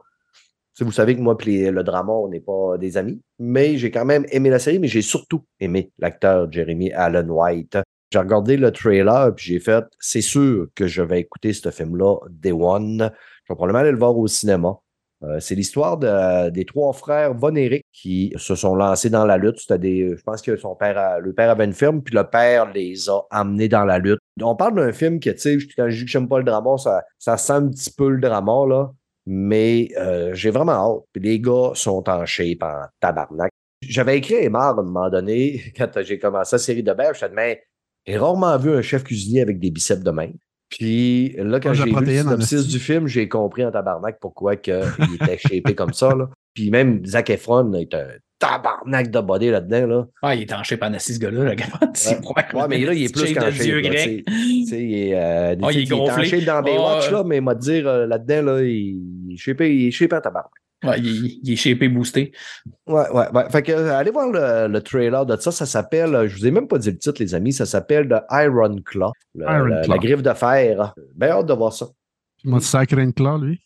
[0.81, 4.05] vous savez que moi et le drama, on n'est pas des amis, mais j'ai quand
[4.05, 7.79] même aimé la série, mais j'ai surtout aimé l'acteur Jeremy Allen White.
[8.11, 12.17] J'ai regardé le trailer, puis j'ai fait, c'est sûr que je vais écouter ce film-là,
[12.31, 13.11] Day One.
[13.45, 14.77] Je vais probablement aller le voir au cinéma.
[15.25, 19.37] Euh, c'est l'histoire de- des trois frères Von Eric qui se sont lancés dans la
[19.37, 19.61] lutte.
[19.69, 23.21] Je pense que son père, le père avait une firme, puis le père les a
[23.31, 24.19] amenés dans la lutte.
[24.43, 26.77] On parle d'un film que, tu sais, quand je dis que j'aime pas le drama,
[26.77, 28.93] ça, ça sent un petit peu le drama, là.
[29.27, 31.05] Mais euh, j'ai vraiment hâte.
[31.15, 33.51] Les gars sont en shape, en tabarnak.
[33.83, 37.15] J'avais écrit à Emar à un moment donné, quand j'ai commencé la série de Bear,
[37.15, 37.63] je me mais
[38.07, 40.31] j'ai rarement vu un chef cuisinier avec des biceps de main.
[40.79, 44.83] Puis là, quand j'ai vu le synopsis du film, j'ai compris en tabarnak pourquoi que
[44.99, 46.15] il était shapé comme ça.
[46.15, 46.29] Là.
[46.55, 48.07] Puis même Zac Efron est un
[48.39, 49.87] tabarnak de body là-dedans.
[49.87, 50.07] Là.
[50.23, 51.67] Ah, il est en shape en assis, ce gars-là, le gars.
[51.95, 53.63] C'est Ouais, mais là, il est plus qu'en de shape.
[53.63, 54.25] Dieu là, grec.
[54.27, 57.37] il est, euh, Ah, il est tu sais, en shape dans Baywatch, Ah, là, mais
[57.37, 60.51] il m'a dire euh, là-dedans, là, il est shapé, il est shapé en tabarnak.
[60.85, 62.33] Ouais, il, est- il est shapé boosté.
[62.87, 63.51] Ouais, ouais, ouais.
[63.51, 65.53] Fait que, euh, allez voir le, le trailer de ça.
[65.53, 68.09] Ça s'appelle, euh, je vous ai même pas dit le titre, les amis, ça s'appelle
[68.09, 69.13] The Iron Claw.
[69.35, 69.95] le- Iron la, Claw.
[69.95, 70.95] la griffe de fer.
[71.15, 71.87] Bien hâte de voir ça.
[72.45, 73.61] Il m'a sacré une claw, lui.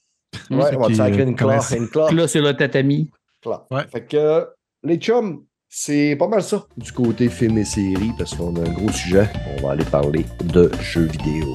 [0.50, 1.50] Ouais, Ceux on va te qui, sacrer euh, une claw,
[1.90, 2.10] claw.
[2.10, 3.10] Là, sur le tatami.
[3.40, 3.60] claw.
[3.70, 3.84] Ouais.
[3.90, 4.46] Fait que,
[4.82, 8.72] les chums, c'est pas mal ça du côté film et série parce qu'on a un
[8.72, 9.28] gros sujet.
[9.58, 11.46] On va aller parler de jeux vidéo.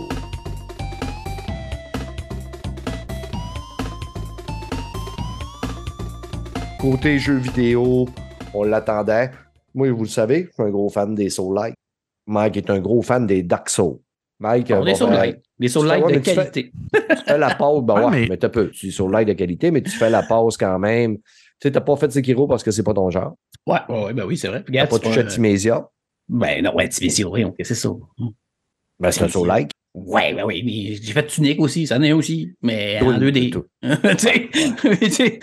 [6.82, 8.08] Côté jeux vidéo,
[8.54, 9.32] on l'attendait.
[9.74, 11.76] Moi, vous le savez, je suis un gros fan des Soul-like.
[12.28, 14.00] Mike est un gros fan des Dark Souls.
[14.40, 15.08] Mike, On est sur.
[15.60, 16.72] Des sur light Ouais, de fais- qualité.
[16.92, 18.70] tu fais la pause, ben Ouais, ouais, mais- mais, t'as peu.
[18.72, 21.18] Tu dis sur live de qualité, mais tu fais la pause quand même.
[21.18, 21.24] Tu
[21.68, 23.36] sais, t'as pas fait Sekiro parce que c'est pas ton genre.
[23.68, 24.64] Ouais, ouais, ben oui, c'est vrai.
[24.72, 25.88] T'as pas touché à pas, euh, Timésia.
[26.28, 27.90] Ben non, ouais, Timésia, oui, ok, c'est ça?
[29.00, 29.30] Ben, c'est un Timésia.
[29.30, 29.46] saut
[29.94, 33.50] Ouais, oui, mais j'ai fait Tunic aussi, ça en est aussi, mais en Tout, 2D.
[33.52, 33.66] tout.
[33.82, 35.40] tu sais,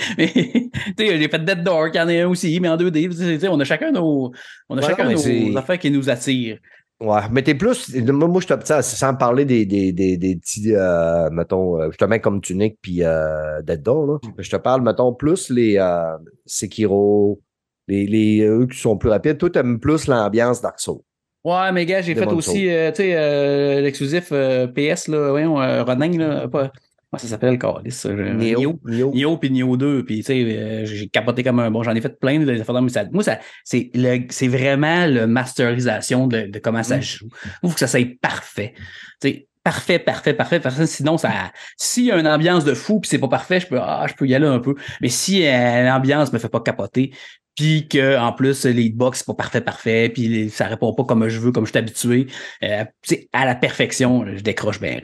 [0.96, 3.10] j'ai fait Dead Dark, en un aussi, mais en 2D.
[3.10, 4.32] Tu sais, tu sais, on a chacun nos,
[4.70, 6.58] on a chacun nos affaires qui nous attirent.
[7.00, 7.94] Ouais, mais t'es plus.
[7.94, 11.96] Moi, je te ça, sans parler des, des, des, des petits, euh, mettons, euh, je
[11.96, 14.18] te mets comme Tunic puis euh, Dead Door, là.
[14.38, 17.40] Je te parle, mettons, plus les euh, Sekiro,
[17.86, 19.38] les, les, eux qui sont plus rapides.
[19.38, 21.02] Toi, t'aimes plus l'ambiance Dark Souls.
[21.44, 25.54] Ouais, mais gars, j'ai fait aussi, euh, tu sais, euh, l'exclusif euh, PS, là, voyons,
[25.54, 26.72] Ronin, là, pas,
[27.10, 28.02] comment ça s'appelle, Carlis?
[28.04, 28.78] Neo.
[28.84, 31.82] Nioh puis Nioh 2, puis tu sais, j'ai capoté comme un bon.
[31.82, 33.90] J'en ai fait plein de affaires, mais ça, moi, ça, c'est,
[34.30, 37.02] c'est vraiment la masterisation de, de comment ça Mm.
[37.02, 37.28] joue.
[37.62, 38.74] Il faut que ça soit parfait.
[39.20, 40.86] Tu sais, parfait, parfait, parfait, parfait.
[40.86, 41.30] Sinon, ça,
[41.76, 44.14] s'il y a une ambiance de fou puis c'est pas parfait, je peux, ah, je
[44.14, 44.74] peux y aller un peu.
[45.00, 47.12] Mais si euh, l'ambiance me fait pas capoter,
[47.58, 50.08] puis que en plus les hitbox c'est pas parfait parfait.
[50.14, 52.28] Puis ça répond pas comme je veux comme je suis habitué.
[52.62, 52.84] Euh,
[53.32, 55.00] à la perfection je décroche bien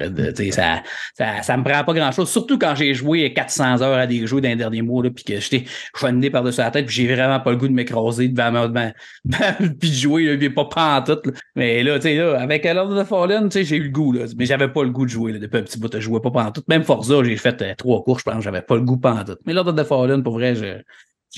[0.53, 0.83] ça,
[1.19, 4.25] ça ça me prend pas grand chose surtout quand j'ai joué 400 heures à des
[4.29, 5.65] jeux dans les derniers mois puis que j'étais
[5.97, 8.69] choiné par dessus la tête puis j'ai vraiment pas le goût de m'écraser devant ma
[8.69, 8.93] devant-
[9.81, 11.33] puis de jouer là, puis pas pas en tout là.
[11.57, 14.27] mais là tu sais là avec Lord of the Fallen j'ai eu le goût là
[14.39, 16.31] mais j'avais pas le goût de jouer là, depuis un petit bout je jouais pas
[16.31, 18.97] pendant tout même Forza j'ai fait euh, trois cours je pense j'avais pas le goût
[18.99, 20.83] pendant tout mais Lord of the Fallen pour vrai je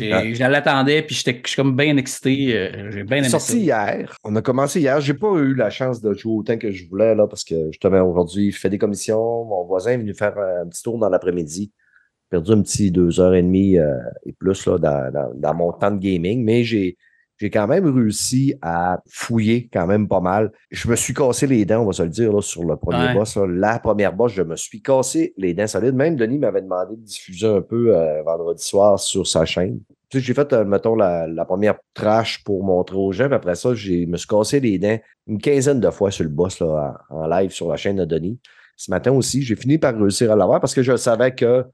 [0.01, 0.35] Ouais.
[0.35, 2.57] Je l'attendais, puis j'étais je suis comme bien excité.
[2.57, 3.57] euh, J'ai bien aimé sorti ça.
[3.93, 4.17] hier.
[4.25, 5.01] On a commencé hier.
[5.01, 8.03] J'ai pas eu la chance de jouer autant que je voulais, là, parce que justement,
[8.03, 9.45] aujourd'hui, je fais des commissions.
[9.45, 11.73] Mon voisin est venu faire un petit tour dans l'après-midi.
[11.73, 15.55] J'ai perdu un petit deux heures et demie euh, et plus là, dans, dans- dans
[15.55, 16.97] mon temps de gaming, mais j'ai.
[17.39, 20.53] J'ai quand même réussi à fouiller quand même pas mal.
[20.71, 23.09] Je me suis cassé les dents, on va se le dire, là, sur le premier
[23.09, 23.15] Ouais.
[23.15, 23.37] boss.
[23.37, 23.47] là.
[23.47, 25.95] La première boss, je me suis cassé les dents solides.
[25.95, 29.81] Même Denis m'avait demandé de diffuser un peu euh, vendredi soir sur sa chaîne.
[30.09, 33.27] Tu sais, j'ai fait, euh, mettons, la, la première trash pour montrer aux gens.
[33.27, 36.31] Puis après ça, j'ai me suis cassé les dents une quinzaine de fois sur le
[36.31, 38.39] boss là, en, en live sur la chaîne de Denis.
[38.79, 41.65] Ce matin aussi, j'ai fini par réussir à l'avoir parce que je savais que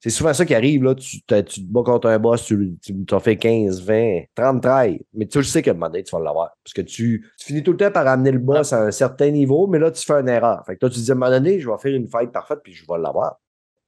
[0.00, 0.84] c'est souvent ça qui arrive.
[0.84, 0.94] Là.
[0.94, 5.00] Tu, tu te bats contre un boss, tu, tu t'en fais 15, 20, 30 trails.
[5.14, 6.50] Mais tu le sais qu'à un moment donné, tu vas l'avoir.
[6.64, 9.30] Parce que tu, tu finis tout le temps par amener le boss à un certain
[9.30, 10.64] niveau, mais là, tu fais une erreur.
[10.66, 12.30] Fait que toi, tu te dis à un moment donné, je vais faire une fight
[12.30, 13.38] parfaite puis je vais l'avoir.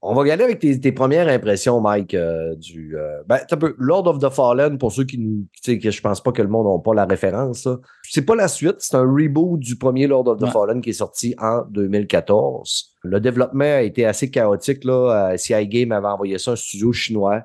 [0.03, 2.97] On va y aller avec tes, tes premières impressions, Mike, euh, du.
[2.97, 5.45] euh, ben, un peu Lord of the Fallen, pour ceux qui nous.
[5.53, 7.69] Tu sais, que je pense pas que le monde n'a pas la référence.
[8.09, 10.51] C'est pas la suite, c'est un reboot du premier Lord of the Ouais.
[10.51, 12.95] Fallen qui est sorti en 2014.
[13.03, 14.85] Le développement a été assez chaotique.
[14.85, 15.33] Là.
[15.33, 17.43] Euh, CI Game avait envoyé ça à un studio chinois.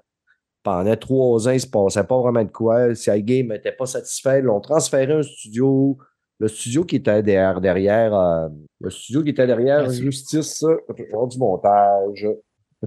[0.63, 2.95] Pendant trois ans, il se passait pas vraiment de quoi.
[2.95, 4.39] CI Game n'était pas satisfait.
[4.39, 5.97] Ils l'ont transféré à un studio.
[6.39, 8.47] Le studio qui était derrière, derrière euh,
[8.81, 10.65] le studio qui était derrière c'est- Justice,
[11.11, 12.27] voir du montage.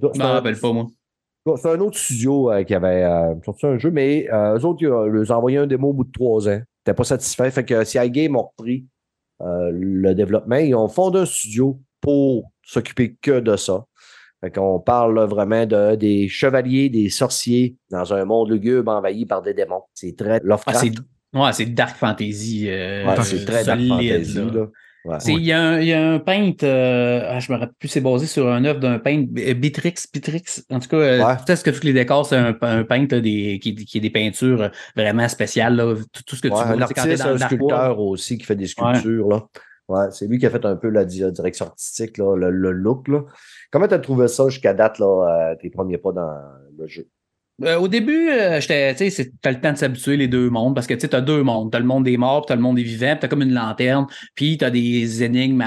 [0.02, 0.86] Je m'en rappelle pas, moi.
[1.56, 4.82] c'est un autre studio euh, qui avait euh, sorti un jeu, mais euh, eux autres,
[4.82, 6.52] ils leur ont envoyé un démo au bout de trois ans.
[6.52, 7.50] Ils n'étaient pas satisfaits.
[7.50, 8.86] Fait que CI Game ont repris
[9.40, 10.56] le développement.
[10.56, 13.84] Ils ont fondé un studio pour s'occuper que de ça.
[14.40, 19.26] Fait qu'on parle là, vraiment de, des chevaliers, des sorciers dans un monde lugubre envahi
[19.26, 19.82] par des démons.
[19.94, 20.78] C'est très Ah, Lovecraft.
[20.80, 22.66] c'est ouais, c'est Dark Fantasy.
[22.66, 24.34] Ouais, c'est très Dark solide, Fantasy.
[24.34, 24.44] là.
[24.44, 24.66] là.
[25.04, 25.16] Ouais.
[25.28, 27.88] Il y, a un- il y a un peintre, euh, ah, je me rappelle plus,
[27.88, 30.42] c'est basé sur un œuvre d'un peintre, euh, Bitrix, Bitrix.
[30.70, 31.34] En tout cas, euh, Ouais.
[31.46, 34.10] peut-être que tous les décors, c'est un, un peintre là, des, qui, qui a des
[34.10, 35.76] peintures euh, vraiment spéciales.
[35.76, 38.44] Là, tout, tout ce que Ouais, tu vois, un artiste, dans un sculpteur aussi qui
[38.44, 39.28] fait des sculptures.
[39.28, 39.46] Là.
[39.88, 42.72] Ouais, c'est lui qui a fait un peu la di- direction artistique, là, le, le
[42.72, 43.08] look.
[43.08, 43.22] Là.
[43.70, 46.30] Comment tu as trouvé ça jusqu'à date, là, euh, tes premiers pas dans
[46.76, 47.06] le jeu?
[47.64, 48.66] Euh, au début, euh, tu
[49.10, 51.42] sais, t'as le temps de s'habituer les deux mondes parce que tu sais, t'as deux
[51.42, 51.72] mondes.
[51.72, 54.06] T'as le monde des morts, t'as le monde des vivants, t'as comme une lanterne,
[54.36, 55.64] puis t'as des énigmes,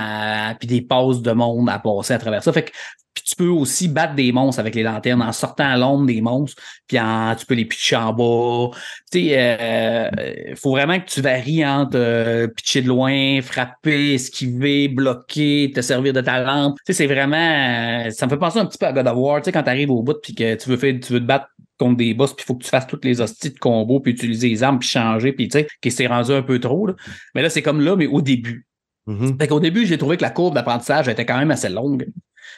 [0.57, 2.53] puis des passes de monde à passer à travers ça.
[2.53, 2.71] Fait que
[3.13, 6.21] puis tu peux aussi battre des monstres avec les lanternes en sortant à l'ombre des
[6.21, 8.69] monstres, puis en, tu peux les pitcher en bas.
[9.11, 15.73] Tu sais, euh, faut vraiment que tu varies entre pitcher de loin, frapper, esquiver, bloquer,
[15.75, 16.77] te servir de ta lampe.
[16.85, 19.41] Tu sais, c'est vraiment, ça me fait penser un petit peu à God of War.
[19.41, 21.47] Tu sais, quand t'arrives au bout, puis que tu veux faire, tu veux te battre
[21.83, 24.11] contre des boss, puis il faut que tu fasses toutes les hosties de combo, puis
[24.13, 26.87] utiliser les armes, puis changer, puis tu sais, qui s'est rendu un peu trop.
[26.87, 26.93] Là.
[27.35, 28.65] Mais là, c'est comme là, mais au début.
[29.07, 29.37] Mhm.
[29.39, 32.05] Fait qu'au début, j'ai trouvé que la courbe d'apprentissage était quand même assez longue.
[32.05, 32.13] Tu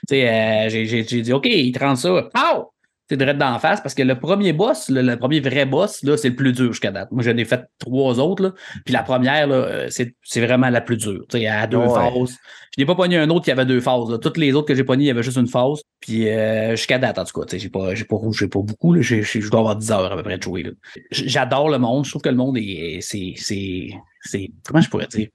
[0.10, 2.30] sais, euh, j'ai, j'ai, j'ai dit, OK, il te rend ça.
[2.34, 2.70] Pow!
[3.10, 6.16] C'est direct d'en face parce que le premier boss, le, le premier vrai boss, là,
[6.18, 7.12] c'est le plus dur jusqu'à date.
[7.12, 8.54] Moi, j'en ai fait trois autres, là.
[8.86, 11.24] Puis la première, là, euh, c'est, c'est vraiment la plus dure.
[11.30, 11.90] Tu sais, à deux Ouais.
[11.90, 12.38] phases.
[12.76, 14.10] Je n'ai pas pogné un autre qui avait deux phases.
[14.10, 14.18] là.
[14.18, 15.82] Toutes les autres que j'ai pogné, il y avait juste une phase.
[16.00, 18.94] Puis euh, jusqu'à date, en tout cas, j'ai pas, j'ai pas, j'ai pas beaucoup.
[18.94, 19.02] Là.
[19.02, 20.64] J'ai, je dois avoir 10 heures à peu près de jouer.
[20.64, 20.72] Là.
[21.12, 22.06] J'adore le monde.
[22.06, 23.00] Je trouve que le monde est.
[23.02, 23.34] C'est.
[23.38, 23.90] c'est,
[24.22, 25.28] c'est comment je pourrais dire?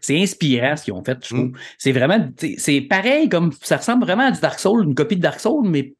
[0.00, 1.52] C'est inspirant ce qu'ils ont fait, je trouve.
[1.78, 2.28] C'est vraiment.
[2.58, 5.66] C'est pareil comme ça ressemble vraiment à du Dark Souls, une copie de Dark Souls,
[5.66, 5.94] mais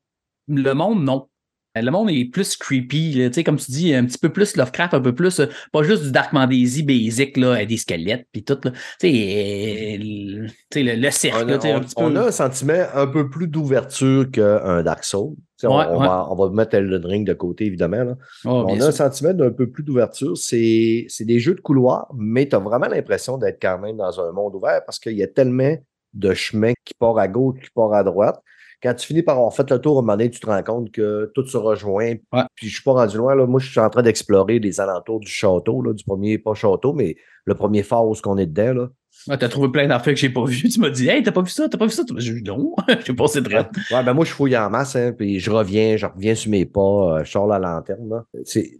[0.48, 1.28] le monde, non.
[1.76, 4.56] Le monde est plus creepy, là, tu sais, comme tu dis, un petit peu plus
[4.56, 8.28] Lovecraft, un peu plus, euh, pas juste du Dark Fantasy basic, là, avec des squelettes,
[8.30, 8.70] puis tout, là.
[8.70, 10.46] Tu sais, euh, le,
[10.82, 12.18] le, le cercle, On là, un on- petit on peu.
[12.18, 15.34] a un sentiment un peu plus d'ouverture qu'un Dark Souls.
[15.64, 16.06] On, Ouais, on ouais.
[16.06, 18.04] va, on va mettre Elden Ring de côté, évidemment.
[18.04, 18.16] là.
[18.44, 20.36] Oh, on a un sentiment d'un peu plus d'ouverture.
[20.36, 24.20] C'est c'est des jeux de couloir, mais tu as vraiment l'impression d'être quand même dans
[24.20, 25.74] un monde ouvert parce qu'il y a tellement
[26.12, 28.40] de chemins qui partent à gauche, qui partent à droite.
[28.84, 30.62] Quand tu finis par avoir fait le tour, à un moment donné, tu te rends
[30.62, 32.14] compte que tout se rejoint.
[32.32, 32.42] Ouais.
[32.54, 33.34] Puis je suis pas rendu loin.
[33.34, 33.46] Là.
[33.46, 36.92] Moi, je suis en train d'explorer les alentours du château, là, du premier, pas château,
[36.92, 37.16] mais
[37.46, 38.74] le premier phase qu'on est dedans.
[38.74, 38.88] Là.
[39.26, 40.68] Ouais, t'as trouvé plein d'affaires que j'ai pas vu.
[40.68, 42.02] Tu m'as dit, hey, t'as pas vu ça, t'as pas vu ça?
[42.18, 42.74] J'ai dit, non,
[43.06, 45.96] j'ai passé de Ouais, ouais, ben moi, je fouille en masse, hein, puis je reviens,
[45.96, 48.08] je reviens sur mes pas, euh, je sors la lanterne.
[48.08, 48.24] Là.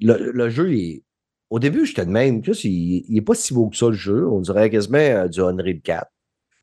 [0.03, 1.03] Le, le jeu, il,
[1.51, 2.43] au début, j'étais de même.
[2.43, 4.29] Tu sais, il, il est pas si beau que ça, le jeu.
[4.29, 6.11] On dirait quasiment euh, du Unreal 4.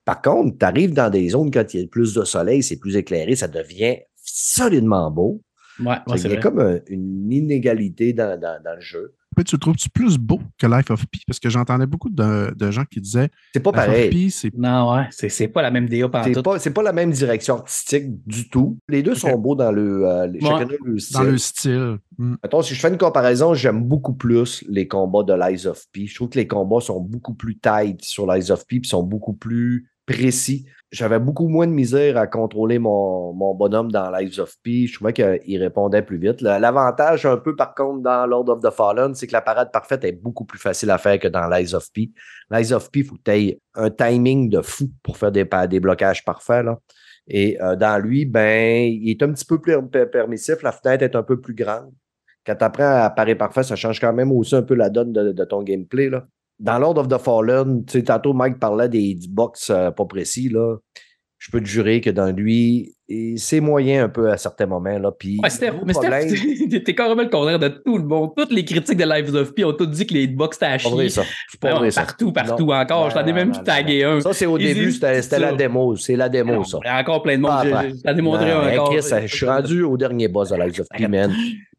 [0.05, 2.77] Par contre, tu arrives dans des zones quand il y a plus de soleil, c'est
[2.79, 5.41] plus éclairé, ça devient solidement beau.
[5.79, 6.39] Ouais, ouais, il y a vrai.
[6.39, 9.13] comme un- une inégalité dans, dans- dans le jeu.
[9.33, 11.21] Puis tu le trouves-tu plus beau que Life of Pi?
[11.25, 14.09] Parce que j'entendais beaucoup de, de gens qui disaient C'est pas Life of pareil.
[14.09, 16.83] Pi, c'est Non, ouais, c'est c'est pas la même DA par C'est pas, c'est pas
[16.83, 18.77] la même direction artistique du tout.
[18.89, 20.39] Les deux sont beaux dans le, euh, Ouais.
[20.41, 21.13] chacun a le style.
[21.17, 21.97] dans le style.
[22.17, 26.07] Mettons, si je fais une comparaison, j'aime beaucoup plus les combats de Lies of P.
[26.07, 29.01] Je trouve que les combats sont beaucoup plus tight sur Lies of P, puis sont
[29.03, 30.65] beaucoup plus précis.
[30.91, 34.87] J'avais beaucoup moins de misère à contrôler mon, mon bonhomme dans Lies of P.
[34.87, 36.41] Je trouvais qu'il répondait plus vite.
[36.41, 40.03] L'avantage, un peu par contre, dans Lord of the Fallen, c'est que la parade parfaite
[40.03, 42.11] est beaucoup plus facile à faire que dans Lies of P.
[42.49, 45.47] Lies of P, il faut que tu aies un timing de fou pour faire des,
[45.69, 46.65] des blocages parfaits.
[46.65, 46.77] Là.
[47.27, 50.61] Et euh, dans lui, ben, il est un petit peu plus per- permissif.
[50.61, 51.93] La fenêtre est un peu plus grande
[52.45, 55.13] quand tu apprends à parer parfait, ça change quand même aussi un peu la donne
[55.13, 56.09] de, de ton gameplay.
[56.09, 56.25] Là.
[56.61, 60.47] Dans Lord of the Fallen, tu sais, tantôt Mike parlait des hitbox euh, pas précis.
[60.49, 60.77] Là.
[61.39, 62.93] Je peux te jurer que dans lui,
[63.37, 64.99] c'est moyen un peu à certains moments.
[64.99, 65.11] Là.
[65.11, 66.35] Puis, Ouais, Steph, mais Steph, problème-
[66.69, 68.29] t'es- t'es carrément le contraire de tout le monde.
[68.37, 70.77] Toutes les critiques de Lives of P ont toutes dit que les hitbox étaient à
[70.77, 71.09] chier.
[71.09, 71.23] ça.
[71.63, 72.03] Ouais, ça.
[72.03, 72.73] partout, partout Non.
[72.75, 73.09] encore.
[73.09, 74.21] Je t'en ai même tagué un.
[74.21, 75.95] Ça, c'est au Ils début, c'était la démo.
[75.95, 76.77] C'est la démo, Non, ça.
[76.83, 77.51] Il y a encore plein de monde.
[77.63, 78.93] Je- t'en ai montré un hey, encore.
[78.95, 81.33] Chris, je suis rendu au dernier boss de Lies of P, man.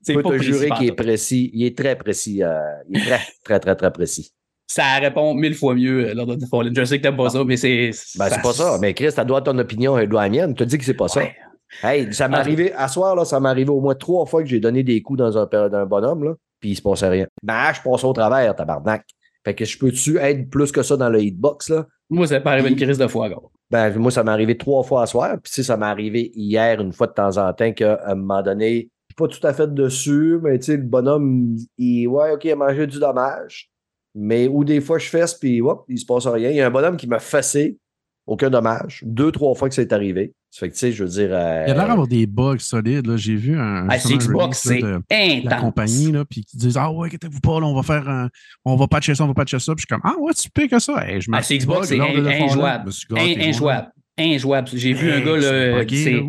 [0.04, 1.50] Je peux te précis, jurer qu'il est précis.
[1.54, 2.42] Il est très précis.
[2.42, 2.58] euh,
[2.90, 4.32] il est très, très, très, très précis.
[4.74, 6.74] Ça répond mille fois mieux euh, lors de Fallen.
[6.74, 7.90] Je sais que t'aimes pas ça, mais c'est.
[8.16, 8.78] Ben, c'est pas ça.
[8.80, 10.54] Mais Chris, ça doit être ton opinion et doit la mienne.
[10.54, 11.20] Tu te dis que c'est pas ça.
[11.82, 14.42] Hey, ça m'est Ah, arrivé, à soir, là, ça m'est arrivé au moins trois fois
[14.42, 17.08] que j'ai donné des coups dans un, dans un bonhomme, là, puis il se passait
[17.08, 17.26] rien.
[17.42, 19.04] Ben, je passe au travers, tabarnak.
[19.44, 21.86] Fait que je peux-tu être plus que ça dans le hitbox, là?
[22.08, 23.36] Moi, ça peut arriver une crise de foie, gars.
[23.70, 26.80] Ben, moi, ça m'est arrivé trois fois à soir, puis sais, ça m'est arrivé hier,
[26.80, 29.52] une fois de temps en temps, qu'à un moment donné, je suis pas tout à
[29.52, 33.71] fait dessus, mais tu sais, le bonhomme, il, ouais, OK, il a mangé du dommage.
[34.14, 36.50] Mais ou des fois, je fesse, puis hop, il se passe rien.
[36.50, 37.78] Il y a un bonhomme qui m'a fessé,
[38.26, 39.00] aucun dommage.
[39.06, 40.32] Deux, trois fois que c'est arrivé.
[40.50, 41.30] Ça fait que, tu sais, je veux dire.
[41.32, 43.06] euh, Il y a l'air d'avoir des bugs solides.
[43.06, 43.16] là.
[43.16, 43.88] J'ai vu un.
[43.88, 44.98] Ah, c'est Xbox, release, c'est là,
[45.40, 48.06] de la compagnie, là, puis qui disent Ah ouais, inquiétez-vous pas, là, on va faire
[48.06, 48.28] un.
[48.66, 49.74] On va patcher ça, on va patcher ça.
[49.74, 51.08] Puis je suis comme Ah ouais, tu pires que ça.
[51.08, 52.90] Hey, je Ah, c'est Xbox, c'est injouable.
[53.16, 53.92] Injouable.
[54.18, 54.68] Injouable.
[54.74, 56.22] J'ai vu un gars, c'est là,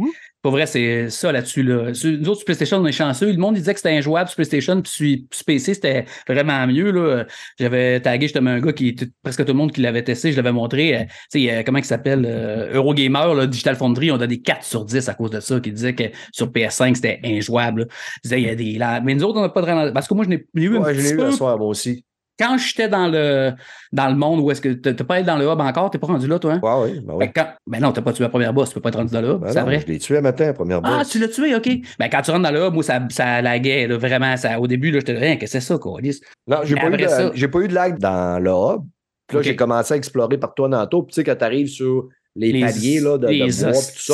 [0.44, 1.64] Pour vrai, c'est ça là-dessus.
[1.64, 1.92] Là.
[2.04, 3.32] Nous autres, sur PlayStation, on est chanceux.
[3.32, 6.92] Le monde il disait que c'était injouable sur PlayStation, puis sur, PC, c'était vraiment mieux.
[6.92, 7.24] Là.
[7.58, 10.36] J'avais tagué justement un gars qui était presque tout le monde qui l'avait testé, je
[10.38, 10.98] l'avais montré.
[10.98, 14.42] euh, tu sais, euh, comment il s'appelle euh, Eurogamer, là, Digital Foundry, on a des
[14.42, 17.82] 4 sur 10 à cause de ça, qui disait que sur PS5, c'était injouable.
[17.84, 17.88] là.
[18.18, 18.74] Il disait il y a des.
[18.78, 20.82] là- Mais nous autres, on n'a pas de Parce que moi, je n'ai eu un
[20.82, 22.04] Ouais, je l'ai petit eu peu le soir, moi aussi.
[22.40, 23.52] Quand j'étais dans le
[23.92, 25.98] dans le monde où est-ce que t'as t'as pas été dans le hub encore, t'es
[26.00, 26.60] pas rendu là, toi, hein?
[26.64, 27.26] Ouais, oui, ben oui.
[27.36, 29.22] Quand- ben non, t'as pas tué la première boss, tu peux pas être rendu dans
[29.22, 29.80] le hub, Ben c'est vrai.
[29.86, 31.10] Je l'ai tué un matin, la première Ah, boss.
[31.10, 31.70] tu l'as tué, ok.
[32.00, 34.36] Ben quand tu rentres dans le hub, moi, ça, ça laguait, là, vraiment.
[34.38, 36.00] Ça, au début, là, j'étais rien, qu'est-ce que c'est ça, quoi?
[36.48, 38.82] Non, j'ai pas, eu de- ça- j'ai pas eu de lag dans le hub.
[39.28, 41.04] Puis là, j'ai commencé à explorer par toi tantôt.
[41.04, 43.94] Puis tu sais, quand tu arrives sur les, paliers là, de, de les bois et
[43.96, 44.14] tout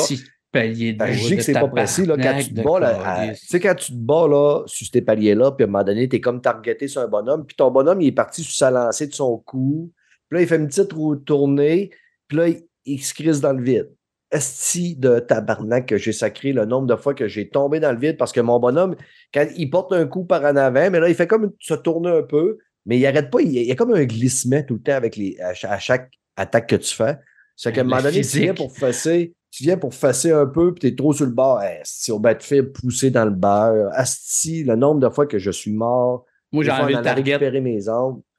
[0.52, 2.04] paliers de ben, je dis que c'est pas précis.
[2.06, 5.02] Là, quand tu te bats, là, à- sais, quand tu te bats là, sur ces
[5.02, 7.70] paliers-là, puis à un moment donné, tu es comme targeté sur un bonhomme, puis ton
[7.70, 9.92] bonhomme, il est parti sur sa lancée de son cou.
[10.28, 11.90] Puis là, il fait une petite roue tournée,
[12.28, 13.90] puis là, il, il se crisse dans le vide.
[14.32, 17.98] Esti de tabarnak que j'ai sacré le nombre de fois que j'ai tombé dans le
[17.98, 18.94] vide parce que mon bonhomme,
[19.34, 22.10] quand il porte un coup par en avant, mais là, il fait comme se tourner
[22.10, 23.40] un peu, mais il arrête pas.
[23.42, 26.12] Il y a, comme un glissement tout le temps avec les, à, cha- à chaque
[26.36, 27.16] attaque que tu fais.
[27.56, 30.72] C'est qu'à un moment donné, tu viens pour fesser, tu viens pour fesser un peu,
[30.72, 31.58] puis t'es trop sur le bord.
[31.58, 33.90] Asti, au Battlefield, poussé dans le beurre.
[33.94, 36.24] Asti, le nombre de fois que je suis mort.
[36.52, 37.60] Moi, j'ai enlevé le target.
[37.60, 37.78] mes.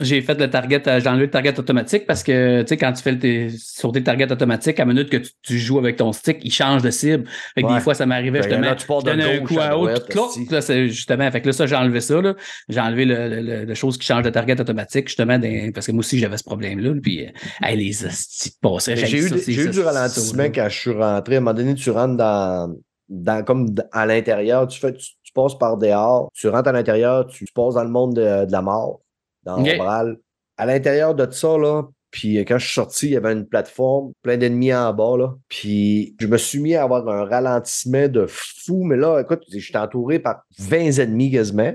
[0.01, 2.91] J'ai fait le target, euh, j'ai enlevé le target automatique parce que, tu sais, quand
[2.91, 6.11] tu fais le sur tes targets automatiques, à minute que tu, tu joues avec ton
[6.11, 7.23] stick, il change de cible.
[7.55, 7.75] Fait que Ouais.
[7.75, 8.65] des fois, ça m'arrivait Ben, justement.
[8.67, 11.31] là, tu pars je de donnais un coup à haut, là, c'est justement.
[11.31, 12.35] Fait que là, ça, j'ai enlevé ça, là.
[12.67, 15.87] J'ai enlevé le, le, le- le chose qui change de target automatique, justement, des- parce
[15.87, 16.93] que moi aussi, j'avais ce problème-là.
[17.01, 17.29] Puis, euh,
[17.63, 21.35] hey, les hosties Mais J'ai eu, ça, eu du ralentissement quand je suis rentré.
[21.35, 22.75] À un moment donné, tu rentres dans,
[23.07, 27.27] dans comme à l'intérieur, tu fais, tu, tu passes par dehors, tu rentres à l'intérieur,
[27.27, 29.01] tu, tu passes dans le monde de, de la mort,
[29.43, 29.69] dans Ok.
[29.73, 30.17] Ombral.
[30.57, 34.11] À l'intérieur de ça, là, puis quand je suis sorti, il y avait une plateforme,
[34.21, 35.33] plein d'ennemis en bas, là.
[35.47, 39.59] Puis je me suis mis à avoir un ralentissement de fou, mais là, écoute, je
[39.59, 41.73] suis entouré par 20 ennemis quasiment.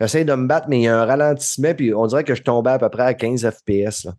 [0.00, 2.42] J'essaie de me battre, mais il y a un ralentissement, puis on dirait que je
[2.42, 4.14] tombais à peu près à 15 FPS, là.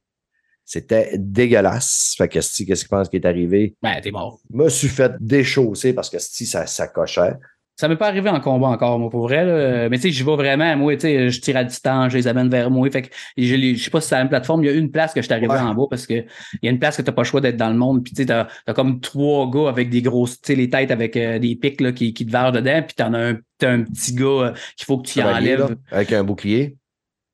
[0.63, 2.13] C'était dégueulasse.
[2.17, 3.75] Fait que qu'est-ce qu'il pense qui est arrivé?
[3.81, 4.39] Ben, t'es mort.
[4.49, 7.33] Je me suis fait déchausser parce que si ça, ça cochait.
[7.81, 9.43] Ça m'est pas arrivé en combat encore, moi, pour vrai.
[9.43, 9.89] là.
[9.89, 10.77] Mais tu sais, j'y vais vraiment.
[10.77, 12.87] Moi, tu sais, je tire à distance, je les amène vers moi.
[12.91, 13.07] Fait que
[13.37, 14.63] je, je sais pas si c'est la même plateforme.
[14.63, 15.57] Il y a une place que je suis arrivé Ouais.
[15.59, 16.25] en bas parce que il
[16.61, 18.03] y a une place que t'as pas le choix d'être dans le monde.
[18.03, 20.91] Puis tu sais, t'as as comme trois gars avec des grosses, tu sais, les têtes
[20.91, 22.83] avec euh, des pics là, qui, qui te verrent dedans.
[22.85, 25.59] Puis t'en as un, t'as un petit gars euh, qu'il faut que tu y enlèves.
[25.61, 26.77] là, avec un bouclier.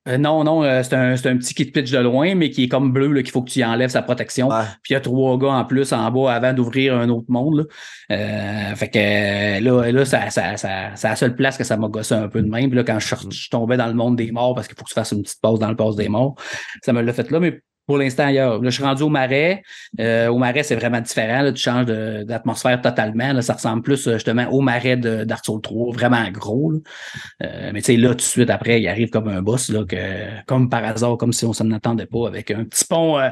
[0.08, 2.64] Euh, non, non, euh, c'est un, c'est un petit kit pitch de loin, mais qui
[2.64, 4.48] est comme bleu, qu'il faut que tu enlèves sa protection.
[4.48, 4.64] Ouais.
[4.82, 7.58] Puis il y a trois gars en plus en bas avant d'ouvrir un autre monde.
[7.58, 7.64] Là.
[8.16, 11.76] Euh, fait que euh, là, là ça, ça, ça, c'est la seule place que ça
[11.78, 12.70] m'a gossé un peu de même.
[12.70, 14.84] Puis là, quand je, sorti- je tombais dans le monde des morts parce qu'il faut
[14.84, 16.36] que tu fasses une petite pause dans le passe des morts,
[16.84, 17.40] ça me l'a fait là.
[17.40, 18.62] Mais pour l'instant, ailleurs.
[18.62, 19.64] Là, je suis rendu au marais.
[20.00, 21.42] Euh, au marais, c'est vraiment différent.
[21.42, 21.86] Là, tu changes
[22.26, 23.34] d'atmosphère totalement.
[23.34, 25.00] Là, ça ressemble plus euh, justement au marais
[25.44, 26.72] Souls 3, vraiment gros.
[26.72, 26.80] là.
[27.44, 29.86] Euh, mais tu sais, là, tout de suite après, il arrive comme un boss, là,
[29.86, 29.96] que,
[30.46, 33.30] comme par hasard, comme si on s'en attendait pas, avec un petit pont euh,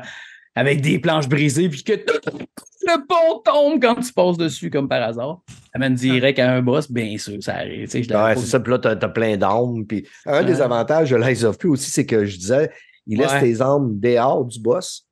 [0.56, 5.04] avec des planches brisées, puis que le pont tombe quand tu passes dessus, comme par
[5.04, 5.42] hasard.
[5.74, 7.90] Ça mène direct à un boss, bien sûr, ça arrive.
[7.90, 8.60] tu sais, Ouais, c'est ça.
[8.62, 9.86] Puis là, t'as, t'as plein d'armes.
[9.86, 10.62] Puis un des Ouais.
[10.62, 12.70] avantages de l'Eyes of P aussi, c'est que je disais,
[13.08, 15.08] il laisse tes armes dehors du boss.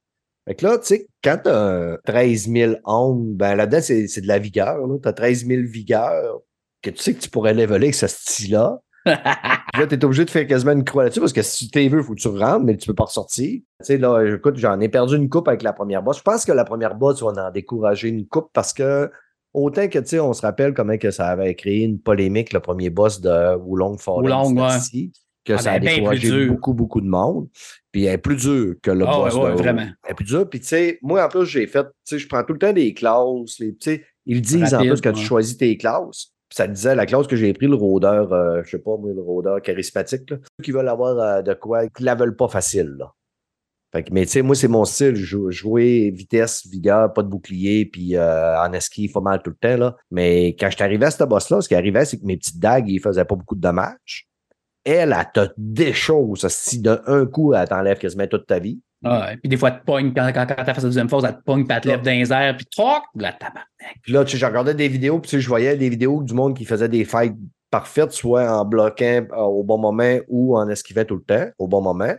[0.46, 4.22] Fait que là, tu sais, quand t'as un 13 000 armes, ben là-dedans, c'est, c'est
[4.22, 4.86] de la vigueur.
[4.86, 4.98] Là.
[5.02, 6.42] T'as 13 000 vigueur
[6.82, 8.82] que tu sais que tu pourrais leveler avec ce style-là.
[9.06, 11.88] Puis là, t'es obligé de faire quasiment une croix là-dessus parce que si tu t'es
[11.88, 13.60] vu, il faut que tu rentres, mais tu peux pas ressortir.
[13.60, 16.18] Tu sais, là, écoute, j'en ai perdu une coupe avec la première boss.
[16.18, 19.10] Je pense que la première boss, on va en décourager une coupe parce que
[19.54, 22.60] autant que, tu sais, on se rappelle comment que ça avait créé une polémique, le
[22.60, 25.10] premier boss de Wulong Fallen Wulong, ouais.
[25.46, 27.50] Que Ah, ça a ben, plus découragé beaucoup, beaucoup de monde.
[27.92, 29.34] Puis elle est plus dure que le Ah, boss.
[29.36, 29.82] ouais, ouais, vraiment.
[29.82, 30.50] Elle est plus dure.
[30.50, 32.72] Puis, tu sais, moi, en plus, j'ai fait, tu sais, je prends tout le temps
[32.74, 33.60] des classes.
[33.60, 36.28] les- Tu sais, ils disent en plus que tu choisis tes classes.
[36.48, 39.12] Puis ça disait, la classe que j'ai pris, le rôdeur, euh, je sais pas, moi,
[39.14, 42.48] le rôdeur charismatique, là, ceux qui veulent avoir euh, de quoi, qui la veulent pas
[42.48, 43.12] facile, là.
[43.92, 47.28] Fait que, mais tu sais, moi, c'est mon style, jou- jouer vitesse, vigueur, pas de
[47.28, 49.96] bouclier, puis euh, en esquive pas mal tout le temps, là.
[50.10, 52.60] Mais quand je suis arrivé à ce boss-là, ce qui arrivait, c'est que mes petites
[52.60, 54.28] dagues, ils faisaient pas beaucoup de dommages.
[54.86, 56.48] Elle, elle te déchausse.
[56.48, 58.80] Si d'un coup, elle t'enlève quasiment toute ta vie.
[59.04, 61.26] Ouais, puis des fois, elle te pogne, quand, quand, quand t'as fait sa deuxième phase,
[61.26, 63.66] elle te pogne, puis elle te lève dans les airs, puis troc, la tabac.
[64.02, 66.24] Puis là, tu sais, je regardais des vidéos, puis tu sais, je voyais des vidéos
[66.24, 67.36] du monde qui faisait des fights
[67.70, 71.68] parfaites, soit en bloquant euh, au bon moment ou en esquivant tout le temps, au
[71.68, 72.14] bon moment.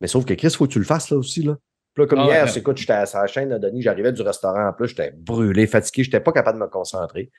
[0.00, 1.42] Mais sauf que Chris, faut que tu le fasses là aussi.
[1.42, 1.56] Là,
[1.92, 2.50] Puis là comme Ah hier, ouais.
[2.50, 5.66] c'est écoute, j'étais à sa chaîne, là, Denis, j'arrivais du restaurant en plus, j'étais brûlé,
[5.66, 7.30] fatigué, j'étais pas capable de me concentrer.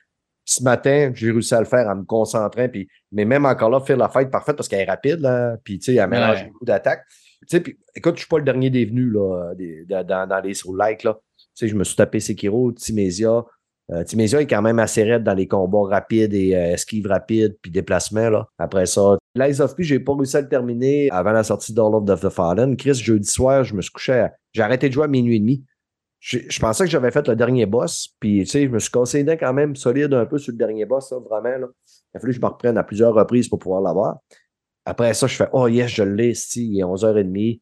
[0.45, 3.79] Ce matin, j'ai réussi à le faire en me concentrant, puis, mais même encore là,
[3.81, 6.47] faire la fight parfaite parce qu'elle est rapide, là, puis tu sais, elle mélange Ouais.
[6.47, 7.03] beaucoup d'attaques.
[7.41, 10.53] Tu sais, puis écoute, je suis pas le dernier des venus là, des- dans, les
[10.53, 11.17] soul like là.
[11.37, 13.43] Tu sais, je me suis tapé Sekiro, Timésia.
[13.91, 17.55] Euh, Timésia est quand même assez raide dans les combats rapides et euh, esquives rapides
[17.61, 18.29] puis déplacements.
[18.29, 18.47] Là.
[18.57, 21.93] Après ça, Lies of P, j'ai pas réussi à le terminer avant la sortie d'All
[21.95, 22.75] of the Fallen.
[22.77, 24.13] Chris, jeudi soir, je me suis couché.
[24.13, 25.63] à- J'ai arrêté de jouer à minuit et demi.
[26.27, 28.89] Je, je pensais que j'avais fait le dernier boss, puis tu sais, je me suis
[28.89, 31.55] cassé les dents quand même solide un peu sur le dernier boss, là, vraiment.
[31.55, 31.67] Là.
[32.13, 34.17] Il a fallu que je me reprenne à plusieurs reprises pour pouvoir l'avoir.
[34.85, 37.59] Après ça, je fais Oh yes, je l'ai, si, il est 11h30.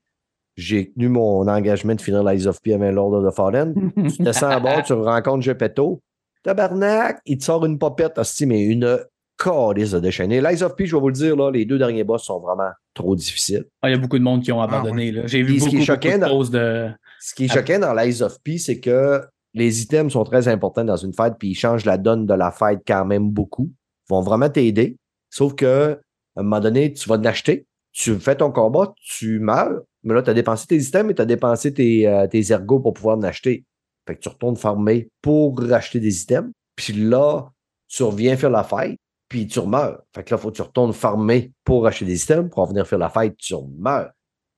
[0.55, 3.91] J'ai tenu mon engagement de finir Lies of P avant Lord of the Fallen.
[4.16, 6.01] tu descends à bord, tu rencontres Gepetto.
[6.43, 8.99] Tabarnak, il te sort une popette, hostie, mais une
[9.38, 10.41] calice de déchaîner.
[10.41, 12.70] Lies of P, je vais vous le dire, là, les deux derniers boss sont vraiment
[12.93, 13.66] trop difficiles.
[13.82, 15.11] Ah, Il y a beaucoup de monde qui ont abandonné.
[15.11, 15.24] là.
[15.26, 16.89] J'ai vu Puis ce qui beaucoup, est choquant beaucoup de dans- pauses de.
[17.26, 19.21] Ce qui est choquant dans Lies of P, c'est que
[19.53, 22.51] les items sont très importants dans une fight, puis ils changent la donne de la
[22.51, 23.71] fight quand même beaucoup.
[23.71, 24.97] Ils vont vraiment t'aider.
[25.30, 26.01] Sauf que,
[26.36, 30.21] à un moment donné, tu vas l'acheter, tu fais ton combat, tu meurs, mais là,
[30.21, 33.17] tu as dépensé tes items et tu as dépensé tes, euh, tes ergots pour pouvoir
[33.17, 33.63] en acheter.
[34.05, 36.51] Fait que tu retournes farmer pour racheter des items.
[36.76, 37.49] Puis là,
[37.88, 38.99] tu reviens faire la fight,
[39.30, 40.03] puis tu meurs.
[40.13, 42.86] Fait que là, il faut que tu retournes farmer pour acheter des items, pour revenir
[42.86, 44.11] faire la fight, tu meurs.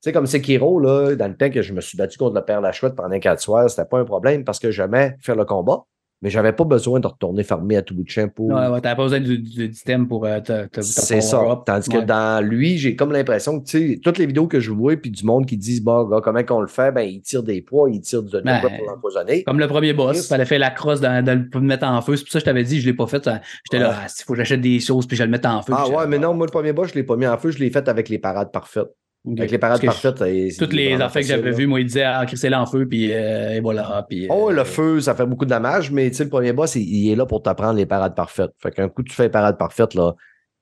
[0.05, 2.45] Tu sais, comme Sekiro, là, dans le temps que je me suis battu contre le
[2.45, 5.79] Père Lachouette pendant quatre soirs, c'était pas un problème parce que j'aimais faire le combat,
[6.21, 8.49] mais j'avais pas besoin de retourner farmer à tout bout de champ pour.
[8.49, 11.41] Ouais, ouais, t'avais pas besoin de- de- d'items pour euh, te, C'est ça.
[11.41, 11.61] up.
[11.65, 14.69] Tandis que dans lui, j'ai comme l'impression que, tu sais, toutes les vidéos que je
[14.69, 17.41] vois, puis du monde qui disent, bon, gars, comment qu'on le fait, ben, il tire
[17.41, 19.43] des poids, il tire de Ben, pour l'empoisonner.
[19.43, 22.15] Comme le premier boss, il fallait faire la crosse dans, pour le mettre en feu.
[22.15, 23.23] C'est pour ça que je t'avais dit, je l'ai pas fait.
[23.23, 23.41] ça.
[23.65, 23.95] J'étais là, Ouais.
[24.03, 25.73] ah, il faut que j'achète des choses puis je le mette en feu.
[25.75, 27.49] Ah ouais, mais là, non, moi, le premier boss, je l'ai pas mis en feu,
[27.49, 28.93] je l'ai fait avec les parades parfaites.
[29.37, 30.57] Avec les parades Parce que je- parfaites.
[30.57, 33.53] Toutes les affaires que j'avais vues, moi, il disait, ah, crisser en feu, puis euh,
[33.55, 34.05] et voilà.
[34.09, 36.53] Puis, Oh, euh, le feu, ça fait beaucoup de dommages, mais tu sais, le premier
[36.53, 38.51] boss, il, il est là pour t'apprendre les parades parfaites.
[38.59, 40.13] Fait qu'un coup, tu fais les parades parfaites, là,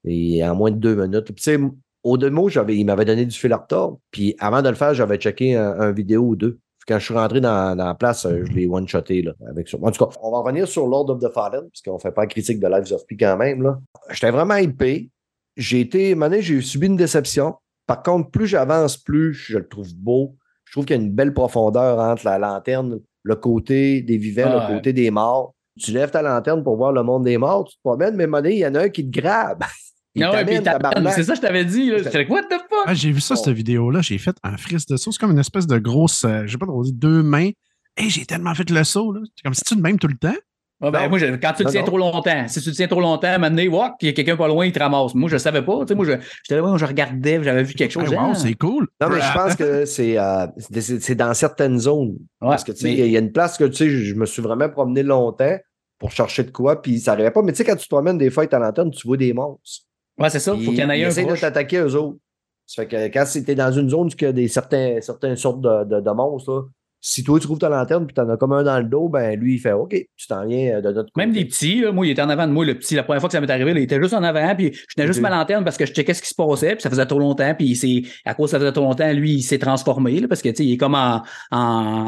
[0.06, 1.26] et en moins de deux minutes.
[1.26, 1.60] Puis tu sais,
[2.04, 4.00] au demo, j'avais, il m'avait donné du fil à retordre.
[4.12, 6.60] Puis avant de le faire, j'avais checké un, un vidéo ou deux.
[6.80, 9.70] Puis quand je suis rentré dans, dans la place, euh, je l'ai one-shoté, là, avec
[9.70, 9.78] ça.
[9.82, 12.22] En tout cas, on va revenir sur Lord of the Fallen, parce qu'on fait pas
[12.24, 13.80] la critique de Lives of P quand même, là.
[14.12, 15.10] J'étais vraiment hypé.
[15.56, 17.56] J'ai été, j'ai subi une déception.
[17.88, 20.38] Par contre, plus j'avance, plus je le trouve beau.
[20.66, 24.44] Je trouve qu'il y a une belle profondeur entre la lanterne, le côté des vivants,
[24.48, 24.78] Ah le ouais.
[24.80, 25.54] côté des morts.
[25.80, 28.54] Tu lèves ta lanterne pour voir le monde des morts, tu te promènes, mais donné,
[28.54, 29.64] il y en a un qui te grabe.
[30.16, 31.12] Ouais.
[31.16, 31.90] C'est ça que je t'avais dit.
[31.90, 31.98] là.
[32.04, 32.84] J'étais- what the fuck?
[32.86, 33.42] Ah, j'ai vu ça, Oh.
[33.44, 34.02] cette vidéo-là.
[34.02, 35.12] J'ai fait un frise de saut.
[35.12, 37.50] C'est comme une espèce de grosse, euh, je sais pas trop dire, deux mains.
[37.98, 39.12] Et j'ai tellement fait le saut.
[39.12, 39.22] là.
[39.36, 40.36] C'est comme si tu de même tout le temps.
[40.84, 41.88] Ouais, ben, moi, je- quand tu le tiens non.
[41.88, 44.10] trop longtemps, si tu le tiens trop longtemps, à un moment donné, puis il y
[44.10, 45.16] a quelqu'un pas loin, il te ramasse.
[45.16, 45.80] Moi, je savais pas.
[45.82, 46.12] Tu sais, moi, je,
[46.44, 48.12] j'étais là, je regardais, j'avais vu quelque chose.
[48.12, 48.36] Hey, wow, ah.
[48.36, 48.88] c'est cool.
[49.02, 52.18] Non, mais je pense que c'est euh, c'est c'est dans certaines zones.
[52.42, 53.76] Ouais, Parce que, tu sais, il y a- il y a une place que, tu
[53.76, 55.58] sais, je, je me suis vraiment promené longtemps
[56.00, 57.42] pour chercher de quoi, puis ça n'arrivait pas.
[57.42, 59.32] Mais tu sais, quand tu te promènes des fois avec ta lanterne, tu vois des
[59.34, 59.86] monstres.
[60.20, 60.52] Ouais, c'est ça.
[60.52, 61.08] Faut qu'il y en ait Ils un.
[61.08, 62.18] essaient de t'attaquer eux autres.
[62.66, 65.36] Ça fait que quand c'était dans une zone où il y a des certains, certaines
[65.38, 66.62] sortes de, de, de monstres, là,
[67.06, 69.38] si toi tu trouves ta lanterne puis t'en as comme un dans le dos, ben
[69.38, 71.26] lui, il fait OK, tu t'en viens euh, de notre côté.
[71.26, 72.96] Même des petits, là, moi, il était en avant de moi, le petit.
[72.96, 74.96] La première fois que ça m'est arrivé, là, il était juste en avant, puis je
[74.96, 77.06] tenais juste ma lanterne parce que je checkais ce qui se passait, puis ça faisait
[77.06, 80.30] trop longtemps, puis il à cause ça faisait trop longtemps, lui, il s'est transformé, là,
[80.30, 81.58] parce que, tu sais, il est comme en, en,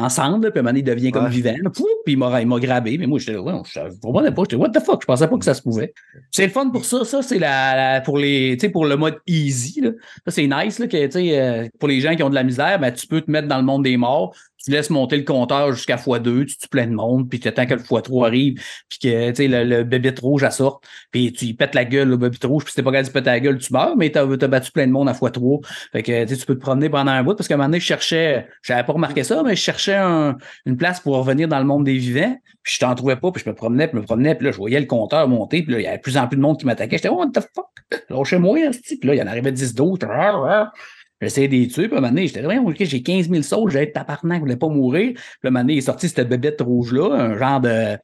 [0.04, 1.30] en cendre, puis à un moment donné, il devient comme Ouais.
[1.30, 1.52] vivant,
[2.04, 4.56] puis il m'a, il m'a grabé, mais moi, j'étais là, ouais, je comprenais pas, j'étais,
[4.56, 5.92] what the fuck, je pensais pas que ça se pouvait.
[6.30, 8.96] C'est le fun pour ça, ça, c'est la, la- pour les, tu sais, pour le
[8.96, 9.90] mode easy, là.
[10.24, 12.44] Ça, c'est nice, là, que, tu sais, euh, pour les gens qui ont de la
[12.44, 14.34] misère, ben, tu peux te mettre dans le monde des morts,
[14.66, 17.64] tu laisses monter le compteur jusqu'à x2, tu tues plein de monde, puis tu attends
[17.66, 21.54] que le x3 arrive, puis que le, le bébite rouge elle sorte, puis tu y
[21.54, 23.58] pètes la gueule, le bébite rouge, puis si t'es pas capable de péter la gueule,
[23.58, 25.64] tu meurs, mais t'as as battu plein de monde à x3.
[25.92, 27.86] Fait que tu peux te promener pendant un bout, parce qu'à un moment donné, je
[27.86, 30.36] cherchais, j'avais pas remarqué ça, mais je cherchais un-
[30.66, 33.42] une place pour revenir dans le monde des vivants, puis je t'en trouvais pas, puis
[33.44, 35.72] je me promenais, puis je me promenais, puis là, je voyais le compteur monter, puis
[35.72, 36.96] là, il y avait de plus en plus de monde qui m'attaquait.
[36.96, 37.66] J'étais, oh, what the fuck?
[38.10, 38.96] Lâchez-moi, esti.
[38.96, 40.06] puis là, il y en arrivait 10 d'autres.
[41.20, 43.42] J'essayais de les tuer, puis à un moment donné, j'étais là, ok, j'ai 15 000
[43.42, 45.12] sauts, j'allais être tabarnak, je voulais pas mourir.
[45.14, 47.96] Puis à un moment il est sorti cette bébête rouge-là, un genre de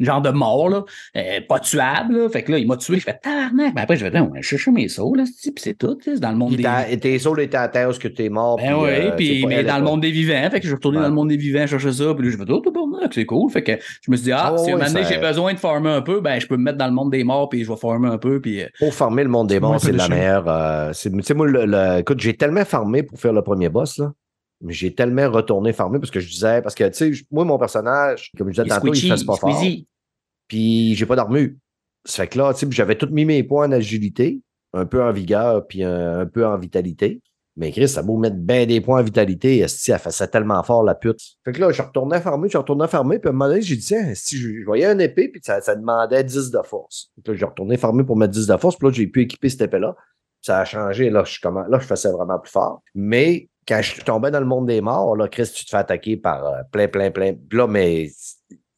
[0.00, 0.84] genre de mort, là,
[1.16, 2.28] euh, pas tuable, là.
[2.28, 3.74] Fait que là, il m'a tué, je fais tabarnak.
[3.74, 6.18] Mais après, je vais dire, on va chercher mes sauts, là, puis c'est tout, c'est
[6.20, 8.56] dans le monde Il des et tes saules étaient à terre parce que t'es mort.
[8.56, 11.10] ben oui, euh, puis mais dans le monde des vivants, fait que je dans le
[11.10, 13.50] monde des vivants chercher ça, puis là, je vais oh, tabarnak, c'est cool.
[13.50, 13.72] Fait que
[14.02, 16.02] je me suis dit, ah, Ah si un moment donné, j'ai besoin de farmer un
[16.02, 18.08] peu, ben je peux me mettre dans le monde des morts, puis je vais farmer
[18.08, 20.94] un peu, puis euh, Pour farmer le monde des morts, c'est la meilleure.
[20.94, 24.12] c'est- tu sais, moi, écoute, j'ai tellement farmé pour faire le premier boss, là.
[24.62, 27.44] Mais j'ai tellement retourné farmer parce que je disais, parce que, tu sais, je- moi,
[27.46, 29.50] mon personnage, comme je disais les tantôt, il squishy, fasse pas fort.
[29.58, 29.86] squeezy.
[30.50, 31.50] Puis j'ai pas d'armure.
[32.04, 34.40] Ça fait que là, j'avais tout mis mes points en agilité,
[34.72, 37.22] un peu en vigueur, puis un, un peu en vitalité.
[37.56, 40.82] Mais Chris, ça beau mettre bien des points en vitalité, esti, elle faisait tellement fort
[40.82, 41.20] la pute.
[41.44, 43.76] Fait que là, je retournais farmer, je retournais farmer, puis à un moment donné, j'ai
[43.76, 47.12] dit, si je, je voyais une épée, puis ça, demandait 10 de force.
[47.14, 49.22] Fait que là, j'ai retourné farmer pour mettre 10 de force, puis là, j'ai pu
[49.22, 49.94] équiper cette épée-là.
[50.42, 52.82] Ça a changé, là, je, là, je faisais vraiment plus fort.
[52.94, 56.16] Mais quand je tombais dans le monde des morts, là, Chris, tu te fais attaquer
[56.16, 57.34] par euh, plein, plein, plein.
[57.34, 58.10] Puis là, mais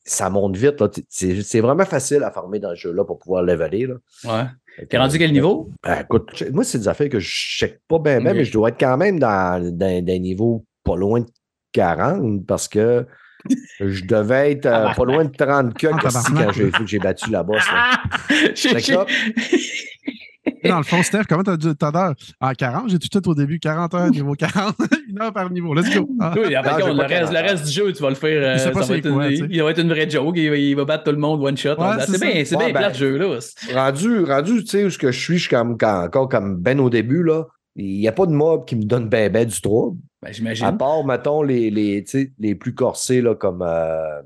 [0.05, 0.80] ça monte vite.
[0.80, 0.88] là.
[1.09, 3.86] C'est c'est vraiment facile à farmer dans le jeu-là pour pouvoir leveler.
[3.86, 3.94] Là.
[4.24, 4.86] Ouais.
[4.88, 5.70] T'es rendu quel niveau?
[5.82, 8.80] ben, écoute, moi, c'est des affaires que je check pas bien, mais je dois être
[8.80, 11.26] quand même dans, dans des niveaux pas loin de
[11.72, 13.07] 40 parce que
[13.80, 16.98] je devais être euh, pas loin de 30 que Ah, quand j'ai vu que j'ai
[16.98, 17.62] battu la boss.
[17.70, 18.00] là.
[20.65, 20.69] Ah!
[20.69, 22.15] Là, Dans le fond, Steph, comment t'as dit d'heures?
[22.41, 24.77] En 40, j'ai tout fait au début, 40 heures, niveau 40,
[25.09, 25.75] une heure par niveau.
[25.75, 26.09] Let's go.
[26.21, 26.35] Ah.
[26.37, 28.09] Oui, après, Non, j'ai contre, pas le, reste, le 40 reste du jeu, tu vas
[28.11, 28.43] le faire.
[28.43, 30.35] euh, Ah, pas ça va c'est être quoi, une, il va être une vraie joke.
[30.37, 31.71] Il va, il va battre tout le monde one shot.
[31.71, 32.07] Ouais, là.
[32.07, 33.39] c'est bien, c'est Ouais, bien ben- plat ce jeu-là.
[33.75, 36.57] rendu, rendu tu sais, où ce que je suis, je suis comme, quand- encore comme
[36.57, 37.45] ben au début, là.
[37.75, 39.99] Il n'y a pas de mob qui me donne ben ben du trouble.
[40.21, 40.77] Ben, À j'imagine.
[40.77, 44.21] part, mettons, les, les, tu sais, les plus corsés, là, comme, euh,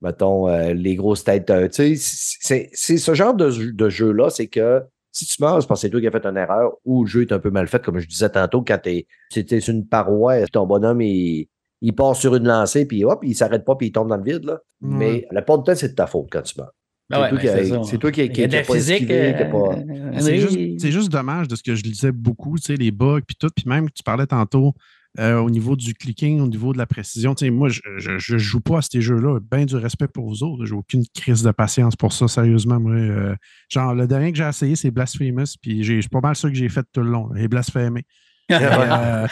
[0.00, 1.50] mettons, euh, les grosses têtes.
[1.50, 4.82] euh, tu sais, c'est c'est ce genre de, jeu- de jeu-là, c'est que
[5.18, 7.08] si tu meurs, c'est parce que c'est toi qui as fait une erreur ou le
[7.10, 9.86] jeu est un peu mal fait, comme je disais tantôt, quand t'es c'était sur une
[9.86, 11.48] paroi, ton bonhomme, il,
[11.80, 14.24] il part sur une lancée, puis hop, il s'arrête pas, puis il tombe dans le
[14.24, 14.54] vide, là.
[14.80, 14.88] Ouais.
[14.96, 16.72] Mais la plupart du temps, c'est de ta faute quand tu meurs.
[17.10, 18.98] Ouais, c'est toi ben, qui a- c'est toi qui qui- qui a la pas physique.
[18.98, 22.90] qui pas- euh, C'est juste, dommage de ce que je lisais beaucoup, tu sais, les
[22.90, 23.48] bugs, puis tout.
[23.54, 24.74] Puis même, tu parlais tantôt
[25.18, 27.34] euh, au niveau du clicking, au niveau de la précision.
[27.34, 29.38] Tu sais, moi, je, je, je joue pas à ces jeux-là.
[29.50, 30.64] Bien du respect pour vous autres.
[30.64, 32.78] J'ai aucune crise de patience pour ça, sérieusement.
[32.78, 33.34] Moi, euh,
[33.68, 36.54] genre, le dernier que j'ai essayé, c'est Blasphemous, puis j'ai- c'est pas mal ça que
[36.54, 37.34] j'ai fait tout le long.
[37.36, 38.04] Et blasphémé.
[38.50, 39.26] Euh,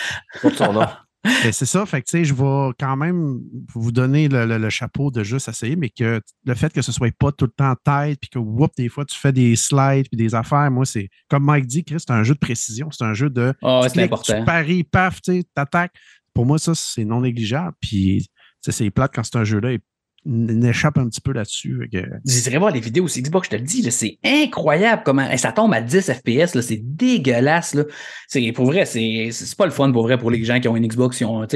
[0.45, 0.87] nom.
[1.43, 3.41] Ben, c'est ça, fait que tu sais, je vais quand même
[3.75, 6.93] vous donner le, le- le chapeau de juste essayer, mais que le fait que ce
[6.93, 10.09] soit pas tout le temps tête, puis que whoop, des fois tu fais des slides
[10.09, 13.05] puis des affaires, moi, c'est comme Mike dit, Chris, c'est un jeu de précision, c'est
[13.05, 14.39] un jeu de ouais, tu c'est important.
[14.39, 15.95] tu paries, paf, tu sais, t'attaques.
[16.35, 17.75] Pour moi, ça, c'est non négligeable.
[17.81, 18.29] Puis
[18.61, 19.73] c'est plate quand c'est un jeu-là,
[20.27, 21.89] il échappe un petit peu là-dessus.
[21.93, 25.27] que- Vous irez voir les vidéos sur Xbox, je te le dis, c'est incroyable comment
[25.37, 27.77] ça tombe à 10 FPS, c'est dégueulasse.
[28.55, 31.19] Pour vrai, c'est, pas le fun pour vrai pour les gens qui ont une Xbox.
[31.19, 31.47] Qui ont,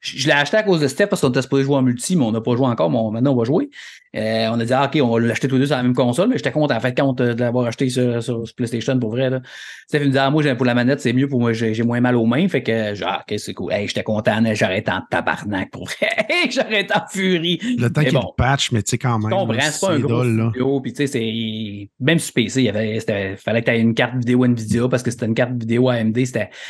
[0.00, 2.24] je, l'ai acheté à cause de Steph parce qu'on était supposé jouer en multi, mais
[2.24, 3.70] on n'a pas joué encore, mais maintenant on va jouer.
[4.16, 5.94] Euh, on a dit, ah, OK, on va l'acheter tous les deux sur la même
[5.94, 9.30] console, mais j'étais content, en fait, compte de l'avoir acheté sur, sur PlayStation pour vrai.
[9.30, 9.40] Là.
[9.86, 12.16] Steph me dit, ah, moi, pour la manette, c'est mieux pour moi, j'ai, moins mal
[12.16, 12.48] aux mains.
[12.48, 13.72] Fait que, genre, OK, c'est cool.
[13.72, 16.08] Hey, j'étais content, été en tabarnak pour vrai.
[16.50, 17.58] j'aurais été en furie.
[17.78, 18.32] Le temps qu'il bon.
[18.36, 19.30] patch, mais tu sais, quand même.
[19.30, 22.68] Comprends, c'est pas un gros studio, puis tu sais, c'est même sur PC, il y
[22.68, 23.00] avait,
[23.36, 26.18] fallait que tu aies une carte vidéo Nvidia parce que c'était une carte vidéo AMD,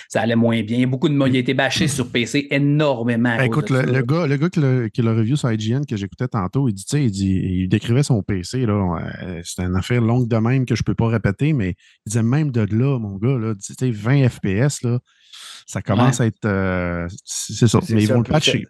[0.09, 0.87] ça allait moins bien.
[0.87, 3.37] Beaucoup de il a été bâché sur PC énormément.
[3.37, 5.97] Ben, écoute, le, le gars, le gars qui l'a qui l'a review sur IGN que
[5.97, 8.67] j'écoutais tantôt, il dit, tu sais, il dit, il, il décrivait son PC.
[8.67, 8.99] là.
[9.23, 11.71] euh, C'était une affaire longue de même que je ne peux pas répéter, mais
[12.07, 14.99] il disait même de là, mon gars, là, tu sais, 20 FPS, là,
[15.67, 16.45] ça commence à être.
[16.45, 17.79] euh, c'est c'est ça.
[17.83, 18.67] C'est- Mais ils vont le patcher.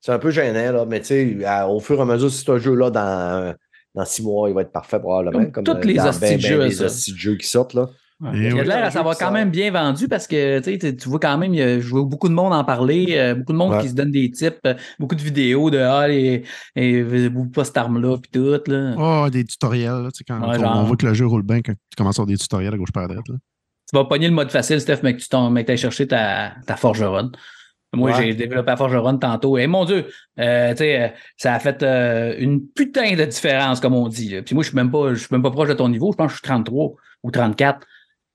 [0.00, 2.44] C'est un peu gênant, là, mais tu sais, à- au fur et à mesure, si
[2.44, 3.54] c'est un jeu-là dans,
[3.94, 5.50] dans six mois, il va être parfait probablement.
[5.50, 6.84] Comme tous euh, les hosties ben, de ben jeux, des ça.
[6.84, 7.88] hosties de jeux qui sortent, là.
[8.18, 8.30] Ouais.
[8.38, 11.20] Et Il a l'air à savoir qui quand même bien vendu parce que tu vois
[11.20, 13.58] quand même, il y a- je vois beaucoup de monde en parler, euh, beaucoup de
[13.58, 13.82] monde Ouais.
[13.82, 16.06] qui se donne des tips, euh, beaucoup de vidéos de Ah,
[17.28, 18.58] vous pas cette arme-là, puis tout.
[18.70, 18.94] Là.
[18.98, 20.02] Oh, des tutoriels.
[20.04, 21.72] là, tu sais, quand Ouais, on, genre- on voit que le jeu roule bien quand
[21.72, 23.28] tu commences à avoir des tutoriels à gauche par droite.
[23.28, 23.34] là.
[23.90, 27.30] Tu vas pogner le mode facile, Steph, mais que tu t'ailles chercher ta, ta forgeronne.
[27.94, 28.16] Moi, Ouais.
[28.28, 29.56] j'ai développé la forgeronne tantôt.
[29.58, 30.06] Et mon Dieu,
[30.40, 34.30] euh, euh, ça a fait euh, une putain de différence, comme on dit.
[34.30, 34.42] là.
[34.42, 36.10] Puis moi, je suis même pas, je suis même pas proche de ton niveau.
[36.12, 37.86] Je pense que je suis 33 ou 34.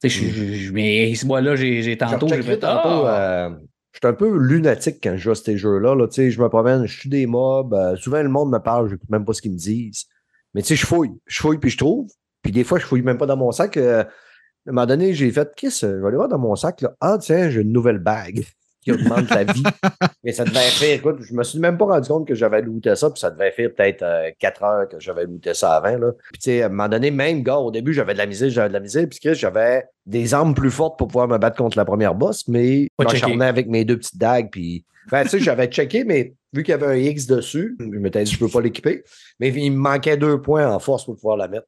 [0.01, 3.47] Sais, je suis- mais moi, là, j'ai tantôt, j'ai fait tantôt, ah!
[3.47, 3.55] euh,
[3.93, 5.93] je suis un peu lunatique quand je joue à ces jeux-là.
[5.95, 6.07] Là.
[6.07, 7.73] Tu sais, Je me promène, je suis des mobs.
[7.73, 10.05] euh, souvent, le monde me parle, je n'écoute même pas ce qu'ils me disent.
[10.53, 11.11] Mais tu sais, je fouille.
[11.27, 12.09] Je fouille puis je trouve.
[12.41, 13.77] Puis des fois, je fouille même pas dans mon sac.
[13.77, 16.55] euh, à un moment donné, j'ai fait, qu'est-ce que je vais aller voir dans mon
[16.55, 16.81] sac.
[16.81, 16.93] Là.
[16.99, 18.43] Ah, tiens, j'ai une nouvelle bague
[18.81, 19.63] qui augmente la vie.
[20.23, 22.95] Mais ça devait faire, écoute, je me suis même pas rendu compte que j'avais looté
[22.95, 25.97] ça, puis ça devait faire peut-être euh, 4 heures que j'avais looté ça avant.
[25.97, 26.11] Là.
[26.31, 28.49] Puis tu sais, à un moment donné, même, gars, au début, j'avais de la misère,
[28.49, 31.57] j'avais de la misère, puis que j'avais des armes plus fortes pour pouvoir me battre
[31.57, 33.21] contre la première boss, mais Pas je checké.
[33.25, 34.85] m'acharnais avec mes deux petites dagues, puis.
[35.11, 38.23] Ben, tu sais, j'avais checké, mais vu qu'il y avait un X dessus, je m'étais
[38.23, 39.03] dit, je peux pas l'équiper.
[39.39, 41.65] Mais il me manquait deux points en force pour pouvoir la mettre.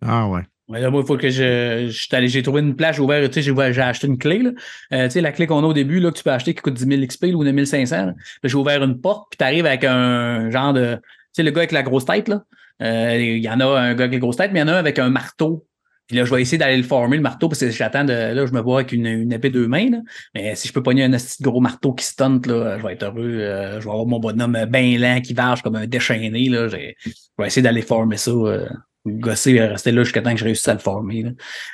[0.00, 0.42] Ah ouais.
[0.70, 3.80] Ouais, là, moi, il faut que je, je j'ai trouvé une plage ouverte, j'ai j'ai
[3.82, 4.50] acheté une clé, là.
[4.92, 6.62] Euh, tu sais, la clé qu'on a au début, là, que tu peux acheter qui
[6.62, 7.96] coûte 10 000 XP là, ou 9 500.
[7.96, 8.04] là.
[8.06, 8.14] Là,
[8.44, 11.00] j'ai ouvert une porte, puis t'arrives avec un genre de, tu
[11.32, 12.44] sais, le gars avec la grosse tête, là.
[12.82, 14.68] Euh, Il y en a un gars avec la grosse tête, mais il y en
[14.68, 15.66] a un avec un marteau.
[16.06, 18.46] Puis là, je vais essayer d'aller le former, le marteau, parce que j'attends de, là,
[18.46, 19.98] je me vois avec une, une épée deux mains, là.
[20.36, 23.02] Mais si je peux pogner un de gros marteau qui stunt, là, je vais être
[23.04, 23.24] heureux.
[23.40, 26.68] Euh, je vais avoir mon bonhomme bien lent qui varge comme un déchaîné, là.
[26.68, 28.30] Je vais essayer d'aller former ça.
[28.30, 28.68] euh,
[29.06, 31.24] gosser, euh, rester là jusqu'à temps que je réussisse à le former.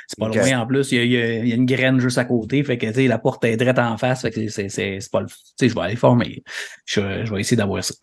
[0.07, 0.93] C'est pas loin en plus.
[0.93, 2.63] Il y, a, il y a- il y a une graine juste à côté.
[2.65, 4.23] Fait que la porte est direct en face.
[4.23, 5.27] Fait que c'est, pas le.
[5.27, 6.43] Tu sais, je vais aller former.
[6.85, 7.95] Je, je vais essayer d'avoir ça.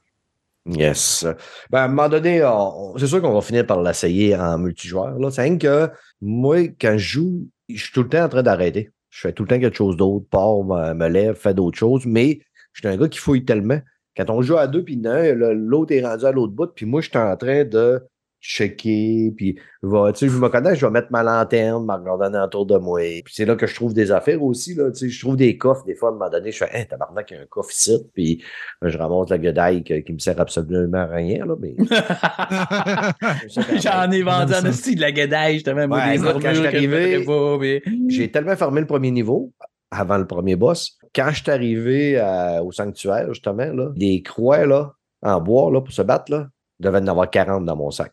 [0.66, 1.26] Yes.
[1.70, 5.18] Ben, à un moment donné, on- c'est sûr qu'on va finir par l'essayer en multijoueur.
[5.32, 5.90] C'est que
[6.22, 8.90] moi, quand je joue, je suis tout le temps en train d'arrêter.
[9.10, 12.06] Je fais tout le temps quelque chose d'autre, pars, me, me lève, fais d'autres choses,
[12.06, 12.40] mais
[12.72, 13.80] je suis un gars qui fouille tellement.
[14.16, 17.10] Quand on joue à deux, puis l'autre est rendu à l'autre bout, puis moi, je
[17.10, 18.02] suis en train de
[18.44, 21.94] checker, puis je vais- tu sais, je me connais, je vais mettre ma lanterne, me
[21.94, 23.00] regarder autour de moi.
[23.24, 25.58] Puis c'est là que je trouve des affaires aussi, là, tu sais, je trouve des
[25.58, 27.46] coffres, des fois, à un moment donné, je fais, hein, tabarnak, il y a un
[27.46, 28.44] coffre ici, puis
[28.84, 31.76] euh, je ramasse la godaille que- qui me sert absolument à rien, là, mais...
[33.82, 35.88] J'en ai vendu en esti de la guedaille, justement.
[35.88, 39.12] Moi, Ouais, des écoute, quand je arrivé- mettrais pas, mais- J'ai tellement fermé le premier
[39.12, 39.52] niveau
[39.92, 40.98] avant le premier boss.
[41.16, 45.82] Quand je suis arrivé à- au sanctuaire, justement, là, des croix là, en bois là,
[45.82, 46.48] pour se battre, là,
[46.84, 48.12] il devait en avoir 40 dans mon sac.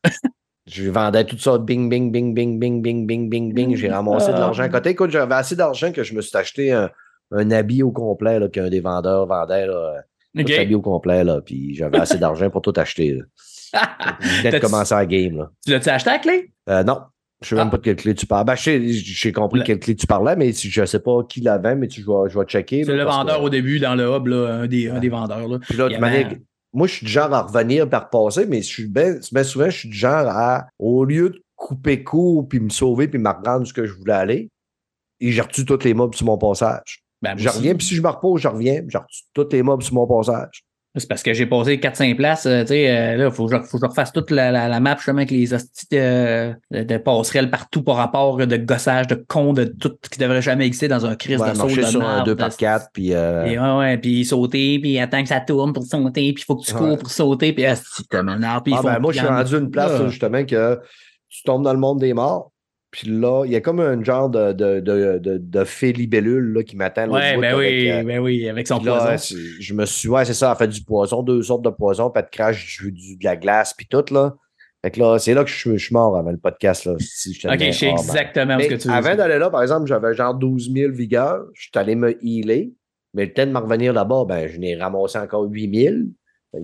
[0.67, 3.75] je vendais tout ça, bing, bing, bing, bing, bing, bing, bing, bing, bing.
[3.77, 4.91] J'ai ramassé de l'argent à côté.
[4.91, 6.91] Écoute, j'avais assez d'argent que je me suis acheté un,
[7.33, 9.67] un habit au complet là, qu'un des vendeurs vendait.
[9.67, 10.03] Là.
[10.37, 13.19] Tout habillé au complet, là, puis j'avais assez d'argent pour tout acheter.
[13.73, 15.37] Je de T'as-tu- commencer la game.
[15.39, 15.51] Là.
[15.65, 16.53] Tu l'as-tu acheté à la clé?
[16.69, 16.99] Euh, non.
[17.43, 17.71] Je sais même Ah.
[17.71, 18.45] pas de quelle clé tu parles.
[18.45, 21.75] Ben, je j'ai compris Le- quelle clé tu parlais, mais je sais pas qui l'avait,
[21.75, 22.85] mais tu, je, vais, je vais checker.
[22.85, 25.49] C'est le vendeur que- au début dans le hub, là, un, des, un des vendeurs.
[25.49, 25.59] Là.
[25.61, 25.77] Puis
[26.73, 29.71] moi, je suis du genre à revenir par repasser, mais je suis bien, bien souvent,
[29.71, 33.29] je suis du genre à, au lieu de couper court, puis me sauver, puis me
[33.29, 34.51] rendre ce que je voulais aller,
[35.19, 37.03] et j'ai reçu tous les mobs sur mon passage.
[37.21, 39.95] Ben, Je reviens, puis si je me repose, je reviens, reçu tous les mobs sur
[39.95, 40.65] mon passage.
[40.97, 42.47] C'est parce que j'ai passé 4-5 places.
[42.47, 44.51] euh, tu sais, euh, là, il faut, que je- faut que je refasse toute la,
[44.51, 49.07] la, la map, justement, avec les hosties de, de, passerelles partout par rapport de gossage,
[49.07, 51.69] de con, de tout ce qui devrait jamais exister dans un crise Ouais, de saut
[51.69, 55.29] de sur un marde, 2x4, puis euh, Et ouais, ouais, puis sauter, puis attends que
[55.29, 56.97] ça tourne pour sauter, puis il faut que tu cours Ouais.
[56.97, 59.71] pour sauter, puis asti, comme un arbre, Ah, ben, moi, je suis rendu à une
[59.71, 60.81] place, là, justement, que
[61.29, 62.51] tu tombes dans le monde des morts.
[62.91, 66.53] Puis là, il y a comme un genre de, de, de, de, de fée libellule
[66.55, 67.09] là, qui m'attend.
[67.09, 69.37] Ouais, ben avec, oui, euh, ben oui, avec son là, poison.
[69.61, 72.23] je me suis ouais, c'est ça, en fait du poison, deux sortes de poison, pas
[72.23, 74.35] de crash, du, du- de la glace, puis tout, là.
[74.83, 76.95] Fait que là, c'est là que je, suis- je suis mort avant le podcast, là.
[76.99, 79.87] Si je Ok, je sais exactement ce que tu veux avant d'aller là, par exemple,
[79.87, 81.45] j'avais genre 12 000 vigueur.
[81.55, 82.73] Je suis allé me healer.
[83.13, 85.95] Mais le temps de me revenir là-bas, ben, je n'ai ramassé encore 8 000.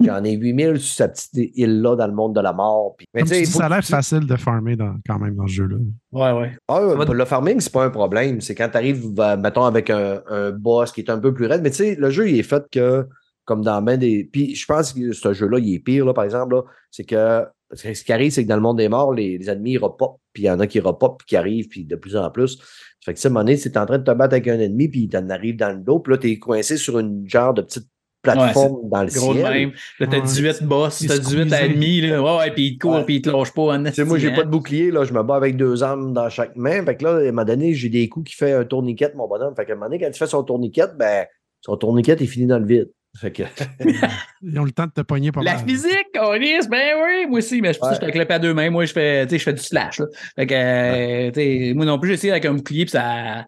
[0.00, 2.96] J'en ai 8 000 sur cette petite île-là dans le monde de la mort.
[2.96, 5.46] Puis, mais tu dis, ça a l'air tu- facile de farmer dans- quand même dans
[5.46, 5.76] ce jeu-là.
[6.12, 6.56] Ouais, ouais.
[6.66, 6.80] Ah,
[7.12, 8.40] le farming, c'est pas un problème.
[8.40, 9.06] C'est quand tu arrives,
[9.38, 11.62] mettons, avec un, un boss qui est un peu plus raide.
[11.62, 13.06] Mais tu sais, le jeu, il est fait que,
[13.44, 14.28] comme dans main des.
[14.32, 16.56] Puis je pense que ce jeu-là, il est pire, là, par exemple.
[16.56, 16.62] là.
[16.90, 19.72] C'est que ce qui arrive, c'est que dans le monde des morts, les, les ennemis
[19.72, 20.18] ils repopent.
[20.32, 22.58] Puis il y en a qui repopent, puis qui arrivent, puis de plus en plus.
[23.04, 24.48] Fait que, tu sais, à un moment donné, c'est en train de te battre avec
[24.48, 26.00] un ennemi, puis il t'en arrive dans le dos.
[26.00, 27.86] Puis là, t'es coincé sur une genre de petite
[28.32, 29.52] plateforme dans le Gros de ciel.
[29.52, 29.72] même.
[30.00, 30.22] Là, t'as Ouais.
[30.22, 31.68] 18 boss, t'as se 18 à squeezait.
[31.74, 32.22] demi, là.
[32.22, 33.04] Ouais, ouais, puis il te court, Ouais.
[33.04, 33.78] puis il te lâche pas.
[33.78, 36.28] Tu sais, moi, j'ai pas de bouclier, là, je me bats avec deux armes dans
[36.28, 36.84] chaque main.
[36.84, 39.28] Fait que là, à un moment donné, j'ai des coups qui fait un tourniquet, mon
[39.28, 39.54] bonhomme.
[39.56, 41.26] Fait qu'à un moment donné, quand il fait son tourniquet, ben,
[41.60, 42.90] son tourniquet est fini dans le vide.
[43.18, 43.44] Fait que,
[44.42, 45.64] Ils ont le temps de te pogner pas La mal.
[45.66, 47.92] physique, Coris, ben oui, moi aussi, mais je, Ouais.
[48.00, 48.68] je clappe à deux mains.
[48.68, 50.00] Moi, je fais, tu sais, je fais du slash.
[50.00, 50.06] Là.
[50.36, 53.46] Fait que, euh, tu sais, moi non plus, j'ai essayé avec un bouclier, puis ça.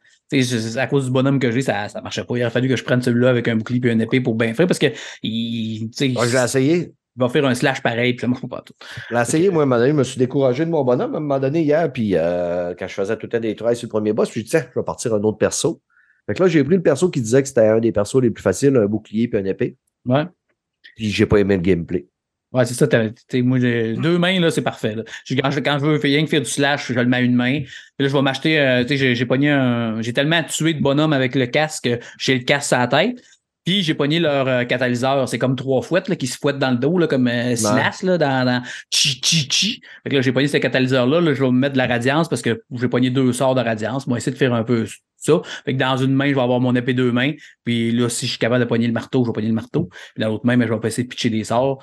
[0.76, 2.36] À cause du bonhomme que j'ai, ça, ça marchait pas.
[2.36, 4.52] Il aurait fallu que je prenne celui-là avec un bouclier et une épée pour bien
[4.54, 4.86] faire parce que
[5.22, 6.76] il, moi, je l'ai essayé.
[7.16, 8.74] il va faire un slash pareil, puis ça marche pas tout.
[9.10, 11.14] Je l'ai essayé, moi, à un moment donné, je me suis découragé de mon bonhomme
[11.14, 13.76] à un moment donné hier, puis euh, quand je faisais tout le temps des tries
[13.76, 15.80] sur le premier boss, puis je disais, je vais partir un autre perso.
[16.26, 18.30] Fait que là, j'ai pris le perso qui disait que c'était un des persos les
[18.30, 19.76] plus faciles, un bouclier puis une épée.
[20.04, 20.26] Ouais.
[20.94, 22.06] Puis j'ai pas aimé le gameplay.
[22.52, 22.86] Ouais, c'est ça.
[22.88, 24.94] t'as- t'sais, moi, j'ai deux mains, là, c'est parfait.
[24.94, 25.02] Là.
[25.42, 27.34] Quand, je, quand je veux rien que faire du slash, je le mets à une
[27.34, 27.60] main.
[27.60, 27.66] Puis
[27.98, 28.58] là, je vais m'acheter.
[28.58, 30.00] euh, tu sais, j'ai, j'ai pogné un.
[30.00, 33.22] J'ai tellement tué de bonhomme avec le casque que j'ai le casque à la tête.
[33.66, 35.28] Puis j'ai pogné leur euh, catalyseur.
[35.28, 38.00] C'est comme trois fouettes là, qui se fouettent dans le dos, là, comme euh, Silas,
[38.02, 39.82] là, dans, dans chi chi chi.
[40.04, 41.20] Fait que là, j'ai pogné ce catalyseur-là.
[41.20, 43.60] Là, je vais me mettre de la radiance parce que j'ai pogné deux sorts de
[43.60, 44.06] radiance.
[44.06, 44.86] Moi, essayer de faire un peu
[45.18, 45.40] ça.
[45.64, 47.32] Fait que dans une main, je vais avoir mon épée deux mains.
[47.64, 49.88] Puis là, si je suis capable de pogner le marteau, je vais pogner le marteau.
[50.14, 51.78] Puis dans l'autre main, ben, je vais pas essayer de pitcher des sorts.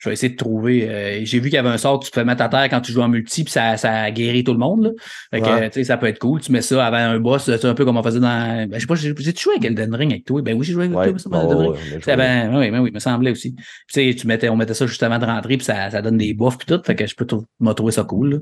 [0.00, 0.88] Je vais essayer de trouver.
[0.88, 2.80] euh, j'ai vu qu'il y avait un sort que tu peux mettre à terre quand
[2.80, 4.84] tu joues en multi, puis ça, ça guérit tout le monde.
[4.84, 4.90] Là.
[5.32, 5.70] Fait que, Ouais.
[5.70, 6.40] tu sais, ça peut être cool.
[6.40, 8.66] Tu mets ça avant un boss, c'est un peu comme on faisait dans.
[8.68, 10.42] Ben, je sais pas, j'ai joué avec Elden Ring avec toi?
[10.42, 11.72] Ben oui, j'ai joué avec Ouais, toi, ça, bon, Elden Ring.
[12.06, 13.54] ouais, ben, oui, ben oui, me semblait aussi.
[13.86, 16.34] Puis, tu mettais, on mettait ça juste avant de rentrer, puis ça, ça donne des
[16.34, 16.80] buffs, puis tout.
[16.84, 18.30] Fait que je peux trou- m'a trouvé ça cool.
[18.34, 18.38] là.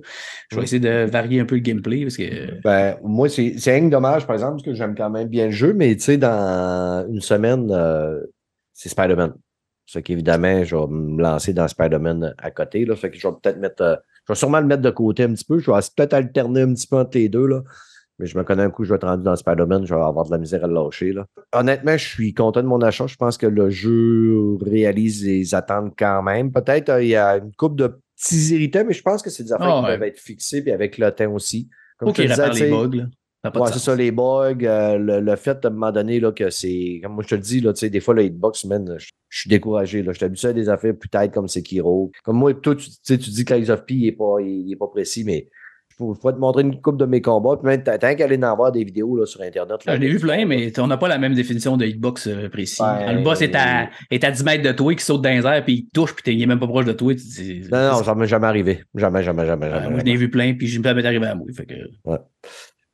[0.50, 2.60] Je vais essayer de varier un peu le gameplay parce que.
[2.64, 5.72] Ben, moi, c'est que dommage, par exemple, parce que j'aime quand même bien le jeu,
[5.74, 8.20] mais tu sais, dans une semaine, euh,
[8.72, 9.34] c'est Spider-Man.
[9.86, 12.84] Ça qu'évidemment, je vais me lancer dans Spider-Man à côté.
[12.84, 13.82] Là, fait que je vais peut-être mettre.
[13.82, 13.96] euh,
[14.26, 15.58] je vais sûrement le mettre de côté un petit peu.
[15.58, 17.46] Je vais peut-être alterner un petit peu entre les deux.
[17.46, 17.62] Là.
[18.18, 20.26] Mais je me connais un coup, je vais être rendu dans Spider-Man, je vais avoir
[20.26, 21.12] de la misère à le lâcher.
[21.12, 21.24] Là.
[21.54, 23.06] Honnêtement, je suis content de mon achat.
[23.06, 26.52] Je pense que le jeu réalise les attentes quand même.
[26.52, 29.44] Peut-être euh, il y a une coupe de petits irritants, mais je pense que c'est
[29.44, 29.92] des affaires Ah qui ouais.
[29.98, 31.70] peuvent être fixées puis avec le temps aussi.
[31.96, 32.90] Comme Faut je disais, les bugs.
[32.96, 33.04] Là.
[33.44, 36.50] Ouais, c'est ça, les bugs, euh, le, le fait à un moment donné là, que
[36.50, 37.00] c'est.
[37.02, 39.48] Comme moi je te le dis, là, des fois, le hitbox, man, je, je suis
[39.50, 40.02] découragé.
[40.02, 40.12] Là.
[40.12, 42.10] Je suis habitué à des affaires plus têtes comme Sekiro.
[42.24, 44.36] Comme moi, toi, tu, tu sais, tu dis que l'Eyes of P il est pas,
[44.40, 45.48] il, est pas précis, mais
[45.90, 47.56] je pourrais te montrer une coupe de mes combats.
[47.56, 49.84] Puis même, t'as qu'à aller en voir des vidéos là, sur Internet.
[49.84, 52.26] Là, Ah, Je l'ai vu plein, mais on n'a pas la même définition de hitbox
[52.28, 52.82] euh, précis.
[52.82, 55.44] Ben, le boss est à, est à 10 mètres de toi, qui saute dans les
[55.46, 57.12] airs, puis il touche, puis t'es- il est même pas proche de toi.
[57.72, 58.82] Non, non, ça m'est jamais arrivé.
[58.94, 59.90] Jamais, jamais, jamais, Euh, jamais.
[59.90, 60.16] moi, je jamais.
[60.16, 61.46] vu plein, puis je me permets d'arriver à moi.
[61.56, 61.74] Fait que...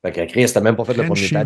[0.04, 1.16] Fait que Chris, t'as même pas fait le premier.
[1.16, 1.44] chez T'as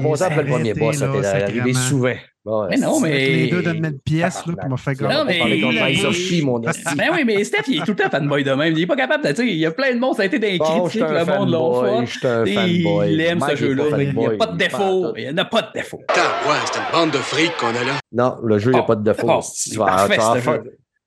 [0.00, 2.12] passé après le premier boss, ça t'est arrivé souvent.
[2.44, 5.08] Bon, Mais non, mais- Les deux dans une même pièce, là, puis m'a fait Non,
[5.08, 5.38] Non, mais.
[5.38, 6.58] parler contre P, mon.
[6.60, 6.72] Ben
[7.12, 8.72] oui, mais Steph, il est tout le temps fanboy de même.
[8.74, 9.30] Il est pas capable de.
[9.30, 11.24] Tu sais, il y a plein de monde, ça a été des Bon, critiques, le
[11.24, 13.12] monde l'a fanboy, fait.
[13.12, 15.12] Il aime ce jeu-là, pas il n'y a pas de défaut.
[15.16, 15.98] Il n'y en a pas de défaut.
[16.06, 17.98] Putain, ouais, c'est une bande de frics qu'on a là.
[18.12, 19.40] Non, le jeu, il n'y a pas de défaut.
[19.70, 20.06] tu vas-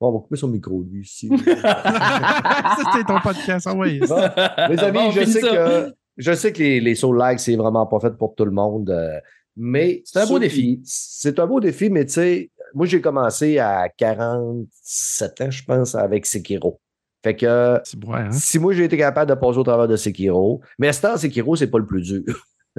[0.02, 1.28] on va couper son micro, lui, ici.
[1.62, 3.66] ça, c'était ton podcast.
[3.70, 4.00] Ah oui.
[4.08, 4.16] Bon,
[4.70, 5.48] les amis, je, sais ça.
[5.48, 8.50] que, je sais que les, les soul likes, c'est vraiment pas fait pour tout le
[8.50, 8.90] monde.
[8.90, 9.18] euh,
[9.56, 10.80] mais C'est un beau défi.
[10.84, 15.94] C'est un beau défi, mais tu sais, moi, j'ai commencé à 47 ans, je pense,
[15.94, 16.80] avec Sekiro.
[17.22, 17.78] Fait que
[18.24, 18.30] hein?
[18.32, 21.16] si moi, j'ai été capable de passer au travers de Sekiro, mais à ce temps,
[21.16, 22.22] Sekiro, c'est pas le plus dur.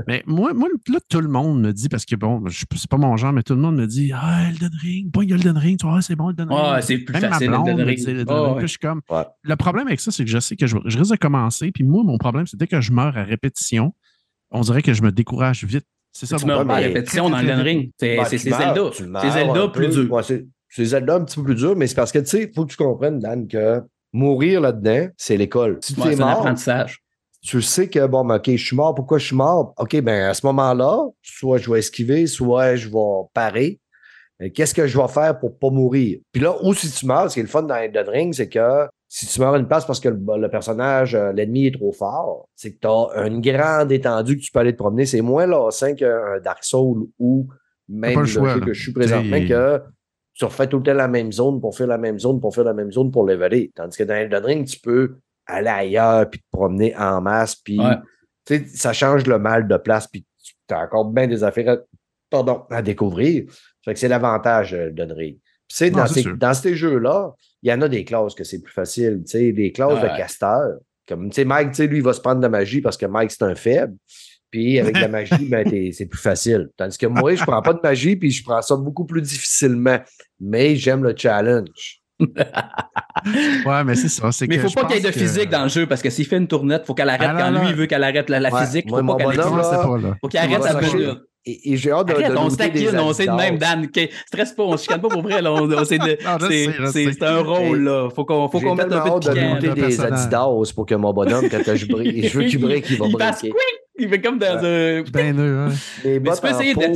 [0.08, 2.98] Mais moi, moi, là, tout le monde me dit, parce que bon, je- c'est pas
[2.98, 5.88] mon genre, mais tout le monde me dit Ah, Elden Ring, pas Elden Ring, tu
[5.88, 6.74] vois, c'est bon, Elden Ring.
[6.74, 7.98] Ouais, c'est plus Même facile, ma blonde Elden me Ring.
[8.00, 8.48] dit Elden Ah, Ring.
[8.54, 8.58] ouais.
[8.60, 9.02] Puis je suis comme.
[9.10, 9.24] Ouais.
[9.44, 11.84] Le problème avec ça, c'est que je sais que je, je risque de commencer, puis
[11.84, 13.94] moi, mon problème, c'est dès que je meurs à répétition,
[14.52, 15.86] on dirait que je me décourage vite.
[16.14, 17.92] C'est ça Tu mon meurs pas à répétition dans Elden Ring.
[18.00, 18.90] C'est Ben, Zelda.
[18.94, 20.04] C'est Zelda plus peu.
[20.06, 20.12] dur.
[20.14, 22.54] Ouais, c'est Zelda un petit peu plus dur, mais c'est parce que, tu sais, il
[22.54, 23.82] faut que tu comprennes, Dan, que
[24.14, 25.80] mourir là-dedans, c'est l'école.
[25.82, 27.00] Si tu Ouais, es C'est un apprentissage.
[27.42, 28.94] Tu sais que, bon, ben, OK, je suis mort.
[28.94, 29.74] Pourquoi je suis mort?
[29.78, 33.80] OK, ben à ce moment-là, soit je vais esquiver, soit je vais parer.
[34.54, 36.20] Qu'est-ce que je vais faire pour pas mourir?
[36.32, 38.50] Puis là, où si tu meurs, ce qui est le fun dans Elden Ring, c'est
[38.50, 41.78] que si tu meurs à une place parce que le, le personnage, euh, l'ennemi est
[41.78, 45.06] trop fort, c'est que tu as une grande étendue que tu peux aller te promener.
[45.06, 47.48] C'est moins lassant qu'un Dark Souls ou
[47.90, 49.82] même le choix, jeu que je suis présentement, que
[50.34, 52.64] tu refais tout le temps la même zone pour faire la même zone, pour faire
[52.64, 53.72] la même zone pour leveler.
[53.76, 57.80] Tandis que dans Elden Ring, tu peux aller ailleurs, puis te promener en masse, puis
[57.80, 58.66] Ouais.
[58.74, 60.26] ça change le mal de place, puis
[60.68, 61.78] tu as encore bien des affaires à,
[62.30, 63.44] pardon, à découvrir.
[63.84, 65.38] Fait que c'est l'avantage euh, d'Elden Ring.
[65.68, 66.38] Puis, dans, ces, sûr.
[66.38, 69.22] dans ces jeux-là, il y en a des classes que c'est plus facile.
[69.26, 70.12] Tu sais, des classes Ouais.
[70.12, 70.80] de casteur.
[71.08, 73.44] Comme, tu sais, Mike, lui, il va se prendre de magie parce que Mike, c'est
[73.44, 73.96] un faible.
[74.50, 76.70] Puis avec la magie, ben, c'est plus facile.
[76.76, 80.00] Tandis que moi, je prends pas de magie, puis je prends ça beaucoup plus difficilement.
[80.42, 82.01] Mais j'aime le challenge.
[83.66, 84.32] Ouais, mais c'est ça.
[84.32, 85.86] c'est Mais il que faut pas qu'il y ait de que- physique dans le jeu
[85.86, 87.70] parce que s'il fait une tournette, il faut qu'elle arrête Ah, quand non, lui non.
[87.72, 88.90] il veut qu'elle arrête la, la Ouais, physique.
[88.90, 89.44] moi, faut pas qu'elle là.
[90.22, 90.80] Faut qu'il Il arrête sa
[91.44, 93.86] et, et j'ai hâte de, Arrête, de on se taquine, on sait de même, Dan.
[93.86, 95.42] ok, Stresse pas, on se chicane pas pour vrai.
[95.42, 95.84] Là, on, on de-
[96.92, 98.10] c'est- un rôle, là.
[98.16, 99.54] Faut qu'on faut qu'on mette un peu de hâte de piquant.
[99.56, 100.02] looter le des.
[100.02, 103.18] Adidas pour que mon bonhomme, quand je brille, je veux qu'il brille, il va Il
[103.18, 103.54] passe briller.
[103.54, 103.80] quick!
[104.04, 105.04] Il fait comme dans un.
[105.14, 105.70] Ben hein.
[106.04, 106.94] Mais tu peux essayer Dead.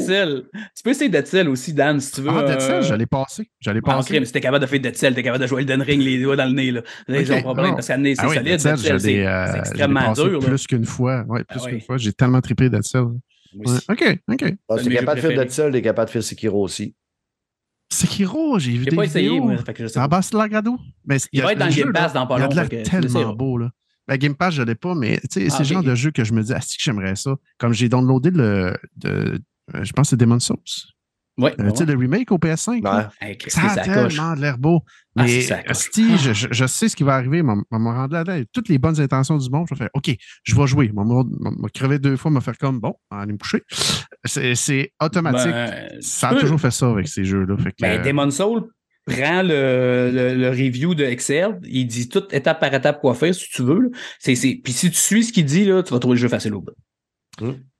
[0.76, 2.30] Tu peux essayer Dead aussi, Dan, si tu veux.
[2.32, 3.50] Ah, Dead Cell, euh, j'allais passer.
[3.60, 4.10] J'allais Ah, passer.
[4.14, 6.22] crime, si t'es capable de faire Dead Cell, t'es capable de jouer Elden Ring les
[6.22, 6.72] doigts dans le nez.
[6.72, 6.82] Là.
[7.08, 7.74] Là, ils Ok, ont problème non.
[7.76, 8.60] parce qu'à nez, c'est Ah oui, solide.
[9.00, 10.40] C'est euh, extrêmement dur.
[10.42, 10.48] là.
[10.48, 11.24] plus qu'une fois.
[11.28, 11.82] Ouais, plus Ah qu'une ouais.
[11.82, 11.98] fois.
[11.98, 13.02] J'ai tellement trippé Dead Cell.
[13.04, 13.22] Moi
[13.56, 13.72] Ouais.
[13.72, 13.86] aussi.
[13.90, 14.44] OK, OK.
[14.44, 16.96] Ah, C'est un t'es capable de faire Dead Cell, t'es capable de faire Sekiro aussi.
[17.92, 19.44] Sekiro, j'ai vu J'ai des pas essayé, vidéos.
[19.46, 19.56] moi.
[19.58, 20.20] Que je sais C'est en pas.
[20.20, 20.78] bas de l'Agrado.
[21.06, 23.34] Mais Il va être dans le Game Pass dans pas Il a de que tellement
[23.34, 23.70] beau, là.
[24.08, 26.34] Ben, Game Pass, je l'ai pas, mais Ah, c'est le genre de jeu que je
[26.34, 27.36] me dis, ah, si que j'aimerais ça.
[27.58, 29.42] Comme j'ai downloadé le, de,
[29.76, 30.58] euh, je pense que c'est Demon's Souls.
[31.38, 31.54] Ouais.
[31.60, 32.82] Euh, tu sais, le remake au PS5.
[32.82, 33.12] là.
[33.22, 33.28] Ouais.
[33.30, 34.84] Hey, Christy, Ça a tellement de l'air beau.
[35.18, 35.52] Ah, Mais coche.
[35.68, 37.42] asti, je, je- je sais ce qui va arriver.
[37.72, 38.42] On m'a rendu là-dedans.
[38.54, 40.92] Toutes les bonnes intentions du monde, je vais faire OK, je vais jouer.
[40.96, 43.62] On m'a crevé deux fois, m'a faire comme bon, aller me coucher.
[44.24, 45.52] C'est automatique.
[45.52, 47.56] Ben, ça a toujours fait ça avec ces jeux-là.
[47.82, 48.70] Ben, euh, Demon Soul
[49.06, 53.34] prend le, le, le review de Excel, il dit tout étape par étape quoi faire
[53.36, 53.92] si tu veux.
[54.20, 54.60] C'est, c'est...
[54.64, 56.62] Puis si tu suis ce qu'il dit, là, tu vas trouver le jeu facile au
[56.62, 56.74] bout.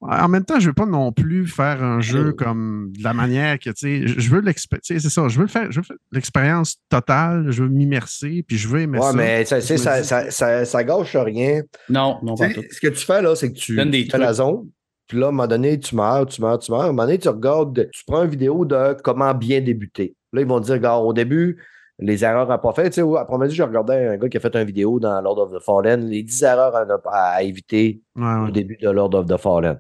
[0.02, 2.32] En même temps, je veux pas non plus faire un jeu Euh.
[2.34, 5.50] comme de la manière que, tu sais, je veux l'expérience, c'est ça, je veux le
[5.50, 9.14] faire, je veux faire l'expérience totale, je veux m'immerser, puis je veux aimer Ouais, ça.
[9.14, 11.62] mais ça, ça, ça, ça, ça, ça gâche rien.
[11.90, 12.64] Non, non, pas tout.
[12.70, 14.68] ce que tu fais là, c'est que tu Donne des fais la zone.
[15.08, 16.82] Puis là, à un moment donné, tu meurs, tu meurs, tu meurs.
[16.82, 20.16] À un moment donné, tu regardes, tu prends une vidéo de comment bien débuter.
[20.36, 21.58] Là, ils vont dire, regarde, au début,
[22.00, 22.86] les erreurs à pas faire.
[22.90, 25.40] Tu sais, après midi, je regardais un gars qui a fait une vidéo dans Lord
[25.40, 26.74] of the Fallen, les 10 erreurs
[27.06, 28.48] à, éviter Ouais, ouais.
[28.50, 29.80] au début de Lord of the Fallen.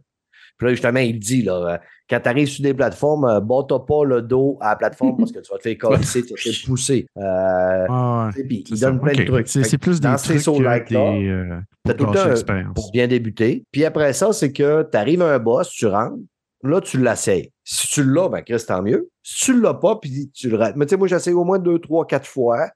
[0.58, 1.78] Puis là, justement, il dit, là, euh,
[2.10, 5.34] quand tu arrives sur des plateformes, euh, bats-toi pas le dos à la plateforme parce
[5.34, 7.06] que tu vas te faire casser, tu vas te faire pousser.
[7.18, 8.44] Euh, Ah, ouais.
[8.46, 9.48] puis il donne plein de trucs.
[9.50, 10.56] C'est plus des ces trucs
[10.86, 11.60] que des, euh,
[11.94, 12.14] tout le
[12.64, 13.66] temps pour bien débuter.
[13.72, 16.16] Puis après ça, c'est que tu arrives à un boss, tu rentres,
[16.64, 17.52] là, tu l'essayes.
[17.68, 19.10] Si tu l'as, ben, Chris, tant mieux.
[19.24, 20.76] Si tu l'as pas, puis tu le rates.
[20.76, 22.70] Mais tu sais, moi, j'essaye au moins deux, trois, quatre fois.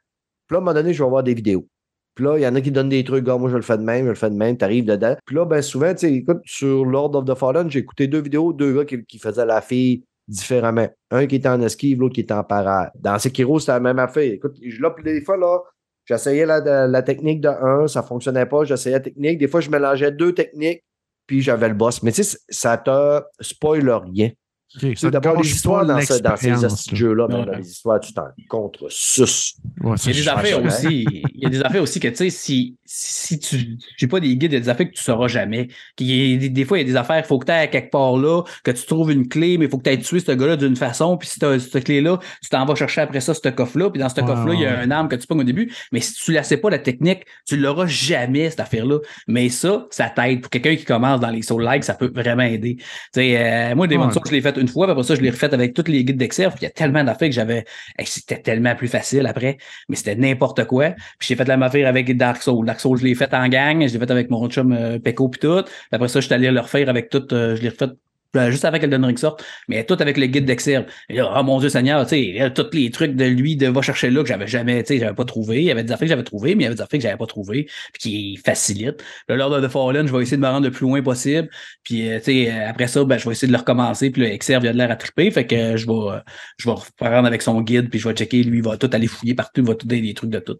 [0.47, 1.67] Puis là, à un moment donné, je vais voir des vidéos.
[2.15, 3.77] Puis là, il y en a qui donnent des trucs, gars, moi, je le fais
[3.77, 5.15] de même, je le fais de même, tu arrives dedans.
[5.25, 8.21] Puis là, ben, souvent, tu sais, écoute, sur Lord of the Fallen, j'ai écouté deux
[8.21, 10.87] vidéos, deux gars qui, faisaient la fille différemment.
[11.11, 12.89] Un qui était en esquive, l'autre qui était en parade.
[12.95, 14.33] Dans Sekiro, c'était la même affaire.
[14.33, 15.59] Écoute, là, puis des fois, là,
[16.05, 19.37] j'essayais la technique de un, ça fonctionnait pas, j'essayais la technique.
[19.37, 20.83] Des fois, je mélangeais deux techniques,
[21.27, 22.01] puis j'avais le boss.
[22.01, 24.31] Mais tu sais, ça te spoil rien.
[24.77, 25.33] Sais, D'abord,
[25.63, 27.45] pas dans, ce- dans ces jeux-là, Ouais.
[27.45, 29.55] dans les histoires, tu t'en contre sus.
[29.81, 31.05] Ouais, Il y a des affaires aussi.
[31.33, 33.77] Il y a des affaires aussi que, tu sais, si, si tu.
[33.97, 35.69] J'ai pas des guides, il y a des affaires que tu sauras jamais.
[35.95, 37.51] Qu'il y ait des, des fois, il y a des affaires, il faut que tu
[37.51, 39.99] ailles quelque part là, que tu trouves une clé, mais il faut que tu ailles
[40.01, 43.01] tuer ce gars-là d'une façon, puis si tu as cette clé-là, tu t'en vas chercher
[43.01, 45.15] après ça, ce coffre-là, puis dans ce Ouais, coffre-là, il y a un arme que
[45.15, 48.49] tu pognes au début, mais si tu la sais pas, la technique, tu l'auras jamais,
[48.51, 48.99] cette affaire-là.
[49.27, 50.41] Mais ça, ça t'aide.
[50.41, 52.75] Pour quelqu'un qui commence dans les soul like, ça peut vraiment aider.
[52.77, 53.37] Tu sais,
[53.71, 54.11] euh, moi, des Ouais.
[54.11, 56.19] Souls, je l'ai fait une fois, après ça, je l'ai refait avec tous les guides
[56.19, 57.65] puis il y a tellement d'affaires que j'avais.
[58.03, 59.57] C'était tellement plus facile après,
[59.87, 60.91] mais c'était n'importe quoi.
[61.17, 62.65] Puis j'ai fait la même affaire avec Dark Souls.
[62.65, 65.29] Dark Souls, je l'ai fait en gang, je l'ai fait avec mon chum euh, Peko
[65.29, 65.63] puis tout.
[65.63, 67.87] Puis après ça, je suis allé le refaire avec tout, euh, je l'ai refait
[68.35, 70.85] euh, juste avec Elden Ring sorte, mais tout avec le guide d'Exerf.
[71.09, 73.25] Et là, oh mon Dieu Seigneur, tu sais, il y a tous les trucs de
[73.25, 75.61] lui de va chercher là que j'avais jamais, tu sais, j'avais pas trouvé.
[75.61, 77.03] Il y avait des affaires que j'avais trouvées, mais il y avait des affaires que
[77.03, 79.03] j'avais pas trouvées, puis qui facilitent.
[79.27, 81.49] Le Lord of the Fallen, je vais essayer de me rendre le plus loin possible.
[81.83, 84.09] Puis, euh, tu sais, euh, après ça, ben, je vais essayer de le recommencer.
[84.09, 85.31] Puis le Exerve, il a de l'air à triper.
[85.31, 86.21] Fait que euh, je vais,
[86.57, 87.89] je vais reprendre avec son guide.
[87.89, 88.43] Puis je vais checker.
[88.43, 89.61] Lui, il va tout aller fouiller partout.
[89.61, 90.57] Il va tout donner des trucs de tout.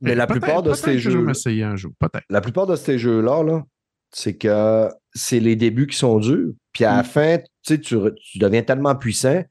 [0.00, 2.24] Mais la plupart de ces que Je vais jeux, un jour, peut-être.
[2.30, 3.62] la plupart de ces jeux-là, là,
[4.12, 6.52] c'est que c'est les débuts qui sont durs.
[6.72, 7.04] Puis à la Mm.
[7.04, 7.96] fin, tu tu,
[8.36, 9.42] deviens tellement puissant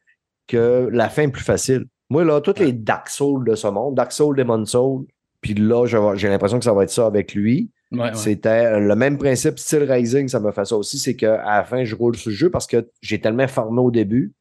[0.47, 1.85] que la fin est plus facile.
[2.09, 5.05] Moi, là, tous les Dark Souls de ce monde, Dark Souls, Demon Souls,
[5.41, 7.69] puis là, j'ai l'impression que ça va être ça avec lui.
[7.91, 8.15] Ouais, ouais.
[8.15, 11.83] C'était le même principe, style Rising, ça me fait ça aussi, c'est qu'à la fin,
[11.83, 14.33] je roule sur le jeu parce que j'ai tellement formé au début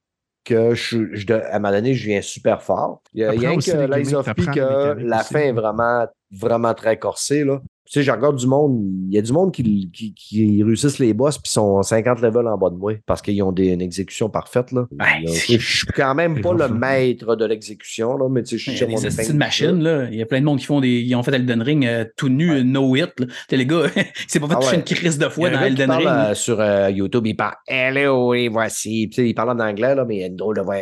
[0.45, 3.03] que je, je- à un moment donné, je viens super fort.
[3.15, 6.99] Il y a rien que Lies of P que la fin est vraiment, vraiment très
[6.99, 7.45] corsée.
[7.45, 7.61] Là.
[7.91, 10.99] Tu sais, je regarde du monde, il y a du monde qui, qui, qui réussissent
[10.99, 13.81] les boss puis sont 50 levels en bas de moi parce qu'ils ont des, une
[13.81, 14.73] exécution parfaite.
[14.73, 14.83] Là.
[14.93, 18.59] Ouais, Là, je suis quand même pas le maître de l'exécution, là, mais tu sais,
[18.59, 19.73] je suis Il y a sur mon des de jeu.
[19.83, 20.09] là.
[20.11, 21.01] Il y a plein de monde qui font des.
[21.01, 22.63] Ils ont fait Elden Ring euh, tout nu, Ouais.
[22.65, 23.19] no hit.
[23.19, 23.27] Là.
[23.27, 23.83] Tu sais, les gars,
[24.29, 24.77] c'est pas fait Ah toucher ouais.
[24.79, 26.07] une crise de un dans Elden parle, Ring.
[26.09, 26.31] là.
[26.31, 29.07] euh, sur euh, YouTube, il parle Hello, et voici.
[29.07, 30.63] Puis, tu sais, il parle en anglais, là, mais il y a une drôle de
[30.63, 30.77] voix.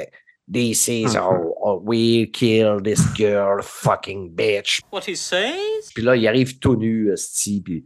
[0.53, 1.23] This is Ah.
[1.23, 4.81] how how we kill this girl, fucking bitch.
[4.93, 5.91] What he says?
[5.95, 7.85] Puis là, il arrive tout nu, sti, puis,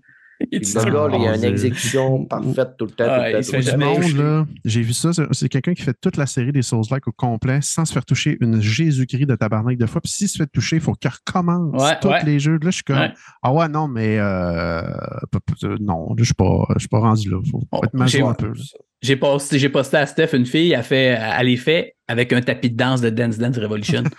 [0.53, 3.05] Il puis dit le gars, là, il a une exécution parfaite tout le temps.
[3.09, 6.17] Ah, tout le temps, tout monde, j'ai vu ça, c'est- c'est quelqu'un qui fait toute
[6.17, 9.85] la série des Souls-like au complet sans se faire toucher une Jésus-Christ de tabarnak de
[9.87, 10.01] fois.
[10.01, 12.25] Puis s'il se fait toucher, il faut qu'il recommence Ouais, tous ouais.
[12.25, 12.55] les jeux.
[12.63, 13.13] Là, je suis comme, Ouais.
[13.43, 14.83] ah ouais, non, mais euh,
[15.81, 17.39] non, là, je suis pas, je suis pas rendu là.
[17.51, 18.53] Faut, faut Oh, être j'ai- un peu.
[19.03, 22.43] J'ai posté, j'ai posté à Steph une fille, elle, fait, elle les fait avec un
[22.43, 24.05] tapis de danse de Dance Dance Revolution.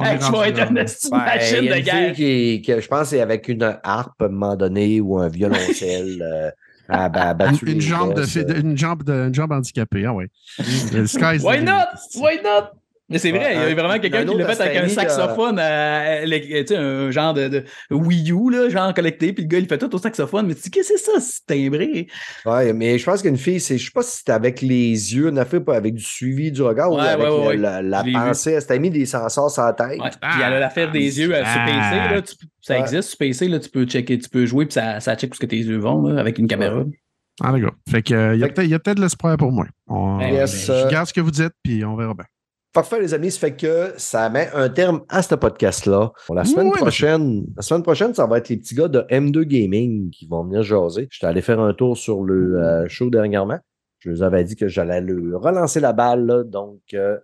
[0.00, 2.14] Hey, tu vas être machine de guerre.
[2.14, 6.22] qui, qui, je pense, c'est avec une harpe à un moment donné ou un violoncelle.
[6.22, 6.50] euh,
[6.88, 8.60] a battu Une, une jambe de, euh.
[8.60, 10.28] une, jambe de, une jambe handicapée, ah ouais.
[10.58, 11.98] Why not?
[12.14, 12.70] Why not?
[13.08, 15.58] Mais c'est vrai, il y a vraiment quelqu'un un qui l'a fait avec un saxophone,
[15.60, 19.58] euh, tu sais, un genre de, de Wii U, là, genre collecté, puis le gars,
[19.58, 20.48] il fait tout au saxophone.
[20.48, 22.08] Mais tu dis, qu'est-ce que c'est ça, c'est timbré?
[22.44, 25.30] Ouais, mais je pense qu'une fille, c'est, je sais pas si c'était avec les yeux,
[25.32, 28.02] on a fait pas avec du suivi du regard ou Ouais, avec ouais, le- la,
[28.02, 28.52] pensée.
[28.52, 30.00] Elle s'était mis des sensors sur la tête.
[30.00, 30.10] Ouais.
[30.10, 32.80] Puis elle a l'affaire des yeux euh, sur PC, là, tu- ça Ouais.
[32.80, 35.34] existe sur PC, là, tu peux checker, tu peux jouer, puis ça, ça check où
[35.36, 36.82] ce que tes yeux vont, là, avec une caméra.
[37.40, 37.74] Ah, d'accord.
[37.88, 39.36] Fait que, euh, il y a Fait que- peut-être il y a peut-être de l'espoir
[39.36, 39.66] pour moi.
[39.86, 42.24] On, Ben, Yes, je euh, regarde ce que vous dites, puis on verra bien.
[42.76, 43.30] Parfait, les amis.
[43.30, 46.12] Ça fait que ça met un terme à ce podcast-là.
[46.26, 49.44] Pour la semaine prochaine, la semaine prochaine, ça va être les petits gars de M2
[49.44, 51.08] Gaming qui vont venir jaser.
[51.10, 53.58] J'étais allé faire un tour sur le euh, show dernièrement.
[54.00, 56.44] Je vous avais dit que j'allais le relancer la balle, là.
[56.44, 57.16] donc euh,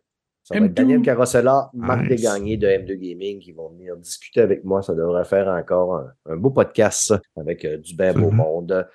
[0.43, 0.75] ça va être M2.
[0.75, 2.09] Daniel Carosella, Marc Nice.
[2.09, 4.81] Desgagnés de M2 Gaming qui vont venir discuter avec moi.
[4.81, 8.87] Ça devrait faire encore un, un beau podcast avec euh, du bien beau monde.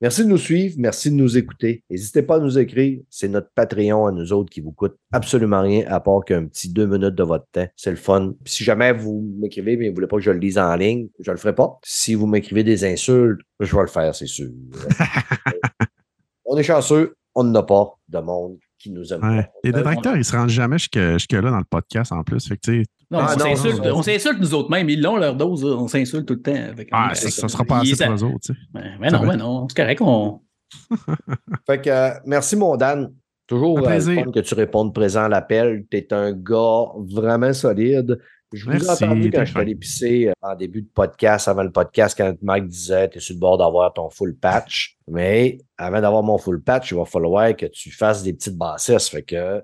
[0.00, 1.82] Merci de nous suivre, merci de nous écouter.
[1.90, 3.00] N'hésitez pas à nous écrire.
[3.10, 6.68] C'est notre Patreon à nous autres qui vous coûte absolument rien à part qu'un petit
[6.68, 7.66] deux minutes de votre temps.
[7.74, 8.32] C'est le fun.
[8.44, 11.08] Puis si jamais vous m'écrivez mais vous voulez pas que je le lise en ligne,
[11.18, 11.80] je le ferai pas.
[11.82, 14.50] Si vous m'écrivez des insultes, je vais le faire, c'est sûr.
[16.44, 19.22] on est chanceux, on n'a pas de monde qui nous aime.
[19.24, 19.48] Ouais.
[19.64, 22.46] Les détracteurs, ils se rendent jamais jusque, jusque-là dans le podcast en plus.
[22.46, 24.88] Fait que, Non, Ah, on non, s'insulte, on s'insulte nous autres mêmes.
[24.90, 26.74] Ils l'ont leur dose, on s'insulte tout le temps.
[26.76, 28.40] Que- ah, ça, ça sera pas assez pour eux autres.
[28.44, 28.58] tu sais.
[28.74, 30.00] Ouais, Mais non, mais non, c'est correct.
[30.02, 30.40] On...
[31.66, 33.12] Fait que euh, merci mon Dan.
[33.46, 35.86] Toujours Un euh, fun que tu répondes présent à l'appel.
[35.90, 38.18] Tu es un gars vraiment solide.
[38.52, 41.62] Je vous ai entendu quand je suis allé pisser euh, en début de podcast, avant
[41.62, 44.96] le podcast, quand Mike disait tu es sur le bord d'avoir ton full patch.
[45.06, 49.08] Mais avant d'avoir mon full patch, il va falloir que tu fasses des petites bassesses.
[49.08, 49.62] Fait que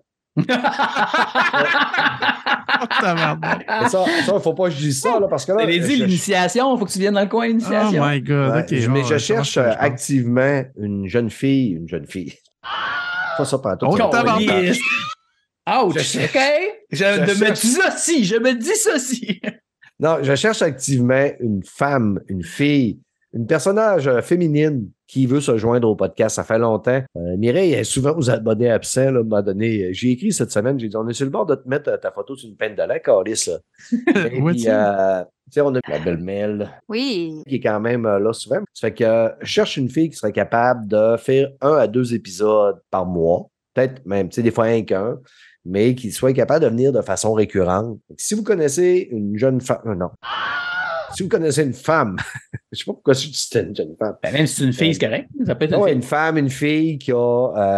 [3.01, 3.17] ça,
[3.89, 5.65] ça, il ne faut pas que je dise ça, là, parce que là.
[5.71, 8.05] Je dit, je- l'initiation, il faut que tu viennes dans le coin, Oh l'initiation.
[8.07, 8.57] my God.
[8.59, 12.07] Ok, je- mais oh, je ça cherche marche, euh, activement une jeune fille, une jeune
[12.07, 12.35] fille.
[13.37, 13.87] Pas ça pendant tout.
[13.91, 14.09] Oh, ça.
[14.09, 14.47] tabarnak.
[14.47, 14.81] Câlisse.
[15.83, 16.41] Ouch, Je cherche- OK?
[16.91, 19.41] Je, je de me cherche- dissocie, je me dissocie.
[20.01, 22.99] Non, je cherche activement une femme, une fille,
[23.35, 26.37] une personnage euh, féminine qui veut se joindre au podcast.
[26.37, 27.03] Ça fait longtemps.
[27.17, 29.11] Euh, Mireille est souvent aux abonnés absents.
[29.11, 31.31] Là, à un moment donné, j'ai écrit cette semaine, j'ai dit on est sur le
[31.31, 32.83] bord de te mettre euh, ta photo sur une peine de.
[32.83, 35.23] Et Ouais, puis, euh,
[35.59, 37.43] on a la belle Mel Oui.
[37.47, 38.61] qui est quand même là souvent.
[38.73, 41.87] Ça fait que euh, je cherche une fille qui serait capable de faire un à
[41.87, 43.49] deux épisodes par mois.
[43.75, 45.19] Peut-être même, tu sais, des fois un qu'un,
[45.65, 47.99] mais qui soit capable de venir de façon récurrente.
[48.17, 50.11] Si vous connaissez une jeune femme, non.
[51.13, 52.17] Si vous connaissez une femme,
[52.73, 54.17] je sais pas pourquoi je dis que c'était une jeune femme.
[54.23, 55.29] Ben, même si c'est une fille, c'est correct.
[55.47, 55.97] Ça peut être une Ouais, fille.
[55.97, 57.17] une femme, une fille qui, a,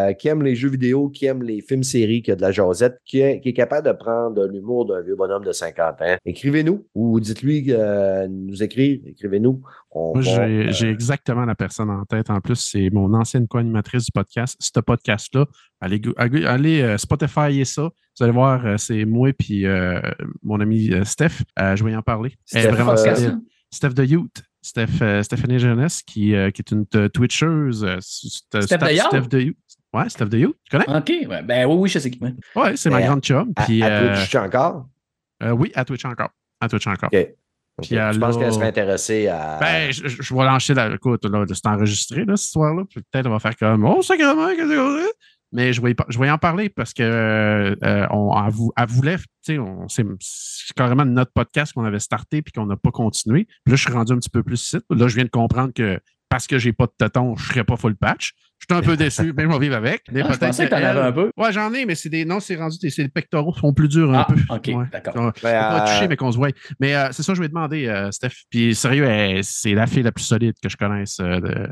[0.09, 2.99] euh, qui aime les jeux vidéo, qui aime les films-séries, qui a de la jasette,
[3.05, 6.17] qui est, qui est capable de prendre l'humour d'un vieux bonhomme de 50 ans.
[6.25, 9.01] Écrivez-nous ou dites-lui euh, nous écrire.
[9.07, 9.63] Écrivez-nous.
[9.95, 12.29] Moi, j'ai euh, j'ai exactement la personne en tête.
[12.31, 14.57] En plus, c'est mon ancienne co-animatrice du podcast.
[14.61, 15.47] Ce podcast-là,
[15.81, 17.89] allez, allez, allez, euh, Spotify et ça.
[18.19, 20.01] Vous allez voir, euh, c'est moi puis euh,
[20.43, 21.43] mon ami euh, Steph.
[21.59, 22.35] Euh, je vais y en parler.
[22.53, 23.33] Elle est Steph, vraiment euh.
[23.71, 24.43] Steph de Youth.
[24.63, 27.85] Steph, euh, Stéphanie Jeunesse, qui, euh, qui est une Twitcheuse.
[27.85, 28.63] euh, Steph?
[28.63, 28.79] Steph
[29.29, 29.57] de Youth.
[29.93, 30.57] Ouais, Steph de Youth.
[30.65, 30.99] Tu connais?
[30.99, 32.19] OK, ouais, ben oui, oui, je sais qui.
[32.21, 32.35] ouais.
[32.55, 33.53] Ouais, c'est ma grande chum.
[33.57, 34.87] à, Puis, à euh, Twitch, encore?
[35.43, 36.31] euh, oui, à Twitch encore.
[36.61, 37.11] À Twitch encore.
[37.13, 37.29] OK.
[37.83, 37.95] Puis.
[37.95, 39.59] Je pense qu'elle serait intéressée à.
[39.61, 40.95] Ben, je, vais lancer la.
[40.95, 42.85] Écoute, là, c'est enregistré, là, cette histoire-là.
[42.91, 45.13] Puis Peut-être on va faire comme Oh, sacrément, qu'est-ce que c'est?
[45.53, 49.17] Mais je vais, je en parler parce que euh, euh, on, elle, vou- elle voulait,
[49.43, 49.57] c'est
[50.75, 53.45] carrément notre podcast qu'on avait starté puis qu'on n'a pas continué.
[53.65, 54.85] Puis là, je suis rendu un petit peu plus site.
[54.91, 56.01] Là, je viens de comprendre que
[56.37, 58.33] parce que j'ai pas de téton, je ne serais pas full patch.
[58.59, 60.03] Je suis un peu déçu, mais je vais vivre avec.
[60.13, 61.31] Mais Ah, je pensais que t'en avais un peu.
[61.37, 62.25] Ouais, j'en ai, mais c'est des.
[62.27, 62.77] Non, c'est rendu.
[62.83, 64.55] Les pectoraux sont plus durs un Ah, peu.
[64.55, 64.85] OK, Ouais.
[64.93, 65.15] d'accord.
[65.17, 66.49] On- Ben, peux pas euh, toucher, mais qu'on se voit.
[66.81, 68.33] Mais euh, c'est ça, je vais demander, euh, Steph.
[68.51, 71.19] Puis sérieux, c'est la fille la plus solide que je connaisse.
[71.21, 71.69] euh, de-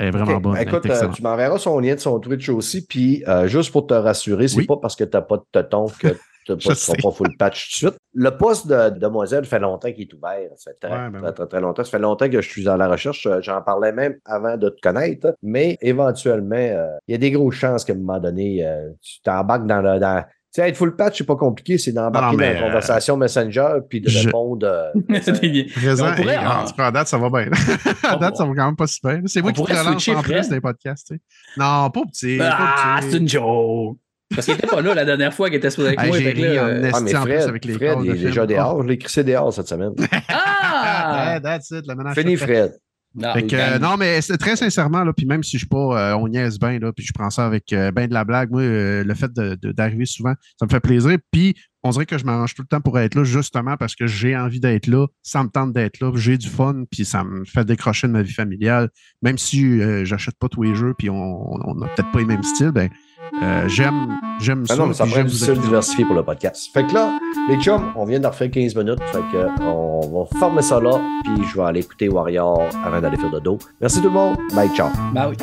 [0.00, 0.56] Elle est vraiment bonne.
[0.58, 2.86] Écoute, euh, tu m'enverras son lien de son Twitch aussi.
[2.86, 4.66] Puis, euh, juste pour te rassurer, c'est Oui.
[4.66, 6.08] pas parce que tu n'as pas de téton que
[6.56, 8.00] tu ne Je pas full patch tout de suite.
[8.14, 10.48] Le poste de demoiselle fait longtemps qu'il est ouvert.
[10.56, 11.34] Ça fait très, Ouais, ben très, oui.
[11.34, 11.84] très, très longtemps.
[11.84, 13.26] Ça fait longtemps que je suis à la recherche.
[13.26, 15.34] Euh, J'en parlais même avant de te connaître.
[15.42, 19.20] Mais éventuellement, euh, il y a des grosses chances qu'à un moment donné, euh, tu
[19.22, 19.98] t'embarques dans le.
[19.98, 20.22] Dans...
[20.50, 24.00] Tu sais, être full patch, c'est pas compliqué, c'est d'embarquer dans la conversation Messenger puis
[24.00, 24.66] de je- répondre.
[24.66, 25.64] euh, C'est bien.
[25.76, 27.50] Présent, pourrait, et, en tout cas, à date, ça va bien.
[28.02, 29.20] à date, ça va quand même pas super.
[29.26, 31.08] C'est moi qui te relance en plus des podcasts.
[31.08, 31.20] tu sais.
[31.58, 32.38] Non, pas petit.
[32.40, 33.98] Ah, c'est une joke.
[34.34, 36.18] Parce qu'il était pas là la dernière fois qu'il était supposé avec Hey, moi.
[36.18, 38.82] j'ai là, en euh, Ah, mais Fred, avec les Fred il est déjà dehors.
[38.82, 39.92] Je l'ai crissé dehors cette semaine.
[40.28, 41.34] Ah!
[41.36, 42.36] Ah, that's it, le ménage Fini.
[42.36, 42.72] Fred.
[43.14, 45.58] Non, Fait que, quand- euh, non, mais c'est très sincèrement, là, puis même si je
[45.58, 48.12] suis pas, euh, on niaise bien, là, puis je prends ça avec euh, ben de
[48.12, 51.16] la blague, moi, euh, le fait de- de- d'arriver souvent, ça me fait plaisir.
[51.32, 54.06] Puis on dirait que je m'arrange tout le temps pour être là, justement parce que
[54.06, 57.44] j'ai envie d'être là, ça me tente d'être là, j'ai du fun, puis ça me
[57.46, 58.90] fait décrocher de ma vie familiale.
[59.22, 62.42] Même si euh, j'achète pas tous les jeux, puis on n'a peut-être pas les mêmes
[62.42, 62.90] styles, ben
[63.42, 64.76] euh, j'aime j'aime Ah ça.
[64.76, 66.70] non, mais ça prend j'aime du diversifié pour le podcast.
[66.72, 67.18] Fait que là,
[67.48, 69.00] les chums, on vient de refaire 15 minutes.
[69.12, 70.00] Fait que on
[70.30, 73.58] va former ça là, puis je vais aller écouter Warrior avant d'aller faire dodo.
[73.80, 74.36] Merci tout le monde.
[74.54, 74.88] Bye, ciao.
[75.12, 75.36] Ben oui.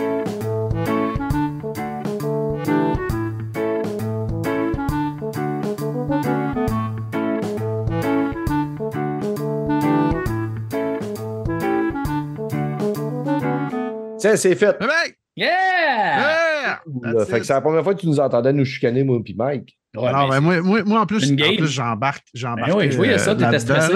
[14.19, 14.77] Tiens, c'est fait.
[14.79, 15.15] Bye bye!
[15.35, 16.14] Yeah!
[17.27, 19.77] Fait que c'est la première fois que tu nous entendais nous chicaner, moi et Mike.
[19.95, 21.33] Ouais, non, ben, moi, moi, moi, en plus,
[21.67, 22.25] j'embarque.
[22.33, 23.93] j'embarque Ben oui, je voyais ça, euh, t'étais stressé.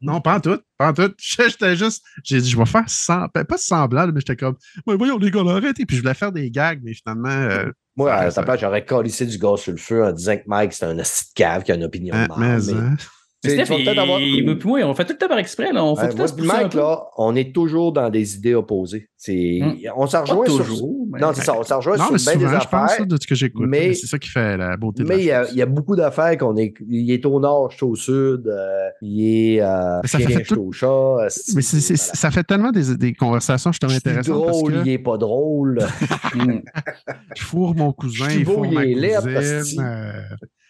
[0.00, 0.58] Non, pas en tout.
[0.78, 1.12] Pas en tout.
[1.18, 2.04] J'étais juste.
[2.22, 4.56] J'ai dit, je vais faire sans, ben, pas semblant, mais j'étais comme,
[4.86, 5.84] ouais, voyons, les gars, arrêtez.
[5.86, 8.42] Puis je voulais faire des gags, mais finalement, euh, Moi, Ça à ça.
[8.42, 11.30] place, j'aurais collissé du gaz sur le feu en disant que Mike, c'est un asti
[11.30, 12.96] de cave qui a une opinion hein, de mais,
[13.44, 15.72] mais- Steph, peut-être avoir- il- puis moi, on fait tout le temps par exprès.
[15.72, 15.84] Là.
[15.84, 18.54] On fait Ouais, tout le moi temps Mike, là, on est toujours dans des idées
[18.54, 19.08] opposées.
[19.16, 19.60] C'est...
[19.62, 19.76] Hum.
[19.96, 20.58] On s'en rejoint sur...
[20.58, 21.54] toujours, mais- Non, c'est ça.
[21.58, 23.34] On s'en rejoint Non, mais sur bien souvent, des je pense ça, de ce que
[23.34, 23.66] j'écoute.
[23.68, 25.52] mais- Mais c'est ça qui fait la beauté de Mais il y, la a, chose.
[25.54, 26.74] il y a beaucoup d'affaires qu'on est.
[26.88, 28.46] Il est au nord, je suis au sud.
[28.48, 30.86] euh, il est euh, Mais ça fait tout- au chat.
[30.86, 31.96] euh, Mais voilà.
[31.96, 34.88] ça fait tellement des, des conversations, je trouve Je suis intéressantes parce drôle, que il
[34.92, 35.78] est pas drôle.
[37.36, 39.82] Je fourre mon cousin, Je suis il beau, fourre il ma cousine.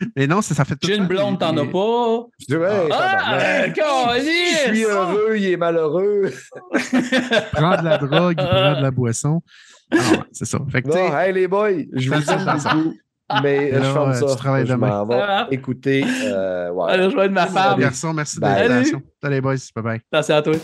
[0.03, 2.27] Euh, Mais non, ça, ça fait tout J'ai une blonde, t'en as pas?
[2.41, 4.59] Je dis, ouais, Ah, euh, câlisse!
[4.69, 6.31] je suis heureux, il est malheureux.
[7.53, 9.41] prend de la drogue, il prend de la boisson.
[9.93, 10.59] Ah, ouais, c'est ça.
[10.71, 12.95] Fait que, tu sais, Bon, hey les boys, je vous Ça, aime beaucoup.
[13.43, 14.27] Mais Et là, je ferme euh, ça.
[14.27, 15.07] tu travailles je demain.
[15.11, 15.47] Ah.
[15.51, 16.05] écouter.
[16.25, 16.93] Euh, ouais.
[16.93, 17.79] Allez, je vais être ma femme.
[17.81, 19.03] garçon, merci de l'invitation.
[19.23, 19.55] Salut, les boys.
[19.75, 20.01] Bye bye.
[20.13, 20.55] Attention à toi.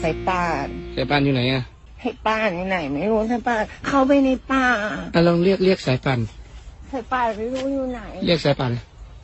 [0.00, 1.62] หาสายป่านสายป่านอยู่ไหนอะ
[2.00, 4.66] ให้ป่านอยู่ไหนไม่รู้สายป่านเข้าไปในป่า
[5.14, 6.20] อะลองเรียกเรียกสายป่าน
[6.92, 8.72] สายป่านไม่รู้อยู่ไหน เรียกสายป่าน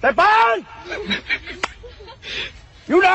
[0.02, 0.56] สายปาน
[2.88, 3.10] อยู่ไหน